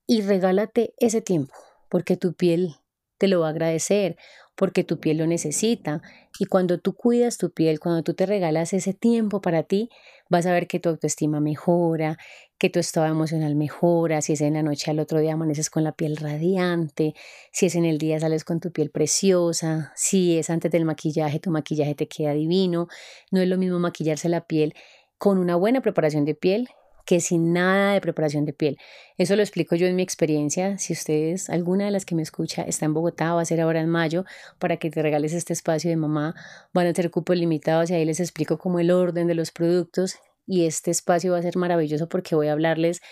Y 0.06 0.22
regálate 0.22 0.94
ese 0.98 1.20
tiempo, 1.20 1.54
porque 1.88 2.16
tu 2.16 2.32
piel 2.32 2.76
te 3.18 3.28
lo 3.28 3.40
va 3.40 3.48
a 3.48 3.50
agradecer 3.50 4.16
porque 4.58 4.82
tu 4.82 4.98
piel 4.98 5.18
lo 5.18 5.26
necesita. 5.26 6.02
Y 6.38 6.46
cuando 6.46 6.78
tú 6.80 6.94
cuidas 6.94 7.38
tu 7.38 7.52
piel, 7.52 7.78
cuando 7.78 8.02
tú 8.02 8.14
te 8.14 8.26
regalas 8.26 8.72
ese 8.72 8.92
tiempo 8.92 9.40
para 9.40 9.62
ti, 9.62 9.88
vas 10.28 10.46
a 10.46 10.52
ver 10.52 10.66
que 10.66 10.80
tu 10.80 10.88
autoestima 10.88 11.38
mejora, 11.38 12.18
que 12.58 12.70
tu 12.70 12.80
estado 12.80 13.06
emocional 13.06 13.54
mejora, 13.54 14.20
si 14.20 14.32
es 14.32 14.40
en 14.40 14.54
la 14.54 14.62
noche 14.62 14.90
al 14.90 14.98
otro 14.98 15.20
día 15.20 15.34
amaneces 15.34 15.70
con 15.70 15.84
la 15.84 15.92
piel 15.92 16.16
radiante, 16.16 17.14
si 17.52 17.66
es 17.66 17.76
en 17.76 17.84
el 17.84 17.98
día 17.98 18.18
sales 18.18 18.44
con 18.44 18.60
tu 18.60 18.72
piel 18.72 18.90
preciosa, 18.90 19.92
si 19.94 20.38
es 20.38 20.50
antes 20.50 20.70
del 20.70 20.84
maquillaje, 20.84 21.38
tu 21.38 21.50
maquillaje 21.50 21.94
te 21.94 22.08
queda 22.08 22.32
divino. 22.32 22.88
No 23.30 23.40
es 23.40 23.48
lo 23.48 23.58
mismo 23.58 23.78
maquillarse 23.78 24.28
la 24.28 24.46
piel 24.46 24.74
con 25.18 25.38
una 25.38 25.56
buena 25.56 25.80
preparación 25.80 26.24
de 26.24 26.34
piel 26.34 26.68
que 27.08 27.20
sin 27.20 27.54
nada 27.54 27.94
de 27.94 28.02
preparación 28.02 28.44
de 28.44 28.52
piel. 28.52 28.76
Eso 29.16 29.34
lo 29.34 29.40
explico 29.40 29.74
yo 29.74 29.86
en 29.86 29.96
mi 29.96 30.02
experiencia. 30.02 30.76
Si 30.76 30.92
ustedes, 30.92 31.48
alguna 31.48 31.86
de 31.86 31.90
las 31.90 32.04
que 32.04 32.14
me 32.14 32.20
escucha, 32.20 32.64
está 32.64 32.84
en 32.84 32.92
Bogotá, 32.92 33.32
va 33.32 33.40
a 33.40 33.46
ser 33.46 33.62
ahora 33.62 33.80
en 33.80 33.88
mayo, 33.88 34.26
para 34.58 34.76
que 34.76 34.90
te 34.90 35.00
regales 35.00 35.32
este 35.32 35.54
espacio 35.54 35.88
de 35.88 35.96
mamá, 35.96 36.34
van 36.74 36.86
a 36.86 36.92
tener 36.92 37.10
cupos 37.10 37.38
limitados 37.38 37.88
y 37.88 37.94
ahí 37.94 38.04
les 38.04 38.20
explico 38.20 38.58
como 38.58 38.78
el 38.78 38.90
orden 38.90 39.26
de 39.26 39.34
los 39.34 39.52
productos 39.52 40.16
y 40.48 40.64
este 40.64 40.90
espacio 40.90 41.32
va 41.32 41.38
a 41.38 41.42
ser 41.42 41.56
maravilloso 41.56 42.08
porque 42.08 42.34
voy 42.34 42.48
a 42.48 42.52
hablarles 42.52 43.02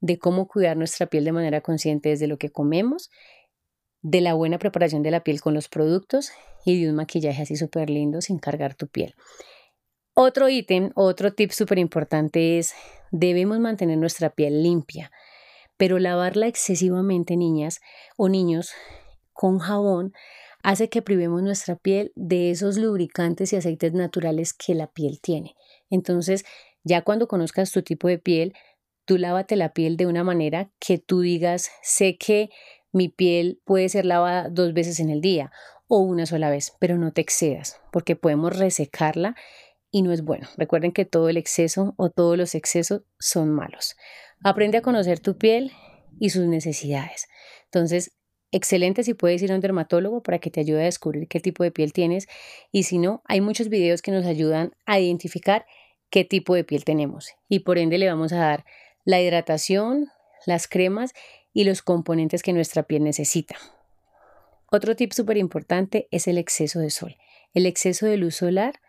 de 0.00 0.18
cómo 0.18 0.48
cuidar 0.48 0.76
nuestra 0.76 1.06
piel 1.06 1.24
de 1.24 1.32
manera 1.32 1.60
consciente 1.60 2.08
desde 2.08 2.26
lo 2.26 2.38
que 2.38 2.50
comemos, 2.50 3.10
de 4.00 4.22
la 4.22 4.32
buena 4.34 4.58
preparación 4.58 5.02
de 5.02 5.10
la 5.10 5.22
piel 5.22 5.40
con 5.42 5.52
los 5.52 5.68
productos 5.68 6.30
y 6.64 6.82
de 6.82 6.88
un 6.88 6.96
maquillaje 6.96 7.42
así 7.42 7.56
súper 7.56 7.90
lindo 7.90 8.22
sin 8.22 8.38
cargar 8.38 8.74
tu 8.74 8.88
piel. 8.88 9.14
Otro 10.14 10.48
ítem, 10.48 10.90
otro 10.94 11.34
tip 11.34 11.50
súper 11.50 11.78
importante 11.78 12.58
es 12.58 12.74
debemos 13.12 13.60
mantener 13.60 13.98
nuestra 13.98 14.30
piel 14.30 14.62
limpia, 14.62 15.12
pero 15.76 15.98
lavarla 15.98 16.46
excesivamente, 16.46 17.36
niñas 17.36 17.80
o 18.16 18.28
niños, 18.28 18.72
con 19.32 19.58
jabón 19.58 20.14
hace 20.62 20.88
que 20.88 21.02
privemos 21.02 21.42
nuestra 21.42 21.76
piel 21.76 22.12
de 22.16 22.50
esos 22.50 22.78
lubricantes 22.78 23.52
y 23.52 23.56
aceites 23.56 23.92
naturales 23.92 24.52
que 24.52 24.74
la 24.74 24.88
piel 24.88 25.20
tiene. 25.20 25.54
Entonces, 25.90 26.44
ya 26.88 27.02
cuando 27.02 27.28
conozcas 27.28 27.70
tu 27.70 27.82
tipo 27.82 28.08
de 28.08 28.18
piel, 28.18 28.54
tú 29.04 29.18
lávate 29.18 29.56
la 29.56 29.72
piel 29.72 29.96
de 29.96 30.06
una 30.06 30.24
manera 30.24 30.70
que 30.80 30.98
tú 30.98 31.20
digas, 31.20 31.70
sé 31.82 32.16
que 32.16 32.50
mi 32.92 33.08
piel 33.08 33.60
puede 33.64 33.88
ser 33.88 34.04
lavada 34.04 34.48
dos 34.48 34.72
veces 34.72 34.98
en 34.98 35.10
el 35.10 35.20
día 35.20 35.52
o 35.86 36.00
una 36.00 36.26
sola 36.26 36.50
vez, 36.50 36.74
pero 36.80 36.98
no 36.98 37.12
te 37.12 37.20
excedas, 37.20 37.80
porque 37.92 38.16
podemos 38.16 38.56
resecarla 38.56 39.36
y 39.90 40.02
no 40.02 40.12
es 40.12 40.22
bueno. 40.22 40.48
Recuerden 40.56 40.92
que 40.92 41.04
todo 41.04 41.28
el 41.28 41.36
exceso 41.36 41.94
o 41.96 42.10
todos 42.10 42.36
los 42.36 42.54
excesos 42.54 43.02
son 43.18 43.50
malos. 43.50 43.96
Aprende 44.42 44.78
a 44.78 44.82
conocer 44.82 45.20
tu 45.20 45.38
piel 45.38 45.72
y 46.18 46.30
sus 46.30 46.46
necesidades. 46.46 47.26
Entonces, 47.64 48.12
excelente 48.50 49.02
si 49.02 49.14
puedes 49.14 49.42
ir 49.42 49.52
a 49.52 49.54
un 49.54 49.60
dermatólogo 49.60 50.22
para 50.22 50.38
que 50.38 50.50
te 50.50 50.60
ayude 50.60 50.82
a 50.82 50.84
descubrir 50.84 51.28
qué 51.28 51.40
tipo 51.40 51.64
de 51.64 51.70
piel 51.70 51.92
tienes 51.92 52.28
y 52.72 52.84
si 52.84 52.98
no, 52.98 53.22
hay 53.24 53.40
muchos 53.40 53.68
videos 53.68 54.02
que 54.02 54.10
nos 54.10 54.26
ayudan 54.26 54.72
a 54.86 55.00
identificar 55.00 55.66
qué 56.10 56.24
tipo 56.24 56.54
de 56.54 56.64
piel 56.64 56.84
tenemos 56.84 57.34
y 57.48 57.60
por 57.60 57.78
ende 57.78 57.98
le 57.98 58.08
vamos 58.08 58.32
a 58.32 58.38
dar 58.38 58.64
la 59.04 59.20
hidratación, 59.20 60.08
las 60.46 60.68
cremas 60.68 61.12
y 61.52 61.64
los 61.64 61.82
componentes 61.82 62.42
que 62.42 62.52
nuestra 62.52 62.82
piel 62.82 63.04
necesita. 63.04 63.56
Otro 64.70 64.94
tip 64.96 65.12
súper 65.12 65.38
importante 65.38 66.08
es 66.10 66.28
el 66.28 66.36
exceso 66.36 66.78
de 66.78 66.90
sol. 66.90 67.16
El 67.54 67.64
exceso 67.64 68.06
de 68.06 68.18
luz 68.18 68.36
solar 68.36 68.80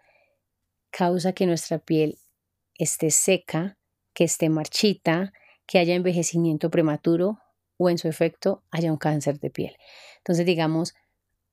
causa 0.91 1.33
que 1.33 1.45
nuestra 1.45 1.79
piel 1.79 2.17
esté 2.75 3.11
seca, 3.11 3.77
que 4.13 4.25
esté 4.25 4.49
marchita, 4.49 5.31
que 5.65 5.79
haya 5.79 5.95
envejecimiento 5.95 6.69
prematuro 6.69 7.39
o 7.77 7.89
en 7.89 7.97
su 7.97 8.07
efecto 8.07 8.63
haya 8.71 8.91
un 8.91 8.97
cáncer 8.97 9.39
de 9.39 9.49
piel. 9.49 9.77
Entonces, 10.17 10.45
digamos, 10.45 10.95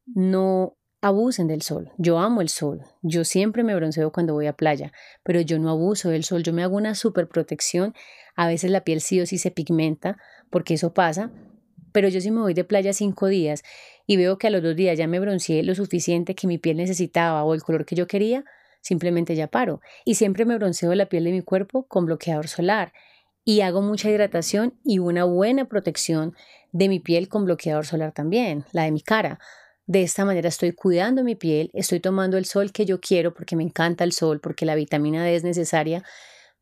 no 0.06 0.76
abusen 1.06 1.46
del 1.46 1.62
sol. 1.62 1.90
Yo 1.98 2.18
amo 2.18 2.40
el 2.40 2.48
sol. 2.48 2.82
Yo 3.02 3.24
siempre 3.24 3.62
me 3.62 3.74
bronceo 3.74 4.12
cuando 4.12 4.34
voy 4.34 4.46
a 4.46 4.52
playa, 4.52 4.92
pero 5.22 5.40
yo 5.40 5.58
no 5.58 5.70
abuso 5.70 6.10
del 6.10 6.24
sol. 6.24 6.42
Yo 6.42 6.52
me 6.52 6.62
hago 6.62 6.76
una 6.76 6.94
super 6.94 7.28
protección. 7.28 7.94
A 8.34 8.46
veces 8.46 8.70
la 8.70 8.82
piel 8.82 9.00
sí 9.00 9.20
o 9.20 9.26
sí 9.26 9.38
se 9.38 9.50
pigmenta, 9.50 10.18
porque 10.50 10.74
eso 10.74 10.92
pasa. 10.92 11.30
Pero 11.92 12.08
yo 12.08 12.20
sí 12.20 12.30
me 12.30 12.40
voy 12.40 12.54
de 12.54 12.64
playa 12.64 12.92
cinco 12.92 13.26
días 13.26 13.62
y 14.06 14.16
veo 14.16 14.38
que 14.38 14.46
a 14.46 14.50
los 14.50 14.62
dos 14.62 14.76
días 14.76 14.98
ya 14.98 15.06
me 15.06 15.18
bronceé 15.18 15.62
lo 15.62 15.74
suficiente 15.74 16.34
que 16.34 16.46
mi 16.46 16.58
piel 16.58 16.76
necesitaba 16.76 17.42
o 17.44 17.54
el 17.54 17.62
color 17.62 17.86
que 17.86 17.94
yo 17.94 18.06
quería, 18.06 18.44
simplemente 18.80 19.34
ya 19.34 19.46
paro. 19.46 19.80
Y 20.04 20.14
siempre 20.14 20.44
me 20.44 20.56
bronceo 20.56 20.94
la 20.94 21.06
piel 21.06 21.24
de 21.24 21.32
mi 21.32 21.42
cuerpo 21.42 21.86
con 21.86 22.06
bloqueador 22.06 22.48
solar. 22.48 22.92
Y 23.44 23.60
hago 23.60 23.80
mucha 23.80 24.10
hidratación 24.10 24.74
y 24.84 24.98
una 24.98 25.24
buena 25.24 25.66
protección 25.66 26.34
de 26.72 26.88
mi 26.88 27.00
piel 27.00 27.28
con 27.28 27.44
bloqueador 27.44 27.86
solar 27.86 28.12
también, 28.12 28.64
la 28.72 28.82
de 28.82 28.90
mi 28.90 29.00
cara. 29.00 29.38
De 29.86 30.02
esta 30.02 30.24
manera 30.24 30.48
estoy 30.48 30.72
cuidando 30.72 31.22
mi 31.22 31.36
piel, 31.36 31.70
estoy 31.72 32.00
tomando 32.00 32.36
el 32.36 32.44
sol 32.44 32.72
que 32.72 32.84
yo 32.84 33.00
quiero 33.00 33.32
porque 33.32 33.54
me 33.54 33.62
encanta 33.62 34.02
el 34.02 34.10
sol, 34.10 34.40
porque 34.40 34.66
la 34.66 34.74
vitamina 34.74 35.24
D 35.24 35.36
es 35.36 35.44
necesaria, 35.44 36.02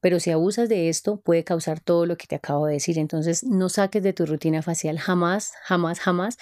pero 0.01 0.21
si 0.21 0.31
abusas 0.31 0.69
de 0.69 0.91
esto 0.91 1.23
puede 1.23 1.43
causar 1.43 1.81
todo 1.81 2.05
lo 2.05 2.19
que 2.19 2.27
te 2.27 2.37
acabo 2.37 2.67
de 2.67 2.75
decir. 2.75 2.99
Entonces 2.99 3.43
no 3.43 3.71
saques 3.71 4.03
de 4.03 4.13
tu 4.13 4.27
rutina 4.27 4.61
facial 4.61 4.99
jamás, 4.99 5.55
jamás, 5.63 6.01
jamás 6.01 6.37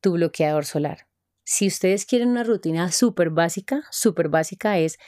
tu 0.00 0.12
bloqueador 0.12 0.64
solar. 0.64 1.08
Si 1.44 1.66
ustedes 1.66 2.06
quieren 2.06 2.28
una 2.28 2.44
rutina 2.44 2.92
súper 2.92 3.30
básica, 3.30 3.82
súper 3.90 4.28
básica 4.28 4.78
es 4.78 4.98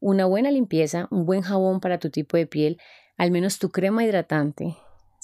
una 0.00 0.26
buena 0.26 0.50
limpieza, 0.50 1.06
un 1.12 1.26
buen 1.26 1.42
jabón 1.42 1.78
para 1.78 2.00
tu 2.00 2.10
tipo 2.10 2.36
de 2.36 2.48
piel, 2.48 2.80
al 3.16 3.30
menos 3.30 3.60
tu 3.60 3.70
crema 3.70 4.04
hidratante. 4.04 4.76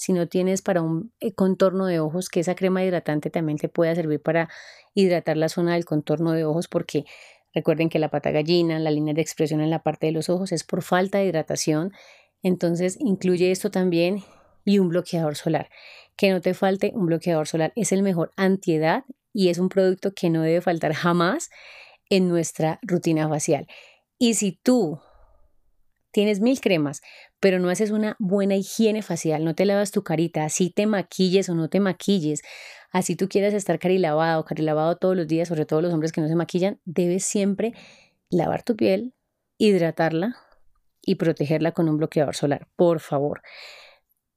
Si 0.03 0.13
no 0.13 0.27
tienes 0.27 0.63
para 0.63 0.83
un 0.83 1.13
eh, 1.21 1.33
contorno 1.33 1.87
de 1.87 2.01
ojos, 2.01 2.29
que 2.29 2.41
esa 2.41 2.57
crema 2.57 2.83
hidratante 2.83 3.31
también 3.31 3.57
te 3.57 3.69
pueda 3.69 3.95
servir 3.95 4.21
para 4.21 4.49
hidratar 4.95 5.37
la 5.37 5.49
zona 5.49 5.75
del 5.75 5.85
contorno 5.85 6.33
de 6.33 6.45
ojos, 6.45 6.67
porque 6.67 7.05
recuerden 7.55 7.89
que 7.89 8.01
la 8.01 8.09
pata 8.09 8.33
gallina, 8.33 8.81
la 8.81 8.91
línea 8.91 9.15
de 9.15 9.23
expresión 9.23 9.61
en 9.61 9.71
la 9.71 9.85
parte 9.85 10.07
de 10.07 10.13
los 10.13 10.29
ojos 10.29 10.51
es 10.51 10.65
por 10.65 10.83
falta 10.83 11.19
de 11.19 11.27
hidratación. 11.27 11.93
Entonces 12.43 12.97
incluye 12.99 13.53
esto 13.53 13.71
también 13.71 14.25
y 14.65 14.81
un 14.81 14.89
bloqueador 14.89 15.37
solar. 15.37 15.71
Que 16.17 16.31
no 16.31 16.41
te 16.41 16.53
falte 16.53 16.91
un 16.97 17.07
bloqueador 17.07 17.47
solar. 17.47 17.73
Es 17.77 17.93
el 17.93 18.03
mejor 18.03 18.33
antiedad 18.37 19.05
y 19.33 19.51
es 19.51 19.59
un 19.59 19.69
producto 19.69 20.15
que 20.15 20.31
no 20.31 20.43
debe 20.43 20.63
faltar 20.63 20.95
jamás 20.95 21.49
en 22.11 22.27
nuestra 22.27 22.81
rutina 22.83 23.29
facial. 23.29 23.69
Y 24.19 24.35
si 24.35 24.59
tú 24.65 24.99
tienes 26.11 26.41
mil 26.41 26.61
cremas, 26.61 27.03
pero 27.43 27.59
no 27.59 27.71
haces 27.71 27.91
una 27.91 28.15
buena 28.21 28.55
higiene 28.55 29.03
facial, 29.03 29.45
no 29.45 29.57
te 29.57 29.67
lavas 29.67 29.91
tu 29.91 30.05
carita, 30.05 30.45
así 30.45 30.71
te 30.71 30.87
maquilles 30.87 31.49
o 31.49 31.57
no 31.57 31.69
te 31.69 31.81
maquilles, 31.81 32.41
así 32.93 33.17
tú 33.17 33.29
quieras 33.29 33.53
estar 33.53 33.81
carilavado, 33.81 34.45
carilavado 34.45 34.97
todos 34.97 35.17
los 35.17 35.27
días, 35.27 35.49
sobre 35.49 35.67
todo 35.67 35.83
los 35.83 35.93
hombres 35.93 36.13
que 36.13 36.21
no 36.21 36.29
se 36.29 36.37
maquillan, 36.37 36.79
debes 36.85 37.25
siempre 37.25 37.75
lavar 38.31 38.63
tu 38.63 38.77
piel, 38.77 39.13
hidratarla 39.59 40.37
y 41.05 41.17
protegerla 41.17 41.73
con 41.73 41.89
un 41.89 41.97
bloqueador 41.97 42.37
solar, 42.37 42.69
por 42.77 43.01
favor. 43.01 43.43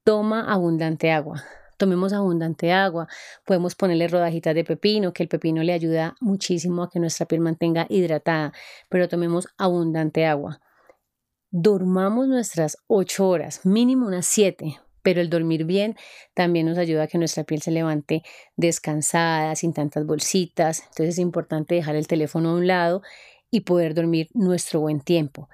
Toma 0.03 0.51
abundante 0.51 1.11
agua 1.11 1.43
tomemos 1.77 2.13
abundante 2.13 2.71
agua, 2.71 3.07
podemos 3.45 3.75
ponerle 3.75 4.07
rodajitas 4.07 4.55
de 4.55 4.63
pepino, 4.63 5.11
que 5.11 5.23
el 5.23 5.29
pepino 5.29 5.61
le 5.61 5.73
ayuda 5.73 6.15
muchísimo 6.21 6.83
a 6.83 6.89
que 6.89 7.01
nuestra 7.01 7.25
piel 7.25 7.41
mantenga 7.41 7.85
hidratada, 7.89 8.53
pero 8.89 9.09
tomemos 9.09 9.49
abundante 9.57 10.25
agua. 10.25 10.61
Dormamos 11.57 12.27
nuestras 12.27 12.79
ocho 12.87 13.29
horas, 13.29 13.65
mínimo 13.65 14.07
unas 14.07 14.25
siete, 14.25 14.81
pero 15.01 15.21
el 15.21 15.29
dormir 15.29 15.63
bien 15.63 15.95
también 16.33 16.65
nos 16.65 16.77
ayuda 16.77 17.03
a 17.03 17.07
que 17.07 17.17
nuestra 17.17 17.45
piel 17.45 17.61
se 17.61 17.71
levante 17.71 18.23
descansada, 18.57 19.55
sin 19.55 19.71
tantas 19.71 20.05
bolsitas. 20.05 20.81
Entonces 20.81 21.15
es 21.15 21.19
importante 21.19 21.73
dejar 21.73 21.95
el 21.95 22.07
teléfono 22.07 22.49
a 22.49 22.55
un 22.55 22.67
lado 22.67 23.03
y 23.51 23.61
poder 23.61 23.93
dormir 23.93 24.27
nuestro 24.33 24.81
buen 24.81 24.99
tiempo. 24.99 25.47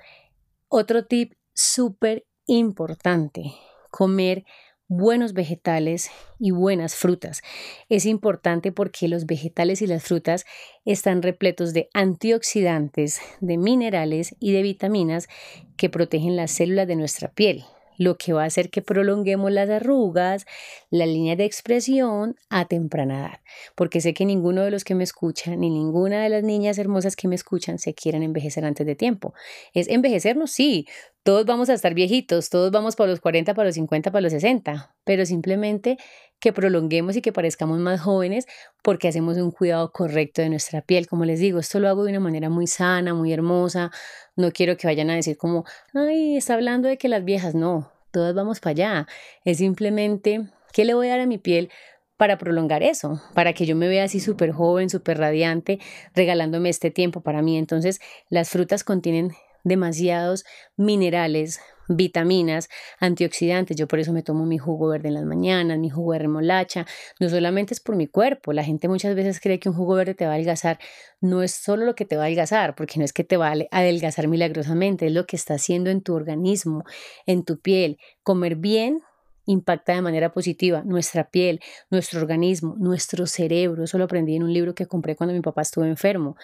Otro 0.70 1.06
tip 1.06 1.34
súper 1.54 2.26
importante, 2.47 3.54
comer 3.91 4.43
buenos 4.92 5.32
vegetales 5.32 6.12
y 6.38 6.52
buenas 6.52 6.96
frutas. 6.96 7.42
Es 7.88 8.06
importante 8.06 8.74
porque 8.74 9.08
los 9.08 9.26
vegetales 9.26 9.82
y 9.82 9.88
las 9.88 10.04
frutas 10.04 10.46
están 10.84 11.22
repletos 11.22 11.72
de 11.72 11.89
antioxidantes, 11.94 13.22
de 13.39 13.58
minerales 13.58 14.36
y 14.42 14.52
de 14.52 14.64
vitaminas 14.64 15.30
que 15.78 15.89
protegen 15.89 16.36
las 16.36 16.52
células 16.52 16.89
de 16.89 16.98
nuestra 16.98 17.30
piel 17.32 17.64
lo 18.02 18.18
que 18.18 18.34
va 18.34 18.43
a 18.43 18.47
hacer 18.47 18.72
que 18.72 18.82
prolonguemos 18.82 19.52
las 19.52 19.70
arrugas, 19.70 20.45
la 20.89 21.06
línea 21.06 21.36
de 21.36 21.45
expresión 21.45 22.36
a 22.49 22.66
temprana 22.66 23.20
edad. 23.20 23.39
Porque 23.76 24.02
sé 24.02 24.16
que 24.16 24.26
ninguno 24.26 24.64
de 24.64 24.72
los 24.72 24.84
que 24.84 24.95
me 24.95 25.04
escuchan, 25.04 25.60
ni 25.60 25.70
ninguna 25.70 26.24
de 26.24 26.30
las 26.30 26.43
niñas 26.43 26.80
hermosas 26.80 27.16
que 27.16 27.28
me 27.28 27.36
escuchan 27.36 27.78
se 27.78 27.93
quieren 27.93 28.24
envejecer 28.24 28.66
antes 28.66 28.88
de 28.88 28.95
tiempo. 28.95 29.36
Es 29.76 29.88
envejecernos, 29.88 30.49
sí, 30.52 30.88
todos 31.22 31.45
vamos 31.45 31.70
a 31.70 31.76
estar 31.76 31.93
viejitos, 31.93 32.49
todos 32.49 32.72
vamos 32.72 32.95
para 32.95 33.12
los 33.12 33.20
40, 33.20 33.54
para 33.54 33.68
los 33.68 33.76
50, 33.76 34.12
para 34.12 34.22
los 34.22 34.34
60, 34.34 34.95
pero 35.04 35.24
simplemente 35.28 35.97
que 36.42 36.52
prolonguemos 36.52 37.16
y 37.16 37.22
que 37.22 37.32
parezcamos 37.32 37.80
más 37.80 38.02
jóvenes 38.02 38.48
porque 38.84 39.08
hacemos 39.08 39.38
un 39.38 39.52
cuidado 39.52 39.92
correcto 39.92 40.42
de 40.42 40.50
nuestra 40.50 40.82
piel. 40.82 41.08
Como 41.08 41.24
les 41.24 41.39
digo, 41.39 41.60
esto 41.60 41.80
lo 41.80 41.88
hago 41.88 42.04
de 42.04 42.10
una 42.10 42.20
manera 42.20 42.50
muy 42.50 42.68
sana, 42.68 43.14
muy 43.14 43.32
hermosa. 43.32 43.92
No 44.36 44.52
quiero 44.52 44.76
que 44.76 44.88
vayan 44.88 45.10
a 45.10 45.16
decir 45.16 45.38
como, 45.38 45.64
ay, 45.94 46.36
está 46.36 46.56
hablando 46.56 46.89
de 46.89 46.98
que 46.98 47.08
las 47.08 47.24
viejas, 47.24 47.56
no, 47.56 47.92
todas 48.12 48.34
vamos 48.34 48.60
para 48.60 48.72
allá. 48.72 49.08
Es 49.46 49.60
simplemente, 49.60 50.50
¿qué 50.74 50.84
le 50.84 50.96
voy 50.96 51.08
a 51.08 51.12
dar 51.12 51.22
a 51.22 51.26
mi 51.28 51.38
piel 51.38 51.70
para 52.18 52.38
prolongar 52.38 52.84
eso, 52.84 53.20
para 53.34 53.54
que 53.54 53.66
yo 53.66 53.76
me 53.76 53.88
vea 53.88 54.04
así 54.04 54.20
súper 54.20 54.52
joven, 54.52 54.92
súper 54.92 55.18
radiante, 55.18 55.80
regalándome 56.14 56.70
este 56.70 56.92
tiempo 56.92 57.22
para 57.22 57.42
mí. 57.42 57.58
Entonces, 57.58 58.00
las 58.30 58.50
frutas 58.50 58.84
contienen 58.84 59.32
demasiados 59.64 60.46
minerales, 60.78 61.62
vitaminas, 61.96 62.70
antioxidantes. 63.00 63.78
Yo 63.78 63.88
por 63.88 64.00
eso 64.00 64.14
me 64.14 64.24
tomo 64.24 64.46
mi 64.46 64.58
jugo 64.58 64.89
verde 64.89 65.10
en 65.10 65.16
las 65.16 65.26
mañanas, 65.26 65.78
mi 65.80 65.89
jugo 65.89 66.14
de 66.14 66.20
remolacha. 66.20 66.86
No 67.20 67.30
solamente 67.30 67.74
es 67.74 67.80
por 67.80 67.96
mi 67.96 68.08
cuerpo. 68.08 68.54
La 68.54 68.64
gente 68.64 68.88
muchas 68.88 69.16
veces 69.16 69.39
cree 69.39 69.60
que 69.60 69.70
un 69.70 69.76
jugo 69.76 69.96
verde 69.96 70.14
te 70.14 70.26
va 70.26 70.32
a 70.32 70.34
adelgazar. 70.36 70.80
No 71.20 71.44
es 71.44 71.52
solo 71.52 71.86
lo 71.86 71.96
que 71.96 72.06
te 72.06 72.16
va 72.16 72.24
a 72.24 72.26
adelgazar, 72.26 72.76
porque 72.76 73.00
no 73.00 73.06
es 73.06 73.14
que 73.14 73.24
te 73.24 73.38
va 73.38 73.50
a 73.50 73.56
adelgazar 73.72 74.28
milagrosamente, 74.28 75.08
es 75.08 75.12
lo 75.14 75.26
que 75.26 75.36
está 75.36 75.56
haciendo 75.56 75.89
en 75.89 76.02
tu 76.02 76.14
organismo, 76.14 76.84
en 77.26 77.44
tu 77.44 77.60
piel. 77.60 77.98
Comer 78.24 78.56
bien 78.56 79.02
impacta 79.46 79.94
de 79.94 80.02
manera 80.02 80.32
positiva 80.32 80.84
nuestra 80.86 81.30
piel, 81.30 81.60
nuestro 81.89 82.22
organismo, 82.22 82.76
nuestro 82.78 83.26
cerebro. 83.26 83.84
Eso 83.84 83.98
lo 83.98 84.06
aprendí 84.06 84.36
en 84.36 84.44
un 84.44 84.54
libro 84.54 84.76
que 84.76 84.86
compré 84.86 85.16
cuando 85.16 85.34
mi 85.34 85.42
papá 85.42 85.62
estuvo 85.62 85.86
enfermo. 85.86 86.36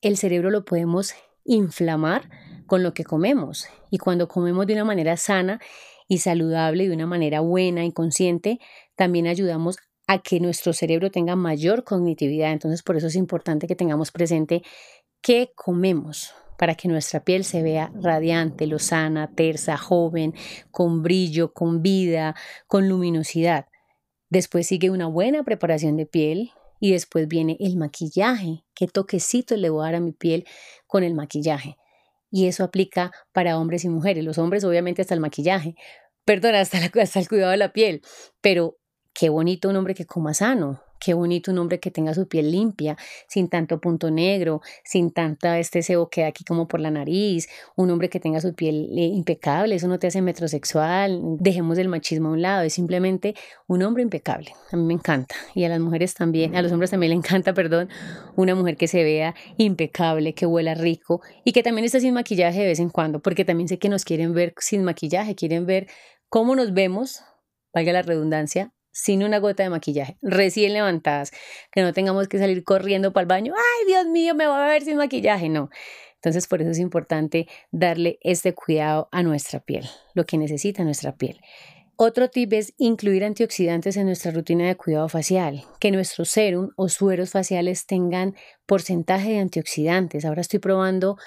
El 0.00 0.16
cerebro 0.16 0.50
lo 0.50 0.64
podemos 0.64 1.14
inflamar 1.44 2.28
con 2.66 2.82
lo 2.82 2.94
que 2.94 3.04
comemos. 3.04 3.66
Y 3.90 3.98
cuando 3.98 4.28
comemos 4.28 4.66
de 4.66 4.74
una 4.74 4.84
manera 4.84 5.16
sana 5.16 5.60
y 6.08 6.18
saludable, 6.18 6.88
de 6.88 6.94
una 6.94 7.06
manera 7.06 7.40
buena 7.40 7.84
y 7.84 7.92
consciente, 7.92 8.58
también 8.96 9.26
ayudamos 9.26 9.76
a 10.06 10.18
que 10.18 10.40
nuestro 10.40 10.72
cerebro 10.72 11.10
tenga 11.10 11.36
mayor 11.36 11.84
cognitividad. 11.84 12.52
Entonces, 12.52 12.82
por 12.82 12.96
eso 12.96 13.06
es 13.06 13.16
importante 13.16 13.66
que 13.66 13.76
tengamos 13.76 14.10
presente 14.10 14.62
qué 15.22 15.52
comemos 15.54 16.34
para 16.58 16.74
que 16.74 16.88
nuestra 16.88 17.24
piel 17.24 17.44
se 17.44 17.62
vea 17.62 17.90
radiante, 17.94 18.66
lozana, 18.66 19.30
tersa, 19.34 19.76
joven, 19.76 20.34
con 20.70 21.02
brillo, 21.02 21.52
con 21.52 21.82
vida, 21.82 22.34
con 22.66 22.88
luminosidad. 22.88 23.66
Después 24.30 24.66
sigue 24.66 24.90
una 24.90 25.06
buena 25.06 25.42
preparación 25.42 25.96
de 25.96 26.06
piel, 26.06 26.52
y 26.80 26.92
después 26.92 27.28
viene 27.28 27.56
el 27.60 27.76
maquillaje. 27.76 28.64
¿Qué 28.74 28.86
toquecito 28.86 29.56
le 29.56 29.70
voy 29.70 29.82
a 29.82 29.86
dar 29.86 29.94
a 29.96 30.00
mi 30.00 30.12
piel 30.12 30.46
con 30.86 31.02
el 31.02 31.14
maquillaje? 31.14 31.76
Y 32.30 32.46
eso 32.46 32.64
aplica 32.64 33.12
para 33.32 33.58
hombres 33.58 33.84
y 33.84 33.88
mujeres. 33.88 34.24
Los 34.24 34.38
hombres 34.38 34.64
obviamente 34.64 35.02
hasta 35.02 35.14
el 35.14 35.20
maquillaje, 35.20 35.76
perdón, 36.24 36.54
hasta, 36.54 36.78
hasta 37.00 37.20
el 37.20 37.28
cuidado 37.28 37.52
de 37.52 37.56
la 37.56 37.72
piel. 37.72 38.02
Pero 38.40 38.78
qué 39.12 39.28
bonito 39.28 39.68
un 39.68 39.76
hombre 39.76 39.94
que 39.94 40.06
coma 40.06 40.34
sano, 40.34 40.82
Qué 41.00 41.14
bonito 41.14 41.50
un 41.50 41.58
hombre 41.58 41.80
que 41.80 41.90
tenga 41.90 42.14
su 42.14 42.26
piel 42.28 42.50
limpia, 42.50 42.96
sin 43.28 43.48
tanto 43.48 43.80
punto 43.80 44.10
negro, 44.10 44.62
sin 44.84 45.10
tanta 45.10 45.58
este 45.58 45.82
sebo 45.82 46.08
que 46.08 46.24
aquí 46.24 46.44
como 46.44 46.66
por 46.66 46.80
la 46.80 46.90
nariz, 46.90 47.48
un 47.76 47.90
hombre 47.90 48.08
que 48.08 48.20
tenga 48.20 48.40
su 48.40 48.54
piel 48.54 48.88
eh, 48.96 49.06
impecable, 49.06 49.74
eso 49.74 49.88
no 49.88 49.98
te 49.98 50.06
hace 50.06 50.22
metrosexual, 50.22 51.20
dejemos 51.38 51.78
el 51.78 51.88
machismo 51.88 52.28
a 52.28 52.32
un 52.32 52.42
lado, 52.42 52.62
es 52.62 52.72
simplemente 52.74 53.34
un 53.66 53.82
hombre 53.82 54.02
impecable. 54.02 54.52
A 54.72 54.76
mí 54.76 54.84
me 54.84 54.94
encanta 54.94 55.34
y 55.54 55.64
a 55.64 55.68
las 55.68 55.80
mujeres 55.80 56.14
también, 56.14 56.56
a 56.56 56.62
los 56.62 56.72
hombres 56.72 56.90
también 56.90 57.10
le 57.10 57.16
encanta, 57.16 57.54
perdón, 57.54 57.88
una 58.36 58.54
mujer 58.54 58.76
que 58.76 58.88
se 58.88 59.04
vea 59.04 59.34
impecable, 59.56 60.34
que 60.34 60.46
huela 60.46 60.74
rico 60.74 61.20
y 61.44 61.52
que 61.52 61.62
también 61.62 61.84
esté 61.84 62.00
sin 62.00 62.14
maquillaje 62.14 62.60
de 62.60 62.66
vez 62.66 62.80
en 62.80 62.90
cuando, 62.90 63.20
porque 63.20 63.44
también 63.44 63.68
sé 63.68 63.78
que 63.78 63.88
nos 63.88 64.04
quieren 64.04 64.32
ver 64.32 64.54
sin 64.58 64.84
maquillaje, 64.84 65.34
quieren 65.34 65.66
ver 65.66 65.86
cómo 66.28 66.56
nos 66.56 66.74
vemos, 66.74 67.22
valga 67.72 67.92
la 67.92 68.02
redundancia, 68.02 68.73
sin 68.94 69.24
una 69.24 69.38
gota 69.38 69.64
de 69.64 69.70
maquillaje, 69.70 70.16
recién 70.22 70.72
levantadas, 70.72 71.32
que 71.72 71.82
no 71.82 71.92
tengamos 71.92 72.28
que 72.28 72.38
salir 72.38 72.62
corriendo 72.64 73.12
para 73.12 73.22
el 73.22 73.28
baño, 73.28 73.52
ay 73.54 73.86
Dios 73.86 74.06
mío, 74.06 74.34
me 74.34 74.46
voy 74.46 74.56
a 74.56 74.68
ver 74.68 74.82
sin 74.82 74.96
maquillaje, 74.96 75.48
no. 75.48 75.68
Entonces 76.14 76.46
por 76.46 76.62
eso 76.62 76.70
es 76.70 76.78
importante 76.78 77.48
darle 77.70 78.18
este 78.22 78.54
cuidado 78.54 79.08
a 79.12 79.22
nuestra 79.22 79.60
piel, 79.60 79.84
lo 80.14 80.24
que 80.24 80.38
necesita 80.38 80.84
nuestra 80.84 81.16
piel. 81.16 81.40
Otro 81.96 82.28
tip 82.28 82.52
es 82.54 82.74
incluir 82.76 83.24
antioxidantes 83.24 83.96
en 83.96 84.06
nuestra 84.06 84.32
rutina 84.32 84.66
de 84.66 84.76
cuidado 84.76 85.08
facial, 85.08 85.64
que 85.78 85.92
nuestros 85.92 86.28
serum 86.28 86.70
o 86.76 86.88
sueros 86.88 87.30
faciales 87.30 87.86
tengan 87.86 88.34
porcentaje 88.66 89.30
de 89.30 89.38
antioxidantes. 89.38 90.24
Ahora 90.24 90.40
estoy 90.40 90.58
probando 90.58 91.18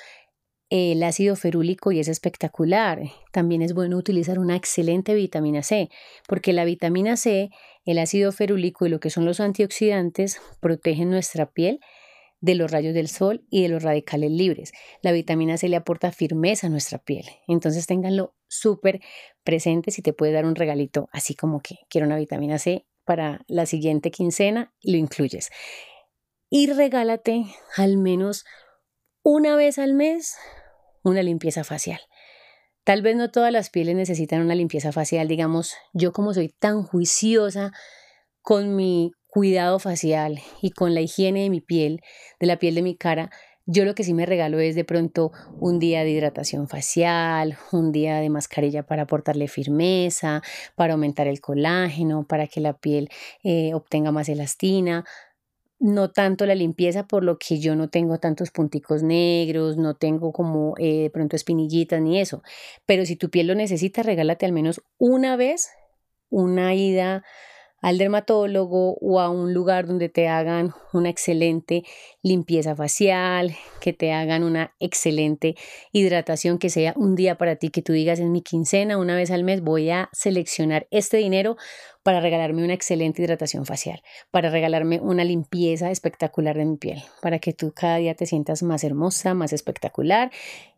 el 0.69 1.01
ácido 1.03 1.35
ferúlico 1.35 1.91
y 1.91 1.99
es 1.99 2.07
espectacular. 2.07 3.01
También 3.31 3.61
es 3.61 3.73
bueno 3.73 3.97
utilizar 3.97 4.39
una 4.39 4.55
excelente 4.55 5.13
vitamina 5.13 5.63
C, 5.63 5.89
porque 6.27 6.53
la 6.53 6.65
vitamina 6.65 7.15
C, 7.15 7.49
el 7.85 7.99
ácido 7.99 8.31
ferúlico 8.31 8.85
y 8.85 8.89
lo 8.89 8.99
que 8.99 9.09
son 9.09 9.25
los 9.25 9.39
antioxidantes 9.39 10.41
protegen 10.59 11.09
nuestra 11.09 11.51
piel 11.51 11.79
de 12.39 12.55
los 12.55 12.69
rayos 12.69 12.93
del 12.93 13.07
sol 13.07 13.45
y 13.49 13.63
de 13.63 13.69
los 13.69 13.81
radicales 13.81 14.31
libres. 14.31 14.71
La 15.01 15.11
vitamina 15.11 15.57
C 15.57 15.69
le 15.69 15.77
aporta 15.77 16.11
firmeza 16.11 16.67
a 16.67 16.69
nuestra 16.69 16.99
piel. 16.99 17.25
Entonces 17.47 17.87
ténganlo 17.87 18.35
súper 18.47 18.99
presente 19.43 19.91
si 19.91 20.01
te 20.01 20.13
puede 20.13 20.33
dar 20.33 20.45
un 20.45 20.55
regalito 20.55 21.09
así 21.11 21.33
como 21.33 21.61
que 21.61 21.79
quiero 21.89 22.05
una 22.05 22.17
vitamina 22.17 22.59
C 22.59 22.85
para 23.05 23.41
la 23.47 23.65
siguiente 23.65 24.11
quincena, 24.11 24.73
lo 24.83 24.97
incluyes. 24.97 25.49
Y 26.49 26.71
regálate 26.71 27.45
al 27.77 27.97
menos 27.97 28.45
una 29.23 29.55
vez 29.55 29.79
al 29.79 29.93
mes 29.93 30.37
una 31.09 31.23
limpieza 31.23 31.63
facial. 31.63 31.99
Tal 32.83 33.01
vez 33.01 33.15
no 33.15 33.31
todas 33.31 33.51
las 33.51 33.69
pieles 33.69 33.95
necesitan 33.95 34.41
una 34.41 34.55
limpieza 34.55 34.91
facial, 34.91 35.27
digamos, 35.27 35.75
yo 35.93 36.13
como 36.13 36.33
soy 36.33 36.49
tan 36.49 36.83
juiciosa 36.83 37.71
con 38.41 38.75
mi 38.75 39.11
cuidado 39.27 39.77
facial 39.77 40.39
y 40.61 40.71
con 40.71 40.93
la 40.93 41.01
higiene 41.01 41.43
de 41.43 41.49
mi 41.49 41.59
piel, 41.59 42.01
de 42.39 42.47
la 42.47 42.59
piel 42.59 42.75
de 42.75 42.81
mi 42.81 42.95
cara, 42.95 43.29
yo 43.69 43.83
lo 43.83 43.95
que 43.95 44.05
sí 44.05 44.13
me 44.13 44.25
regalo 44.25 44.59
es 44.61 44.75
de 44.75 44.85
pronto 44.85 45.33
un 45.59 45.77
día 45.77 46.05
de 46.05 46.11
hidratación 46.11 46.69
facial, 46.69 47.57
un 47.73 47.91
día 47.91 48.19
de 48.19 48.29
mascarilla 48.29 48.83
para 48.83 49.01
aportarle 49.01 49.49
firmeza, 49.49 50.41
para 50.75 50.93
aumentar 50.93 51.27
el 51.27 51.41
colágeno, 51.41 52.25
para 52.25 52.47
que 52.47 52.61
la 52.61 52.77
piel 52.77 53.09
eh, 53.43 53.73
obtenga 53.73 54.13
más 54.13 54.29
elastina 54.29 55.03
no 55.79 56.11
tanto 56.11 56.45
la 56.45 56.55
limpieza, 56.55 57.07
por 57.07 57.23
lo 57.23 57.37
que 57.37 57.59
yo 57.59 57.75
no 57.75 57.89
tengo 57.89 58.17
tantos 58.17 58.51
punticos 58.51 59.03
negros, 59.03 59.77
no 59.77 59.95
tengo 59.95 60.31
como 60.31 60.73
eh, 60.77 61.03
de 61.03 61.09
pronto 61.09 61.35
espinillitas 61.35 62.01
ni 62.01 62.19
eso. 62.19 62.41
Pero 62.85 63.05
si 63.05 63.15
tu 63.15 63.29
piel 63.29 63.47
lo 63.47 63.55
necesita, 63.55 64.03
regálate 64.03 64.45
al 64.45 64.53
menos 64.53 64.81
una 64.97 65.35
vez 65.35 65.69
una 66.29 66.73
ida 66.73 67.23
al 67.81 67.97
dermatólogo 67.97 68.97
o 68.99 69.19
a 69.19 69.29
un 69.29 69.53
lugar 69.53 69.85
donde 69.85 70.09
te 70.09 70.27
hagan 70.27 70.73
una 70.93 71.09
excelente 71.09 71.83
limpieza 72.23 72.75
facial, 72.75 73.55
que 73.81 73.93
te 73.93 74.11
hagan 74.11 74.43
una 74.43 74.73
excelente 74.79 75.55
hidratación, 75.91 76.57
que 76.57 76.69
sea 76.69 76.93
un 76.95 77.15
día 77.15 77.37
para 77.37 77.55
ti, 77.57 77.69
que 77.69 77.81
tú 77.81 77.93
digas 77.93 78.19
en 78.19 78.31
mi 78.31 78.41
quincena, 78.41 78.97
una 78.97 79.15
vez 79.15 79.31
al 79.31 79.43
mes 79.43 79.61
voy 79.61 79.89
a 79.91 80.09
seleccionar 80.11 80.87
este 80.89 81.17
dinero 81.17 81.55
para 82.07 82.21
regalarme 82.21 82.63
una 82.63 82.73
excelente 82.73 83.21
hidratación 83.21 83.65
facial, 83.65 84.01
para 84.31 84.49
regalarme 84.49 85.01
una 85.01 85.25
limpieza 85.25 85.91
espectacular 85.91 86.55
de 86.55 86.63
mi 86.63 86.77
piel, 86.77 87.03
para 87.21 87.39
que 87.39 87.51
tú 87.51 87.73
cada 87.73 87.97
día 87.97 88.15
te 88.15 88.25
sientas 88.25 88.63
más 88.63 88.85
hermosa, 88.85 89.33
más 89.33 89.51
espectacular 89.51 90.31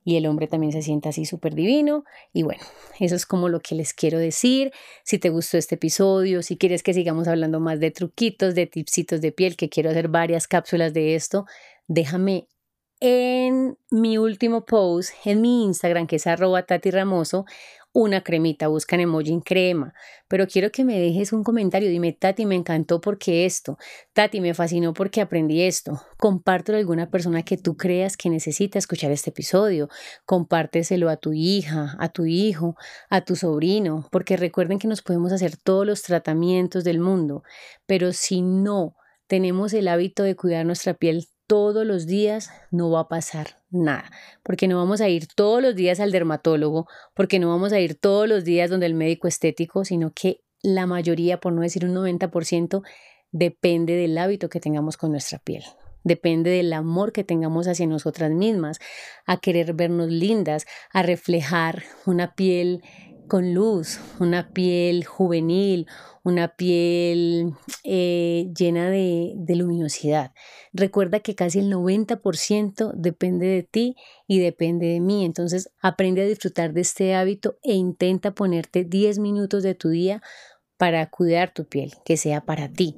y 0.04 0.18
el 0.18 0.26
hombre 0.26 0.48
también 0.48 0.72
se 0.72 0.82
sienta 0.82 1.10
así 1.10 1.26
súper 1.26 1.54
divino. 1.54 2.04
Y 2.34 2.42
bueno, 2.42 2.64
eso 3.00 3.16
es 3.16 3.28
como 3.28 3.48
lo 3.48 3.60
que 3.60 3.76
les 3.76 3.94
quiero 3.94 4.18
decir. 4.18 4.72
Si 5.04 5.20
te 5.20 5.30
gustó 5.30 5.60
este 5.60 5.76
episodio, 5.76 6.42
si 6.42 6.58
quieres 6.58 6.82
que 6.82 6.96
sigamos 6.96 7.28
hablando 7.28 7.60
más 7.60 7.80
de 7.80 7.92
truquitos, 7.92 8.56
de 8.56 8.66
tipsitos 8.66 9.22
de 9.22 9.32
piel, 9.32 9.56
que 9.56 9.70
quiero 9.70 9.92
hacer 9.92 10.08
varias 10.08 10.48
cápsulas 10.48 10.96
de 10.96 11.14
esto, 11.14 11.46
déjame 11.88 12.48
en 13.02 13.78
mi 13.92 14.18
último 14.18 14.66
post 14.66 15.14
en 15.26 15.42
mi 15.42 15.64
Instagram, 15.64 16.08
que 16.08 16.18
es 16.18 16.28
arroba 16.28 16.64
Tati 16.64 16.92
Ramoso, 16.92 17.46
una 18.00 18.22
cremita, 18.22 18.70
buscan 18.70 19.02
emoji 19.02 19.42
crema, 19.42 19.94
pero 20.30 20.48
quiero 20.48 20.72
que 20.72 20.86
me 20.86 20.98
dejes 20.98 21.34
un 21.34 21.44
comentario, 21.44 21.90
dime, 21.90 22.14
Tati, 22.14 22.46
me 22.46 22.56
encantó 22.56 23.02
porque 23.02 23.46
esto, 23.46 23.78
Tati, 24.14 24.40
me 24.40 24.54
fascinó 24.54 24.94
porque 24.94 25.20
aprendí 25.20 25.64
esto, 25.64 26.02
compártelo 26.18 26.78
a 26.78 26.80
alguna 26.80 27.10
persona 27.10 27.44
que 27.44 27.58
tú 27.58 27.76
creas 27.76 28.16
que 28.16 28.30
necesita 28.30 28.80
escuchar 28.80 29.12
este 29.12 29.32
episodio, 29.32 29.90
compárteselo 30.26 31.10
a 31.10 31.18
tu 31.18 31.34
hija, 31.34 31.98
a 32.00 32.08
tu 32.08 32.26
hijo, 32.26 32.78
a 33.10 33.22
tu 33.22 33.36
sobrino, 33.36 34.08
porque 34.12 34.38
recuerden 34.38 34.80
que 34.80 34.88
nos 34.88 35.02
podemos 35.02 35.34
hacer 35.34 35.58
todos 35.58 35.86
los 35.86 36.02
tratamientos 36.02 36.86
del 36.86 37.00
mundo, 37.00 37.44
pero 37.86 38.14
si 38.14 38.42
no 38.42 38.96
tenemos 39.28 39.74
el 39.74 39.90
hábito 39.90 40.24
de 40.24 40.38
cuidar 40.38 40.66
nuestra 40.66 40.94
piel 40.94 41.28
todos 41.50 41.84
los 41.84 42.06
días, 42.06 42.52
no 42.70 42.92
va 42.92 43.00
a 43.00 43.08
pasar 43.08 43.60
nada, 43.72 44.12
porque 44.44 44.68
no 44.68 44.78
vamos 44.78 45.02
a 45.02 45.10
ir 45.10 45.26
todos 45.26 45.64
los 45.64 45.76
días 45.76 46.00
al 46.00 46.12
dermatólogo, 46.12 46.88
porque 47.16 47.40
no 47.40 47.50
vamos 47.50 47.74
a 47.74 47.80
ir 47.80 47.96
todos 47.96 48.30
los 48.30 48.44
días 48.44 48.70
donde 48.70 48.86
el 48.86 48.94
médico 48.94 49.28
estético, 49.28 49.84
sino 49.84 50.14
que 50.14 50.44
la 50.62 50.86
mayoría, 50.86 51.40
por 51.40 51.52
no 51.54 51.64
decir 51.64 51.86
un 51.86 51.96
90%, 51.96 52.84
depende 53.32 53.96
del 53.96 54.16
hábito 54.20 54.48
que 54.48 54.60
tengamos 54.60 54.96
con 54.96 55.10
nuestra 55.10 55.40
piel. 55.40 55.64
Depende 56.04 56.52
del 56.52 56.72
amor 56.72 57.14
que 57.14 57.24
tengamos 57.24 57.68
hacia 57.68 57.88
nosotras 57.88 58.30
mismas, 58.30 58.78
a 59.26 59.38
querer 59.38 59.74
vernos 59.74 60.10
lindas, 60.10 60.68
a 60.94 61.02
reflejar 61.02 61.82
una 62.06 62.36
piel 62.36 62.84
con 63.30 63.54
luz, 63.54 64.02
una 64.20 64.52
piel 64.52 65.06
juvenil, 65.06 65.88
una 66.24 66.56
piel 66.56 67.54
eh, 67.86 68.52
llena 68.54 68.90
de, 68.90 69.36
luminosidad. 69.56 70.34
Recuerda 70.74 71.22
que 71.22 71.36
casi 71.36 71.60
el 71.60 71.72
90% 71.72 72.92
depende 72.94 73.48
de 73.48 73.64
ti 73.64 73.96
y 74.28 74.40
depende 74.40 74.88
de 74.88 75.00
mí. 75.00 75.24
Entonces 75.24 75.72
aprende 75.80 76.24
a 76.24 76.26
disfrutar 76.26 76.74
de 76.74 76.82
este 76.82 77.16
hábito 77.16 77.58
e 77.64 77.74
intenta 77.74 78.32
ponerte 78.32 78.84
10 78.84 79.20
minutos 79.20 79.64
de 79.64 79.76
tu 79.76 79.90
día 79.90 80.22
para 80.78 81.10
cuidar 81.10 81.54
tu 81.54 81.66
piel, 81.66 81.94
que 82.04 82.18
sea 82.18 82.42
para 82.42 82.68
ti. 82.68 82.98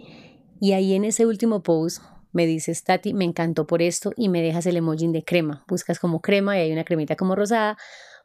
Y 0.59 0.71
ahí 0.71 0.93
en 0.93 1.05
ese 1.05 1.27
último 1.27 1.61
post 1.61 2.01
me 2.31 2.45
dices, 2.45 2.83
Tati, 2.83 3.13
me 3.13 3.25
encantó 3.25 3.67
por 3.67 3.81
esto 3.81 4.13
y 4.15 4.29
me 4.29 4.41
dejas 4.41 4.65
el 4.65 4.77
emoji 4.77 5.11
de 5.11 5.23
crema. 5.23 5.65
Buscas 5.67 5.99
como 5.99 6.21
crema 6.21 6.57
y 6.57 6.61
hay 6.61 6.71
una 6.71 6.85
cremita 6.85 7.15
como 7.15 7.35
rosada 7.35 7.77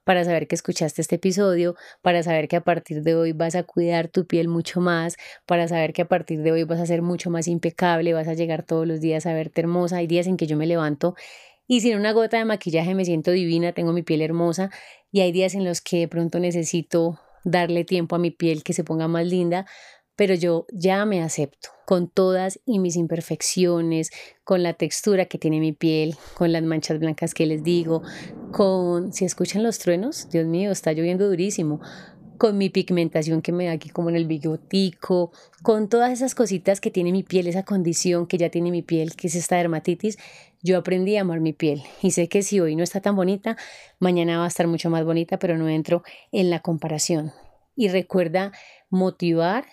para 0.06 0.24
saber 0.24 0.46
que 0.46 0.54
escuchaste 0.54 1.02
este 1.02 1.16
episodio, 1.16 1.74
para 2.00 2.22
saber 2.22 2.46
que 2.46 2.54
a 2.54 2.60
partir 2.60 3.02
de 3.02 3.16
hoy 3.16 3.32
vas 3.32 3.56
a 3.56 3.64
cuidar 3.64 4.06
tu 4.06 4.24
piel 4.24 4.46
mucho 4.46 4.80
más, 4.80 5.16
para 5.46 5.66
saber 5.66 5.92
que 5.92 6.02
a 6.02 6.06
partir 6.06 6.42
de 6.42 6.52
hoy 6.52 6.62
vas 6.62 6.78
a 6.78 6.86
ser 6.86 7.02
mucho 7.02 7.28
más 7.28 7.48
impecable, 7.48 8.14
vas 8.14 8.28
a 8.28 8.34
llegar 8.34 8.62
todos 8.62 8.86
los 8.86 9.00
días 9.00 9.26
a 9.26 9.34
verte 9.34 9.62
hermosa. 9.62 9.96
Hay 9.96 10.06
días 10.06 10.28
en 10.28 10.36
que 10.36 10.46
yo 10.46 10.56
me 10.56 10.68
levanto 10.68 11.16
y 11.66 11.80
sin 11.80 11.96
una 11.96 12.12
gota 12.12 12.38
de 12.38 12.44
maquillaje 12.44 12.94
me 12.94 13.04
siento 13.04 13.32
divina, 13.32 13.72
tengo 13.72 13.92
mi 13.92 14.04
piel 14.04 14.22
hermosa 14.22 14.70
y 15.10 15.22
hay 15.22 15.32
días 15.32 15.56
en 15.56 15.64
los 15.64 15.80
que 15.80 15.98
de 15.98 16.06
pronto 16.06 16.38
necesito 16.38 17.18
darle 17.42 17.84
tiempo 17.84 18.14
a 18.14 18.20
mi 18.20 18.30
piel 18.30 18.62
que 18.62 18.74
se 18.74 18.84
ponga 18.84 19.08
más 19.08 19.26
linda, 19.26 19.66
pero 20.16 20.34
yo 20.34 20.66
ya 20.72 21.04
me 21.04 21.22
acepto 21.22 21.68
con 21.84 22.08
todas 22.08 22.58
y 22.66 22.80
mis 22.80 22.96
imperfecciones, 22.96 24.10
con 24.42 24.62
la 24.62 24.72
textura 24.72 25.26
que 25.26 25.38
tiene 25.38 25.60
mi 25.60 25.72
piel, 25.72 26.16
con 26.34 26.52
las 26.52 26.62
manchas 26.62 26.98
blancas 26.98 27.32
que 27.32 27.46
les 27.46 27.62
digo, 27.62 28.02
con, 28.50 29.12
si 29.12 29.24
escuchan 29.24 29.62
los 29.62 29.78
truenos, 29.78 30.28
Dios 30.30 30.46
mío, 30.46 30.72
está 30.72 30.92
lloviendo 30.92 31.28
durísimo, 31.28 31.80
con 32.38 32.58
mi 32.58 32.68
pigmentación 32.70 33.40
que 33.40 33.52
me 33.52 33.66
da 33.66 33.72
aquí 33.72 33.88
como 33.88 34.10
en 34.10 34.16
el 34.16 34.26
bigotico, 34.26 35.32
con 35.62 35.88
todas 35.88 36.12
esas 36.12 36.34
cositas 36.34 36.80
que 36.80 36.90
tiene 36.90 37.12
mi 37.12 37.22
piel, 37.22 37.46
esa 37.46 37.64
condición 37.64 38.26
que 38.26 38.38
ya 38.38 38.50
tiene 38.50 38.70
mi 38.70 38.82
piel, 38.82 39.14
que 39.16 39.28
es 39.28 39.34
esta 39.34 39.56
dermatitis, 39.56 40.18
yo 40.62 40.78
aprendí 40.78 41.16
a 41.16 41.22
amar 41.22 41.40
mi 41.40 41.52
piel 41.52 41.82
y 42.02 42.10
sé 42.10 42.28
que 42.28 42.42
si 42.42 42.60
hoy 42.60 42.76
no 42.76 42.82
está 42.82 43.00
tan 43.00 43.16
bonita, 43.16 43.56
mañana 43.98 44.38
va 44.38 44.44
a 44.44 44.48
estar 44.48 44.66
mucho 44.66 44.90
más 44.90 45.04
bonita, 45.04 45.38
pero 45.38 45.56
no 45.56 45.68
entro 45.68 46.02
en 46.32 46.50
la 46.50 46.60
comparación. 46.60 47.32
Y 47.74 47.88
recuerda 47.88 48.52
motivar 48.90 49.64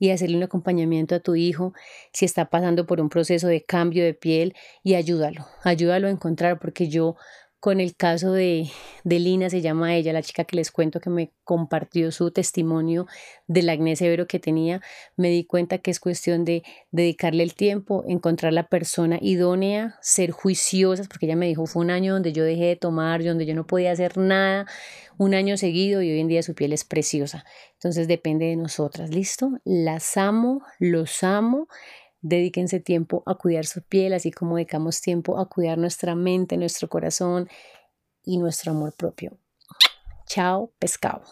y 0.00 0.10
hacerle 0.10 0.38
un 0.38 0.42
acompañamiento 0.42 1.14
a 1.14 1.20
tu 1.20 1.36
hijo 1.36 1.72
si 2.12 2.24
está 2.24 2.50
pasando 2.50 2.86
por 2.86 3.00
un 3.00 3.08
proceso 3.08 3.46
de 3.46 3.62
cambio 3.62 4.02
de 4.02 4.14
piel 4.14 4.56
y 4.82 4.94
ayúdalo, 4.94 5.46
ayúdalo 5.62 6.08
a 6.08 6.10
encontrar 6.10 6.58
porque 6.58 6.88
yo 6.88 7.14
con 7.60 7.78
el 7.78 7.94
caso 7.94 8.32
de, 8.32 8.70
de, 9.04 9.18
Lina, 9.18 9.50
se 9.50 9.60
llama 9.60 9.94
ella, 9.94 10.14
la 10.14 10.22
chica 10.22 10.44
que 10.44 10.56
les 10.56 10.70
cuento 10.70 10.98
que 10.98 11.10
me 11.10 11.30
compartió 11.44 12.10
su 12.10 12.30
testimonio 12.30 13.06
del 13.46 13.68
acné 13.68 13.96
severo 13.96 14.26
que 14.26 14.38
tenía, 14.38 14.80
me 15.16 15.28
di 15.28 15.44
cuenta 15.44 15.76
que 15.76 15.90
es 15.90 16.00
cuestión 16.00 16.46
de 16.46 16.62
dedicarle 16.90 17.42
el 17.42 17.54
tiempo, 17.54 18.02
encontrar 18.08 18.54
la 18.54 18.66
persona 18.68 19.18
idónea, 19.20 19.98
ser 20.00 20.30
juiciosas, 20.30 21.06
porque 21.06 21.26
ella 21.26 21.36
me 21.36 21.46
dijo, 21.46 21.66
fue 21.66 21.82
un 21.82 21.90
año 21.90 22.14
donde 22.14 22.32
yo 22.32 22.44
dejé 22.44 22.64
de 22.64 22.76
tomar, 22.76 23.22
donde 23.22 23.44
yo 23.44 23.54
no 23.54 23.66
podía 23.66 23.92
hacer 23.92 24.16
nada, 24.16 24.66
un 25.18 25.34
año 25.34 25.58
seguido 25.58 26.00
y 26.00 26.10
hoy 26.10 26.20
en 26.20 26.28
día 26.28 26.42
su 26.42 26.54
piel 26.54 26.72
es 26.72 26.84
preciosa. 26.84 27.44
Entonces 27.74 28.08
depende 28.08 28.46
de 28.46 28.56
nosotras, 28.56 29.10
¿listo? 29.10 29.58
Las 29.64 30.16
amo, 30.16 30.62
los 30.78 31.22
amo 31.22 31.68
Dedíquense 32.22 32.80
tiempo 32.80 33.22
a 33.26 33.34
cuidar 33.34 33.66
su 33.66 33.82
piel, 33.82 34.12
así 34.12 34.30
como 34.30 34.56
dedicamos 34.56 35.00
tiempo 35.00 35.38
a 35.38 35.48
cuidar 35.48 35.78
nuestra 35.78 36.14
mente, 36.14 36.56
nuestro 36.56 36.88
corazón 36.88 37.48
y 38.24 38.38
nuestro 38.38 38.72
amor 38.72 38.92
propio. 38.94 39.38
Chao, 40.26 40.70
pescado. 40.78 41.22